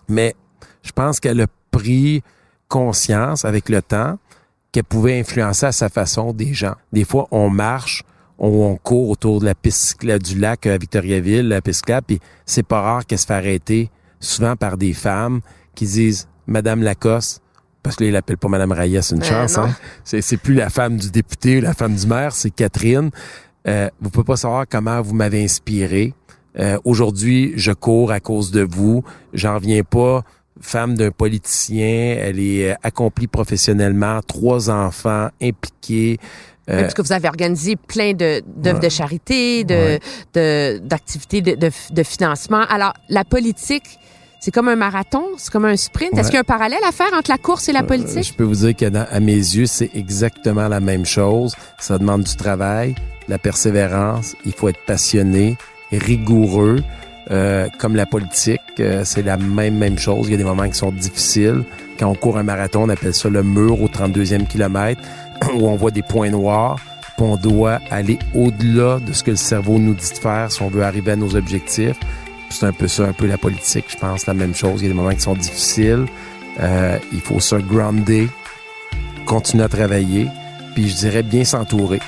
Mais 0.09 0.35
je 0.83 0.93
pense 0.93 1.21
qu'elle 1.21 1.41
a 1.41 1.47
pris 1.71 2.23
conscience 2.69 3.45
avec 3.45 3.69
le 3.69 3.83
temps 3.83 4.19
qu'elle 4.73 4.85
pouvait 4.85 5.19
influencer 5.19 5.67
à 5.67 5.73
sa 5.73 5.89
façon 5.89 6.33
des 6.33 6.55
gens. 6.55 6.75
Des 6.93 7.05
fois, 7.05 7.27
on 7.31 7.51
marche, 7.51 8.05
on, 8.41 8.49
on 8.49 8.77
court 8.77 9.11
autour 9.11 9.41
de 9.41 9.45
la 9.45 9.55
piste 9.55 10.05
du 10.05 10.39
lac 10.39 10.67
à 10.67 10.77
Victoriaville, 10.79 11.47
la 11.49 11.61
piste 11.61 11.79
cyclable, 11.81 12.07
puis 12.07 12.21
c'est 12.47 12.63
pas 12.67 12.81
rare 12.81 13.07
qu'elle 13.07 13.19
se 13.19 13.27
fait 13.27 13.35
arrêter, 13.35 13.91
souvent 14.19 14.57
par 14.57 14.77
des 14.77 14.93
femmes 14.95 15.41
qui 15.75 15.85
disent 15.87 16.27
Madame 16.47 16.83
Lacoste, 16.83 17.43
parce 17.83 17.97
que 17.97 18.05
là, 18.05 18.21
pas 18.23 18.49
Madame 18.49 18.73
Raya, 18.73 19.01
c'est 19.03 19.15
une 19.15 19.23
Euh, 19.23 19.25
chance, 19.25 19.57
non. 19.57 19.65
hein? 19.65 19.77
C'est, 20.05 20.21
c'est 20.21 20.37
plus 20.37 20.55
la 20.55 20.69
femme 20.69 20.97
du 20.97 21.11
député 21.11 21.59
ou 21.59 21.61
la 21.61 21.73
femme 21.75 21.95
du 21.95 22.07
maire, 22.07 22.33
c'est 22.35 22.51
Catherine. 22.51 23.11
Euh, 23.67 23.89
vous 24.01 24.11
pouvez 24.11 24.25
pas 24.25 24.37
savoir 24.37 24.65
comment 24.69 25.01
vous 25.01 25.15
m'avez 25.15 25.43
inspiré. 25.45 26.13
Euh, 26.59 26.79
aujourd'hui, 26.85 27.53
je 27.57 27.73
cours 27.73 28.11
à 28.11 28.21
cause 28.21 28.51
de 28.51 28.63
vous. 28.63 29.03
J'en 29.33 29.59
viens 29.59 29.83
pas. 29.83 30.25
Femme 30.61 30.95
d'un 30.95 31.11
politicien, 31.11 32.17
elle 32.19 32.39
est 32.39 32.73
euh, 32.73 32.75
accomplie 32.83 33.29
professionnellement, 33.29 34.21
trois 34.27 34.69
enfants 34.69 35.29
impliqués. 35.41 36.19
Euh, 36.69 36.83
Parce 36.83 36.95
que 36.95 37.03
vous 37.03 37.13
avez 37.13 37.27
organisé 37.29 37.75
plein 37.77 38.13
de 38.13 38.43
d'œuvres 38.47 38.79
Ouais. 38.81 38.85
de 38.85 38.89
charité, 38.91 39.65
de 39.65 39.75
Ouais. 39.75 40.01
de- 40.35 40.79
d'activités 40.79 41.41
de, 41.43 41.55
de, 41.55 41.71
de 41.91 42.03
financement. 42.03 42.63
Alors, 42.69 42.93
la 43.09 43.25
politique, 43.25 43.99
c'est 44.41 44.51
comme 44.53 44.69
un 44.69 44.77
marathon, 44.77 45.25
c'est 45.37 45.51
comme 45.51 45.65
un 45.65 45.77
sprint. 45.77 46.13
Est-ce 46.13 46.19
Ouais. 46.19 46.25
qu'il 46.27 46.35
y 46.35 46.37
a 46.37 46.41
un 46.41 46.45
parallèle 46.45 46.79
à 46.89 46.93
faire 46.93 47.13
entre 47.19 47.31
la 47.31 47.39
course 47.39 47.69
et 47.69 47.73
la 47.73 47.81
Euh, 47.81 47.87
politique? 47.87 48.25
je 48.25 48.35
peux 48.35 48.45
vous 48.45 48.57
dire 48.57 48.77
qu'à 48.77 48.89
à 49.03 49.21
mes 49.21 49.33
yeux, 49.35 49.67
c'est 49.67 49.91
exactement 49.95 50.69
la 50.69 50.81
même 50.81 51.05
chose. 51.07 51.55
Ça 51.79 51.99
demande 51.99 52.23
du 52.25 52.37
travail, 52.37 52.95
de 53.27 53.31
la 53.31 53.39
persévérance. 53.39 54.37
Il 54.45 54.53
faut 54.53 54.69
être 54.69 54.85
passionné, 54.87 55.57
rigoureux. 55.93 56.83
Euh, 57.31 57.69
comme 57.79 57.95
la 57.95 58.07
politique, 58.07 58.61
euh, 58.81 59.03
c'est 59.05 59.23
la 59.23 59.37
même 59.37 59.77
même 59.79 59.99
chose. 59.99 60.27
Il 60.27 60.33
y 60.33 60.35
a 60.35 60.37
des 60.39 60.43
moments 60.45 60.69
qui 60.69 60.75
sont 60.77 60.91
difficiles. 60.91 61.63
Quand 61.99 62.09
on 62.09 62.15
court 62.17 62.39
un 62.39 62.43
marathon, 62.43 62.83
on 62.85 62.89
appelle 62.89 63.15
ça 63.15 63.29
le 63.29 63.45
mur 63.45 63.81
au 63.81 63.87
32e 63.89 64.47
kilomètre, 64.49 65.01
où 65.55 65.69
on 65.69 65.77
voit 65.77 65.91
des 65.91 66.03
points 66.03 66.31
noirs. 66.31 66.79
Puis 67.17 67.27
on 67.27 67.37
doit 67.37 67.81
aller 67.91 68.19
au-delà 68.35 68.99
de 68.99 69.13
ce 69.13 69.23
que 69.23 69.33
le 69.33 69.37
cerveau 69.37 69.79
nous 69.79 69.95
dit 69.95 70.11
de 70.11 70.19
faire 70.19 70.51
si 70.51 70.63
on 70.63 70.69
veut 70.69 70.83
arriver 70.83 71.13
à 71.13 71.17
nos 71.17 71.37
objectifs. 71.37 71.99
C'est 72.51 72.67
un 72.67 72.73
peu 72.73 72.89
ça, 72.89 73.05
un 73.05 73.13
peu 73.13 73.27
la 73.27 73.39
politique, 73.39 73.85
je 73.89 73.97
pense, 73.97 74.27
la 74.27 74.35
même 74.35 74.55
chose. 74.55 74.81
Il 74.81 74.85
y 74.85 74.87
a 74.87 74.89
des 74.89 74.95
moments 74.95 75.15
qui 75.15 75.21
sont 75.21 75.35
difficiles. 75.35 76.07
Euh, 76.59 76.99
il 77.13 77.21
faut 77.21 77.41
se 77.41 77.57
grounder, 77.57 78.29
continuer 79.25 79.65
à 79.65 79.69
travailler, 79.69 80.29
puis 80.75 80.89
je 80.89 80.97
dirais 80.97 81.23
bien 81.23 81.45
s'entourer. 81.45 82.01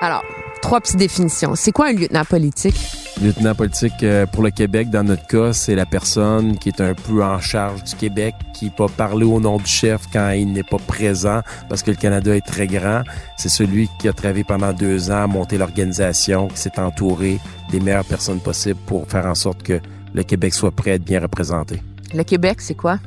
Alors, 0.00 0.22
trois 0.60 0.80
petites 0.80 0.98
définitions. 0.98 1.54
C'est 1.54 1.72
quoi 1.72 1.86
un 1.86 1.92
lieutenant 1.92 2.24
politique? 2.24 3.03
Lieutenant 3.22 3.54
politique 3.54 4.02
euh, 4.02 4.26
pour 4.26 4.42
le 4.42 4.50
Québec, 4.50 4.90
dans 4.90 5.04
notre 5.04 5.26
cas, 5.26 5.52
c'est 5.52 5.76
la 5.76 5.86
personne 5.86 6.58
qui 6.58 6.68
est 6.70 6.80
un 6.80 6.94
peu 6.94 7.22
en 7.22 7.38
charge 7.38 7.84
du 7.84 7.94
Québec, 7.94 8.34
qui 8.52 8.70
peut 8.70 8.86
parler 8.88 9.24
au 9.24 9.38
nom 9.38 9.58
du 9.58 9.66
chef 9.66 10.02
quand 10.12 10.30
il 10.30 10.52
n'est 10.52 10.64
pas 10.64 10.78
présent, 10.78 11.40
parce 11.68 11.84
que 11.84 11.92
le 11.92 11.96
Canada 11.96 12.34
est 12.34 12.44
très 12.44 12.66
grand. 12.66 13.02
C'est 13.36 13.48
celui 13.48 13.88
qui 14.00 14.08
a 14.08 14.12
travaillé 14.12 14.42
pendant 14.42 14.72
deux 14.72 15.12
ans 15.12 15.22
à 15.22 15.26
monter 15.28 15.58
l'organisation, 15.58 16.48
qui 16.48 16.58
s'est 16.58 16.78
entouré 16.78 17.38
des 17.70 17.78
meilleures 17.78 18.04
personnes 18.04 18.40
possibles 18.40 18.80
pour 18.86 19.08
faire 19.08 19.26
en 19.26 19.36
sorte 19.36 19.62
que 19.62 19.80
le 20.12 20.22
Québec 20.24 20.52
soit 20.52 20.72
prêt 20.72 20.90
à 20.90 20.94
être 20.94 21.04
bien 21.04 21.20
représenté. 21.20 21.82
Le 22.12 22.24
Québec, 22.24 22.60
c'est 22.60 22.74
quoi? 22.74 22.98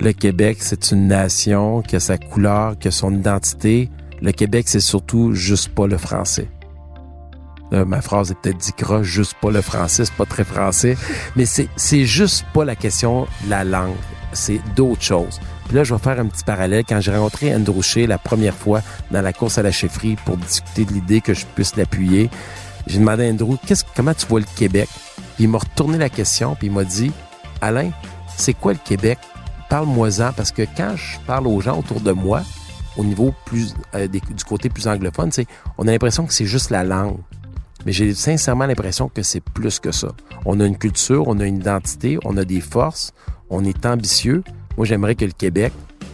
Le 0.00 0.12
Québec, 0.12 0.58
c'est 0.60 0.90
une 0.90 1.06
nation 1.06 1.82
qui 1.82 1.96
a 1.96 2.00
sa 2.00 2.16
couleur, 2.16 2.78
qui 2.78 2.88
a 2.88 2.90
son 2.90 3.14
identité. 3.14 3.90
Le 4.22 4.32
Québec, 4.32 4.68
c'est 4.68 4.80
surtout 4.80 5.34
juste 5.34 5.68
pas 5.68 5.86
le 5.86 5.98
français. 5.98 6.48
Là, 7.70 7.84
ma 7.84 8.00
phrase 8.00 8.30
est 8.30 8.34
peut-être 8.34 8.58
dit 8.58 8.72
croche, 8.72 9.06
juste 9.06 9.34
pas 9.40 9.50
le 9.50 9.62
français, 9.62 10.04
c'est 10.04 10.14
pas 10.14 10.26
très 10.26 10.44
français, 10.44 10.96
mais 11.34 11.46
c'est 11.46 11.68
c'est 11.76 12.04
juste 12.04 12.44
pas 12.52 12.64
la 12.64 12.76
question 12.76 13.26
de 13.44 13.50
la 13.50 13.64
langue, 13.64 13.96
c'est 14.32 14.60
d'autres 14.76 15.02
choses. 15.02 15.40
Puis 15.66 15.76
là, 15.76 15.84
je 15.84 15.94
vais 15.94 16.00
faire 16.00 16.20
un 16.20 16.26
petit 16.26 16.44
parallèle. 16.44 16.84
Quand 16.86 17.00
j'ai 17.00 17.10
rencontré 17.10 17.54
Andrew 17.54 17.80
Shea 17.82 18.06
la 18.06 18.18
première 18.18 18.54
fois 18.54 18.82
dans 19.10 19.22
la 19.22 19.32
course 19.32 19.58
à 19.58 19.62
la 19.62 19.72
chefferie 19.72 20.16
pour 20.24 20.36
discuter 20.36 20.84
de 20.84 20.92
l'idée 20.92 21.20
que 21.20 21.32
je 21.32 21.46
puisse 21.54 21.76
l'appuyer, 21.76 22.30
j'ai 22.86 22.98
demandé 22.98 23.26
à 23.26 23.30
Andrew, 23.30 23.56
qu'est-ce, 23.66 23.84
comment 23.96 24.12
tu 24.12 24.26
vois 24.26 24.40
le 24.40 24.46
Québec? 24.56 24.88
Puis 25.36 25.44
il 25.44 25.48
m'a 25.48 25.58
retourné 25.58 25.96
la 25.96 26.10
question, 26.10 26.54
puis 26.54 26.66
il 26.66 26.72
m'a 26.72 26.84
dit, 26.84 27.12
Alain, 27.60 27.90
c'est 28.36 28.52
quoi 28.52 28.72
le 28.72 28.78
Québec? 28.78 29.18
Parle-moi-en, 29.70 30.32
parce 30.32 30.52
que 30.52 30.62
quand 30.76 30.94
je 30.96 31.18
parle 31.26 31.46
aux 31.46 31.60
gens 31.60 31.78
autour 31.78 32.00
de 32.00 32.12
moi, 32.12 32.42
au 32.96 33.04
niveau 33.04 33.34
plus 33.46 33.74
euh, 33.94 34.06
du 34.06 34.44
côté 34.46 34.68
plus 34.68 34.86
anglophone, 34.86 35.30
on 35.78 35.88
a 35.88 35.90
l'impression 35.90 36.26
que 36.26 36.32
c'est 36.32 36.46
juste 36.46 36.70
la 36.70 36.84
langue. 36.84 37.16
Mais 37.86 37.92
j'ai 37.92 38.14
sincèrement 38.14 38.66
l'impression 38.66 39.08
que 39.08 39.22
c'est 39.22 39.42
plus 39.42 39.78
que 39.78 39.92
ça. 39.92 40.08
On 40.44 40.60
a 40.60 40.66
une 40.66 40.78
culture, 40.78 41.28
on 41.28 41.38
a 41.40 41.44
une 41.44 41.56
identité, 41.56 42.18
on 42.24 42.36
a 42.36 42.44
des 42.44 42.60
forces, 42.60 43.12
on 43.50 43.64
est 43.64 43.86
ambitieux. 43.86 44.42
Moi, 44.76 44.86
j'aimerais 44.86 45.14
que 45.14 45.24
le 45.24 45.32
Québec 45.32 45.72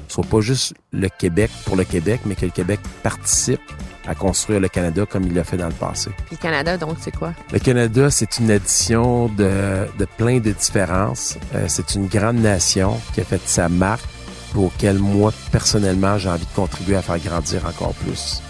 soit 0.09 0.25
pas 0.25 0.41
juste 0.41 0.75
le 0.93 1.09
Québec 1.09 1.51
pour 1.65 1.77
le 1.77 1.85
Québec, 1.85 2.21
mais 2.27 2.35
que 2.35 2.45
le 2.45 2.51
Québec 2.51 2.81
participe 3.03 3.61
à 4.07 4.15
construire 4.15 4.59
le 4.59 4.69
Canada 4.69 5.07
comme 5.09 5.25
il 5.25 5.35
l'a 5.35 5.45
fait 5.45 5.57
dans 5.57 5.69
le 5.69 5.75
passé. 5.75 6.11
Puis 6.27 6.37
le 6.37 6.37
Canada, 6.39 6.77
donc, 6.77 6.97
c'est 7.01 7.15
quoi? 7.15 7.33
Le 7.53 7.59
Canada, 7.61 8.11
c'est 8.11 8.39
une 8.39 8.51
addition 8.51 9.29
de, 9.29 9.87
de 9.99 10.05
plein 10.17 10.41
de 10.41 10.51
différences. 10.51 11.39
Euh, 11.55 11.67
c'est 11.69 11.95
une 11.95 12.09
grande 12.09 12.39
nation 12.39 12.99
qui 13.15 13.21
a 13.21 13.25
fait 13.25 13.41
sa 13.47 13.69
marque 13.69 14.05
pour 14.53 14.65
auquel 14.65 14.99
moi, 14.99 15.33
personnellement, 15.53 16.19
j'ai 16.19 16.29
envie 16.29 16.47
de 16.47 16.57
contribuer 16.57 16.97
à 16.97 17.03
faire 17.03 17.19
grandir 17.19 17.65
encore 17.67 17.95
plus. 17.95 18.43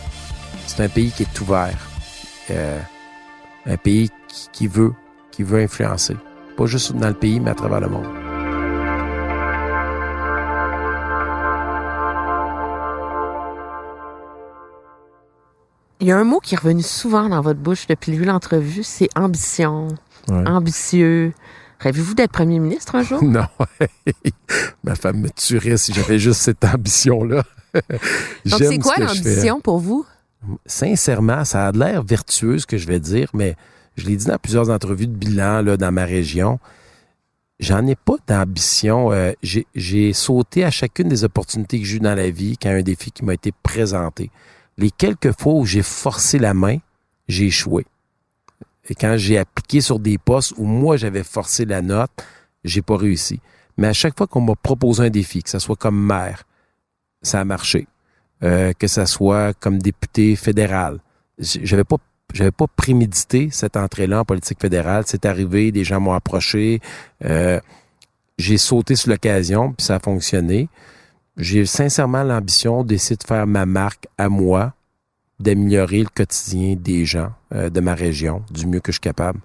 C'est 0.67 0.83
un 0.83 0.89
pays 0.89 1.11
qui 1.11 1.25
est 1.25 1.41
ouvert. 1.41 1.77
Euh, 2.51 2.79
un 3.71 3.77
pays 3.77 4.11
qui, 4.29 4.49
qui 4.53 4.67
veut, 4.67 4.93
qui 5.31 5.43
veut 5.43 5.61
influencer. 5.61 6.17
Pas 6.57 6.67
juste 6.67 6.93
dans 6.95 7.09
le 7.09 7.15
pays, 7.15 7.41
mais 7.41 7.51
à 7.51 7.55
travers 7.55 7.81
le 7.81 7.89
monde. 7.89 8.07
Il 16.01 16.07
y 16.07 16.13
a 16.13 16.17
un 16.19 16.25
mot 16.25 16.41
qui 16.41 16.55
est 16.55 16.59
revenu 16.59 16.83
souvent 16.83 17.29
dans 17.29 17.43
votre 17.43 17.61
bouche 17.61 17.87
depuis 17.87 18.11
le 18.13 18.17
début 18.17 18.27
de 18.27 18.31
l'entrevue, 18.33 18.83
c'est 18.83 19.09
ambition, 19.17 19.89
Ouais. 20.29 20.49
ambitieux. 20.49 21.33
Rêvez-vous 21.79 22.15
d'être 22.15 22.33
premier 22.33 22.59
ministre 22.59 22.95
un 22.95 23.03
jour? 23.03 23.23
Non, 23.25 23.47
ma 24.85 24.95
femme 24.95 25.21
me 25.21 25.31
tuerait 25.31 25.77
si 25.77 25.93
j'avais 25.93 26.19
juste 26.19 26.41
cette 26.41 26.65
ambition-là. 26.65 27.43
Donc, 27.75 28.61
c'est 28.63 28.79
quoi 28.79 28.95
ce 28.97 29.01
l'ambition 29.01 29.61
pour 29.61 29.79
vous? 29.79 30.07
Sincèrement, 30.67 31.45
ça 31.45 31.69
a 31.69 31.73
l'air 31.73 32.03
vertueux 32.03 32.59
ce 32.59 32.67
que 32.67 32.79
je 32.79 32.87
vais 32.87 33.01
dire, 33.01 33.29
mais 33.35 33.57
je 33.97 34.07
l'ai 34.07 34.17
dit 34.17 34.27
dans 34.27 34.39
plusieurs 34.39 34.71
entrevues 34.71 35.07
de 35.07 35.13
bilan 35.17 35.63
dans 35.77 35.93
ma 35.93 36.05
région. 36.05 36.59
J'en 37.59 37.87
ai 37.87 37.95
pas 37.97 38.15
d'ambition. 38.27 39.13
Euh, 39.13 39.33
j'ai- 39.43 39.67
J'ai 39.75 40.13
sauté 40.15 40.65
à 40.65 40.71
chacune 40.71 41.09
des 41.09 41.25
opportunités 41.25 41.79
que 41.79 41.85
j'ai 41.85 41.97
eues 41.97 42.01
dans 42.01 42.15
la 42.15 42.31
vie 42.31 42.57
quand 42.57 42.71
un 42.71 42.83
défi 42.83 43.11
qui 43.13 43.25
m'a 43.25 43.35
été 43.35 43.53
présenté. 43.63 44.31
Les 44.79 44.91
quelques 44.91 45.39
fois 45.39 45.53
où 45.55 45.67
j'ai 45.67 45.83
forcé 45.83 46.39
la 46.39 46.55
main, 46.55 46.79
j'ai 47.29 47.47
échoué. 47.47 47.85
Et 48.89 48.95
quand 48.95 49.17
j'ai 49.19 49.37
appliqué 49.37 49.83
sur 49.83 49.99
des 49.99 50.17
postes 50.17 50.55
où 50.57 50.65
moi 50.65 50.97
j'avais 50.97 51.23
forcé 51.23 51.67
la 51.67 51.83
note, 51.83 52.11
j'ai 52.65 52.81
pas 52.81 52.97
réussi. 52.97 53.41
Mais 53.77 53.89
à 53.89 53.93
chaque 53.93 54.17
fois 54.17 54.27
qu'on 54.27 54.41
m'a 54.41 54.55
proposé 54.57 55.05
un 55.05 55.11
défi, 55.11 55.43
que 55.43 55.51
ce 55.51 55.59
soit 55.59 55.77
comme 55.77 56.01
maire, 56.03 56.45
ça 57.23 57.41
a 57.41 57.45
marché 57.45 57.87
euh, 58.43 58.73
que 58.79 58.87
ça 58.87 59.07
soit 59.07 59.53
comme 59.61 59.79
député 59.79 60.37
fédéral. 60.37 60.99
J'avais 61.39 61.85
pas 61.85 61.97
j'avais 62.33 62.53
pas 62.53 62.67
prémédité 62.69 63.49
cette 63.51 63.77
entrée-là 63.77 64.21
en 64.21 64.25
politique 64.25 64.61
fédérale. 64.61 65.03
C'est 65.07 65.27
arrivé, 65.27 65.73
des 65.73 65.85
gens 65.85 66.01
m'ont 66.01 66.13
approché. 66.13 66.81
euh, 67.25 67.61
j'ai 68.39 68.57
sauté 68.57 68.97
sur 68.97 69.11
l'occasion, 69.11 69.73
puis 69.73 69.85
ça 69.85 69.97
a 69.97 69.99
fonctionné. 69.99 70.69
J'ai 71.37 71.67
sincèrement 71.67 72.23
l'ambition 72.23 72.85
d'essayer 72.85 73.17
de 73.17 73.25
faire 73.25 73.47
ma 73.47 73.67
marque 73.67 74.09
à 74.17 74.29
moi, 74.29 74.73
d'améliorer 75.39 76.01
le 76.01 76.09
quotidien 76.09 76.75
des 76.75 77.05
gens 77.05 77.33
euh, 77.55 77.69
de 77.69 77.81
ma 77.81 77.95
région 77.95 78.43
du 78.51 78.67
mieux 78.67 78.81
que 78.81 78.93
je 78.93 78.95
suis 78.95 79.01
capable. 79.01 79.41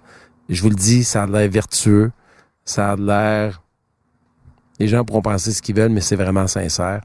Je 0.48 0.62
vous 0.62 0.70
le 0.70 0.76
dis, 0.76 1.04
ça 1.04 1.24
a 1.24 1.26
l'air 1.26 1.50
vertueux, 1.50 2.10
ça 2.64 2.92
a 2.92 2.96
l'air... 2.96 3.62
Les 4.78 4.88
gens 4.88 5.04
pourront 5.04 5.22
penser 5.22 5.52
ce 5.52 5.62
qu'ils 5.62 5.74
veulent, 5.74 5.92
mais 5.92 6.02
c'est 6.02 6.16
vraiment 6.16 6.46
sincère. 6.46 7.00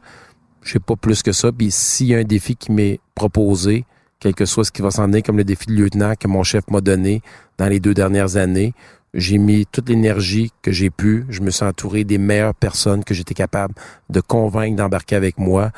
Je 0.62 0.74
sais 0.74 0.80
pas 0.80 0.96
plus 0.96 1.24
que 1.24 1.32
ça. 1.32 1.52
Puis 1.52 1.72
s'il 1.72 2.08
y 2.08 2.16
a 2.16 2.20
un 2.20 2.24
défi 2.24 2.56
qui 2.56 2.72
m'est 2.72 3.00
proposé, 3.16 3.86
quel 4.20 4.36
que 4.36 4.46
soit 4.46 4.64
ce 4.64 4.72
qui 4.72 4.82
va 4.82 4.92
s'en 4.92 5.12
aller, 5.12 5.22
comme 5.22 5.38
le 5.38 5.44
défi 5.44 5.68
de 5.68 5.74
lieutenant 5.74 6.14
que 6.20 6.28
mon 6.28 6.44
chef 6.44 6.64
m'a 6.70 6.82
donné 6.82 7.22
dans 7.58 7.68
les 7.68 7.80
deux 7.80 7.94
dernières 7.94 8.38
années, 8.38 8.74
j'ai 9.14 9.38
mis 9.38 9.66
toute 9.66 9.90
l'énergie 9.90 10.52
que 10.62 10.72
j'ai 10.72 10.90
pu. 10.90 11.26
Je 11.30 11.42
me 11.42 11.50
suis 11.50 11.66
entouré 11.66 12.04
des 12.04 12.18
meilleures 12.18 12.56
personnes 12.56 13.04
que 13.04 13.14
j'étais 13.14 13.34
capable 13.34 13.74
de 14.10 14.22
convaincre 14.22 14.78
d'embarquer 14.78 15.16
avec 15.16 15.38
moi. 15.38 15.72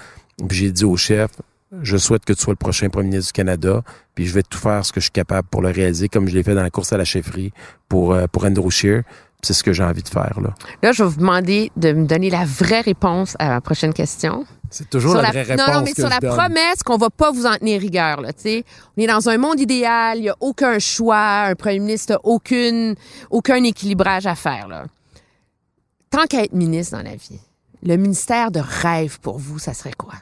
Puis 0.48 0.58
j'ai 0.58 0.72
dit 0.72 0.86
au 0.86 0.98
chef, 0.98 1.32
je 1.82 1.98
souhaite 1.98 2.26
que 2.26 2.34
tu 2.34 2.42
sois 2.42 2.54
le 2.54 2.58
prochain 2.58 2.90
premier 2.90 3.10
ministre 3.10 3.34
du 3.34 3.38
Canada, 3.38 3.82
puis 4.14 4.28
je 4.28 4.34
vais 4.34 4.44
tout 4.44 4.60
faire 4.60 4.86
ce 4.86 4.92
que 4.92 5.00
je 5.00 5.06
suis 5.06 5.12
capable 5.12 5.48
pour 5.48 5.62
le 5.62 5.70
réaliser, 5.70 6.10
comme 6.10 6.28
je 6.28 6.36
l'ai 6.36 6.44
fait 6.44 6.54
dans 6.54 6.62
la 6.62 6.70
course 6.70 6.94
à 6.94 6.98
la 6.98 7.06
chefferie 7.06 7.52
pour, 7.90 8.14
euh, 8.14 8.28
pour 8.32 8.46
Andrew 8.46 8.70
Scheer. 8.70 9.04
C'est 9.44 9.54
ce 9.54 9.64
que 9.64 9.74
j'ai 9.74 9.84
envie 9.84 10.02
de 10.02 10.10
faire. 10.10 10.40
Là. 10.42 10.56
là, 10.82 10.92
je 10.94 11.04
vais 11.04 11.10
vous 11.10 11.20
demander 11.20 11.72
de 11.76 11.92
me 11.92 12.06
donner 12.08 12.30
la 12.30 12.46
vraie 12.46 12.82
réponse 12.82 13.36
à 13.40 13.50
la 13.50 13.62
prochaine 13.62 13.94
question. 13.94 14.46
C'est 14.70 14.90
toujours 14.90 15.16
la, 15.16 15.30
vraie 15.30 15.44
réponse. 15.44 15.68
Non, 15.68 15.74
non, 15.74 15.82
mais 15.84 15.94
sur 15.94 16.10
la 16.10 16.20
promesse 16.20 16.82
qu'on 16.84 16.98
va 16.98 17.12
pas 17.12 17.32
vous 17.32 17.46
en 17.46 17.56
tenir 17.58 17.80
rigueur. 17.80 18.22
Là, 18.22 18.30
sais. 18.36 18.64
on 18.98 19.02
est 19.02 19.08
dans 19.08 19.30
un 19.30 19.38
monde 19.38 19.60
idéal, 19.60 20.18
il 20.18 20.22
n'y 20.22 20.30
a 20.30 20.36
aucun 20.40 20.80
choix, 20.80 21.44
un 21.44 21.56
premier 21.56 21.80
ministre 21.80 22.14
n'a 22.14 22.20
aucune, 22.24 22.96
aucun 23.30 23.64
équilibrage 23.64 24.26
à 24.26 24.34
faire. 24.34 24.68
Là. 24.68 24.86
Tant 26.10 26.26
qu'à 26.26 26.44
être 26.44 26.54
ministre 26.54 26.98
dans 26.98 27.04
la 27.04 27.16
vie, 27.16 27.40
le 27.84 27.98
ministère 27.98 28.50
de 28.50 28.62
rêve 28.62 29.20
pour 29.20 29.38
vous, 29.38 29.60
ça 29.60 29.74
serait 29.74 29.94
quoi? 29.98 30.14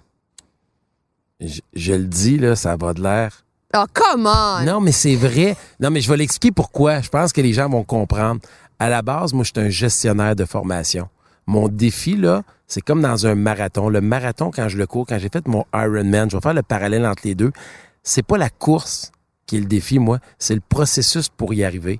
Je, 1.40 1.94
le 1.94 2.06
dis, 2.06 2.38
là, 2.38 2.56
ça 2.56 2.76
va 2.76 2.94
de 2.94 3.02
l'air. 3.02 3.46
Oh, 3.76 3.86
comment? 3.94 4.62
Non, 4.64 4.82
mais 4.82 4.92
c'est 4.92 5.16
vrai. 5.16 5.56
Non, 5.80 5.90
mais 5.90 6.02
je 6.02 6.10
vais 6.10 6.18
l'expliquer 6.18 6.52
pourquoi. 6.52 7.02
Je 7.02 7.10
pense 7.10 7.32
que 7.32 7.42
les 7.42 7.54
gens 7.54 7.70
vont 7.70 7.84
comprendre. 7.84 8.42
À 8.82 8.90
la 8.90 9.04
base, 9.04 9.32
moi, 9.34 9.44
je 9.44 9.52
suis 9.54 9.64
un 9.64 9.70
gestionnaire 9.70 10.36
de 10.36 10.44
formation. 10.44 11.08
Mon 11.46 11.68
défi, 11.68 12.18
là, 12.18 12.42
c'est 12.66 12.82
comme 12.82 13.00
dans 13.00 13.28
un 13.28 13.36
marathon. 13.36 13.90
Le 13.90 14.02
marathon, 14.02 14.50
quand 14.50 14.70
je 14.70 14.78
le 14.80 14.88
cours, 14.88 15.06
quand 15.06 15.20
j'ai 15.20 15.30
fait 15.32 15.48
mon 15.48 15.66
Ironman, 15.72 16.32
je 16.32 16.36
vais 16.36 16.42
faire 16.42 16.56
le 16.56 16.64
parallèle 16.64 17.06
entre 17.06 17.22
les 17.26 17.36
deux. 17.36 17.52
C'est 18.02 18.26
pas 18.26 18.40
la 18.40 18.50
course 18.50 19.12
qui 19.46 19.58
est 19.58 19.60
le 19.60 19.68
défi, 19.68 20.00
moi. 20.00 20.18
C'est 20.40 20.56
le 20.56 20.64
processus 20.68 21.30
pour 21.30 21.54
y 21.54 21.64
arriver. 21.64 22.00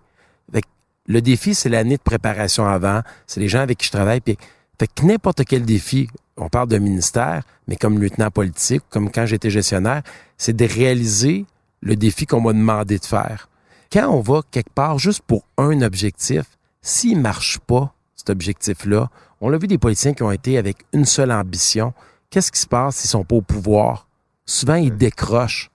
le 1.06 1.22
défi, 1.22 1.54
c'est 1.54 1.70
l'année 1.70 1.98
de 1.98 2.02
préparation 2.02 2.66
avant. 2.66 3.02
C'est 3.28 3.42
les 3.42 3.48
gens 3.48 3.60
avec 3.60 3.78
qui 3.78 3.86
je 3.86 3.92
travaille. 3.92 4.22
Puis, 4.22 4.36
fait 4.80 4.88
que 4.88 5.06
n'importe 5.06 5.46
quel 5.46 5.66
défi, 5.66 6.08
on 6.36 6.50
parle 6.50 6.70
d'un 6.70 6.80
ministère, 6.80 7.44
mais 7.68 7.76
comme 7.76 8.00
lieutenant 8.00 8.32
politique, 8.32 8.82
comme 8.90 9.12
quand 9.12 9.28
j'étais 9.28 9.52
gestionnaire, 9.52 10.02
c'est 10.36 10.56
de 10.56 10.66
réaliser 10.66 11.46
le 11.82 11.96
défi 11.96 12.26
qu'on 12.26 12.42
m'a 12.42 12.54
demandé 12.54 12.98
de 12.98 13.06
faire. 13.06 13.50
Quand 13.94 14.10
on 14.10 14.22
va 14.22 14.42
quelque 14.50 14.74
part 14.74 14.98
juste 14.98 15.22
pour 15.22 15.44
un 15.60 15.84
objectif, 15.84 16.46
s'il 16.82 17.20
marche 17.20 17.60
pas, 17.60 17.94
cet 18.16 18.30
objectif-là, 18.30 19.10
on 19.40 19.50
l'a 19.50 19.58
vu 19.58 19.68
des 19.68 19.78
politiciens 19.78 20.14
qui 20.14 20.24
ont 20.24 20.32
été 20.32 20.58
avec 20.58 20.78
une 20.94 21.06
seule 21.06 21.32
ambition. 21.32 21.94
Qu'est-ce 22.30 22.52
qui 22.52 22.60
se 22.60 22.68
passe 22.68 22.98
s'ils 22.98 23.10
sont 23.10 23.24
pas 23.24 23.36
au 23.36 23.42
pouvoir? 23.42 24.08
Souvent, 24.46 24.76
ils 24.76 24.96
décrochent. 24.96 25.72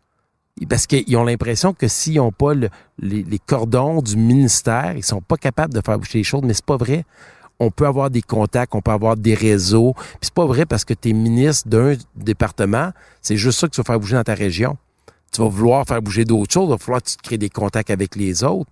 Parce 0.68 0.86
qu'ils 0.86 1.16
ont 1.16 1.24
l'impression 1.24 1.74
que 1.74 1.86
s'ils 1.86 2.16
n'ont 2.16 2.32
pas 2.32 2.52
les, 2.98 3.38
cordons 3.44 4.00
du 4.00 4.16
ministère, 4.16 4.94
ils 4.96 5.04
sont 5.04 5.20
pas 5.20 5.36
capables 5.36 5.74
de 5.74 5.82
faire 5.84 5.98
bouger 5.98 6.18
les 6.18 6.24
choses, 6.24 6.42
mais 6.44 6.54
c'est 6.54 6.64
pas 6.64 6.76
vrai 6.76 7.04
on 7.58 7.70
peut 7.70 7.86
avoir 7.86 8.10
des 8.10 8.22
contacts, 8.22 8.74
on 8.74 8.82
peut 8.82 8.90
avoir 8.90 9.16
des 9.16 9.34
réseaux. 9.34 9.94
Puis 9.94 10.18
c'est 10.22 10.34
pas 10.34 10.46
vrai 10.46 10.66
parce 10.66 10.84
que 10.84 10.94
tu 10.94 11.10
es 11.10 11.12
ministre 11.12 11.68
d'un 11.68 11.94
département, 12.14 12.90
c'est 13.22 13.36
juste 13.36 13.58
ça 13.58 13.66
que 13.66 13.72
tu 13.72 13.80
vas 13.80 13.84
faire 13.84 14.00
bouger 14.00 14.16
dans 14.16 14.24
ta 14.24 14.34
région. 14.34 14.76
Tu 15.32 15.40
vas 15.40 15.48
vouloir 15.48 15.86
faire 15.86 16.00
bouger 16.02 16.24
d'autres 16.24 16.52
choses, 16.52 16.68
il 16.68 16.70
va 16.70 16.78
falloir 16.78 17.02
que 17.02 17.08
tu 17.08 17.16
crées 17.22 17.38
des 17.38 17.50
contacts 17.50 17.90
avec 17.90 18.16
les 18.16 18.44
autres. 18.44 18.70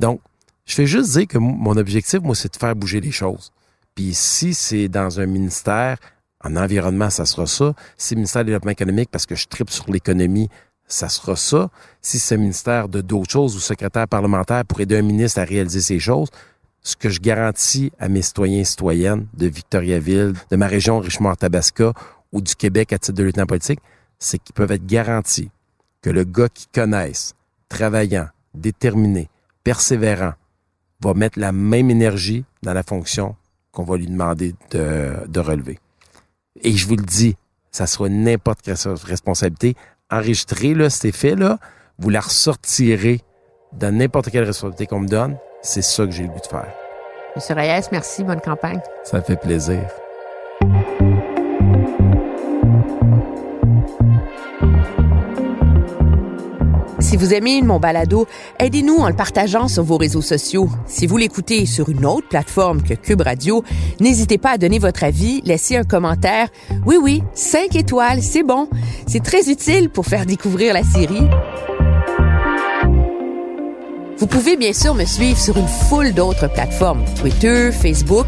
Donc, 0.00 0.20
je 0.66 0.74
fais 0.74 0.86
juste 0.86 1.12
dire 1.12 1.26
que 1.26 1.38
mon 1.38 1.76
objectif, 1.76 2.20
moi, 2.20 2.34
c'est 2.34 2.52
de 2.52 2.58
faire 2.58 2.74
bouger 2.74 3.00
les 3.00 3.12
choses. 3.12 3.52
Puis 3.94 4.14
si 4.14 4.52
c'est 4.52 4.88
dans 4.88 5.20
un 5.20 5.26
ministère, 5.26 5.96
en 6.44 6.56
environnement, 6.56 7.08
ça 7.08 7.24
sera 7.24 7.46
ça. 7.46 7.72
Si 7.96 8.08
c'est 8.08 8.14
le 8.14 8.18
ministère 8.20 8.42
du 8.42 8.46
développement 8.46 8.72
économique, 8.72 9.08
parce 9.10 9.26
que 9.26 9.34
je 9.34 9.46
tripe 9.46 9.70
sur 9.70 9.90
l'économie, 9.90 10.48
ça 10.86 11.08
sera 11.08 11.36
ça. 11.36 11.70
Si 12.02 12.18
c'est 12.18 12.36
ministère 12.36 12.88
de 12.88 13.00
d'autres 13.00 13.30
choses 13.30 13.56
ou 13.56 13.60
secrétaire 13.60 14.06
parlementaire 14.06 14.64
pour 14.64 14.80
aider 14.80 14.96
un 14.96 15.02
ministre 15.02 15.40
à 15.40 15.44
réaliser 15.44 15.80
ces 15.80 15.98
choses, 15.98 16.28
ce 16.82 16.94
que 16.94 17.08
je 17.08 17.20
garantis 17.20 17.90
à 17.98 18.08
mes 18.08 18.22
citoyens 18.22 18.60
et 18.60 18.64
citoyennes 18.64 19.26
de 19.34 19.46
Victoriaville, 19.46 20.34
de 20.50 20.56
ma 20.56 20.66
région 20.66 21.00
Richemont-Tabasca 21.00 21.92
ou 22.32 22.40
du 22.40 22.54
Québec 22.54 22.92
à 22.92 22.98
titre 22.98 23.16
de 23.16 23.24
lieutenant 23.24 23.46
politique, 23.46 23.80
c'est 24.18 24.38
qu'ils 24.38 24.54
peuvent 24.54 24.70
être 24.70 24.86
garantis 24.86 25.50
que 26.02 26.10
le 26.10 26.24
gars 26.24 26.48
qui 26.48 26.66
connaissent, 26.72 27.34
travaillant, 27.68 28.28
déterminé, 28.54 29.28
persévérant, 29.64 30.34
va 31.00 31.14
mettre 31.14 31.38
la 31.38 31.52
même 31.52 31.90
énergie 31.90 32.44
dans 32.62 32.72
la 32.72 32.82
fonction 32.82 33.36
qu'on 33.72 33.84
va 33.84 33.96
lui 33.96 34.06
demander 34.06 34.54
de, 34.70 35.40
relever. 35.40 35.78
Et 36.62 36.72
je 36.72 36.86
vous 36.86 36.96
le 36.96 37.04
dis, 37.04 37.36
ça 37.70 37.86
sera 37.86 38.08
n'importe 38.08 38.62
quelle 38.62 38.76
responsabilité. 39.04 39.74
Enregistrez 40.10 40.74
là, 40.74 40.88
cet 40.88 41.04
effet-là, 41.04 41.58
vous 41.98 42.08
la 42.08 42.20
ressortirez 42.20 43.20
dans 43.72 43.94
n'importe 43.94 44.30
quelle 44.30 44.44
responsabilité 44.44 44.86
qu'on 44.86 45.00
me 45.00 45.08
donne, 45.08 45.36
c'est 45.62 45.82
ça 45.82 46.06
que 46.06 46.12
j'ai 46.12 46.22
le 46.22 46.30
goût 46.30 46.40
de 46.40 46.46
faire. 46.46 46.72
Monsieur 47.34 47.54
Reyes, 47.54 47.88
merci. 47.92 48.24
Bonne 48.24 48.40
campagne. 48.40 48.80
Ça 49.04 49.20
fait 49.20 49.36
plaisir. 49.36 49.82
Si 57.06 57.16
vous 57.16 57.32
aimez 57.32 57.62
mon 57.62 57.78
balado, 57.78 58.26
aidez-nous 58.58 58.96
en 58.96 59.06
le 59.06 59.14
partageant 59.14 59.68
sur 59.68 59.84
vos 59.84 59.96
réseaux 59.96 60.22
sociaux. 60.22 60.68
Si 60.88 61.06
vous 61.06 61.16
l'écoutez 61.16 61.64
sur 61.64 61.88
une 61.88 62.04
autre 62.04 62.26
plateforme 62.26 62.82
que 62.82 62.94
Cube 62.94 63.20
Radio, 63.20 63.62
n'hésitez 64.00 64.38
pas 64.38 64.50
à 64.50 64.58
donner 64.58 64.80
votre 64.80 65.04
avis, 65.04 65.40
laisser 65.42 65.76
un 65.76 65.84
commentaire. 65.84 66.48
Oui, 66.84 66.96
oui, 67.00 67.22
cinq 67.32 67.76
étoiles, 67.76 68.22
c'est 68.22 68.42
bon. 68.42 68.68
C'est 69.06 69.22
très 69.22 69.48
utile 69.48 69.88
pour 69.88 70.06
faire 70.06 70.26
découvrir 70.26 70.74
la 70.74 70.82
série. 70.82 71.28
Vous 74.18 74.26
pouvez 74.26 74.56
bien 74.56 74.72
sûr 74.72 74.94
me 74.94 75.04
suivre 75.04 75.38
sur 75.38 75.58
une 75.58 75.68
foule 75.68 76.14
d'autres 76.14 76.48
plateformes, 76.48 77.04
Twitter, 77.20 77.70
Facebook, 77.70 78.26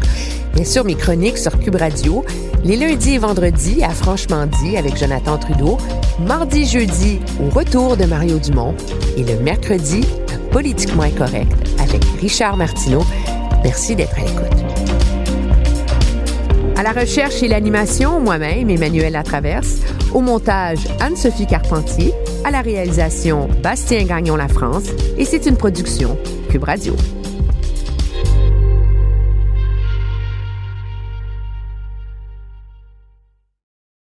bien 0.53 0.63
sûr 0.63 0.83
mes 0.85 0.93
chroniques 0.93 1.39
sur 1.39 1.57
Cube 1.59 1.75
Radio, 1.75 2.23
les 2.63 2.77
lundis 2.77 3.15
et 3.15 3.17
vendredis 3.17 3.83
à 3.83 3.89
Franchement 3.89 4.45
dit 4.61 4.77
avec 4.77 4.97
Jonathan 4.97 5.37
Trudeau, 5.39 5.77
mardi, 6.19 6.65
jeudi 6.65 7.19
au 7.41 7.49
retour 7.49 7.97
de 7.97 8.05
Mario 8.05 8.37
Dumont 8.37 8.75
et 9.17 9.23
le 9.23 9.39
mercredi 9.39 10.05
à 10.31 10.53
Politiquement 10.53 11.03
Incorrect 11.03 11.51
avec 11.79 12.03
Richard 12.21 12.55
Martineau. 12.55 13.03
Merci 13.63 13.95
d'être 13.95 14.17
à 14.17 14.21
l'écoute. 14.21 14.68
À 16.79 16.83
la 16.83 16.93
recherche 16.93 17.43
et 17.43 17.49
l'animation, 17.49 18.21
moi-même, 18.21 18.69
Emmanuel 18.69 19.11
Latraverse. 19.11 19.81
Au 20.13 20.21
montage, 20.21 20.87
Anne-Sophie 21.01 21.45
Carpentier. 21.45 22.13
À 22.45 22.51
la 22.51 22.61
réalisation, 22.61 23.49
Bastien 23.61 24.05
Gagnon 24.05 24.37
La 24.37 24.47
France. 24.47 24.85
Et 25.17 25.25
c'est 25.25 25.45
une 25.45 25.57
production 25.57 26.17
Cube 26.49 26.63
Radio. 26.63 26.95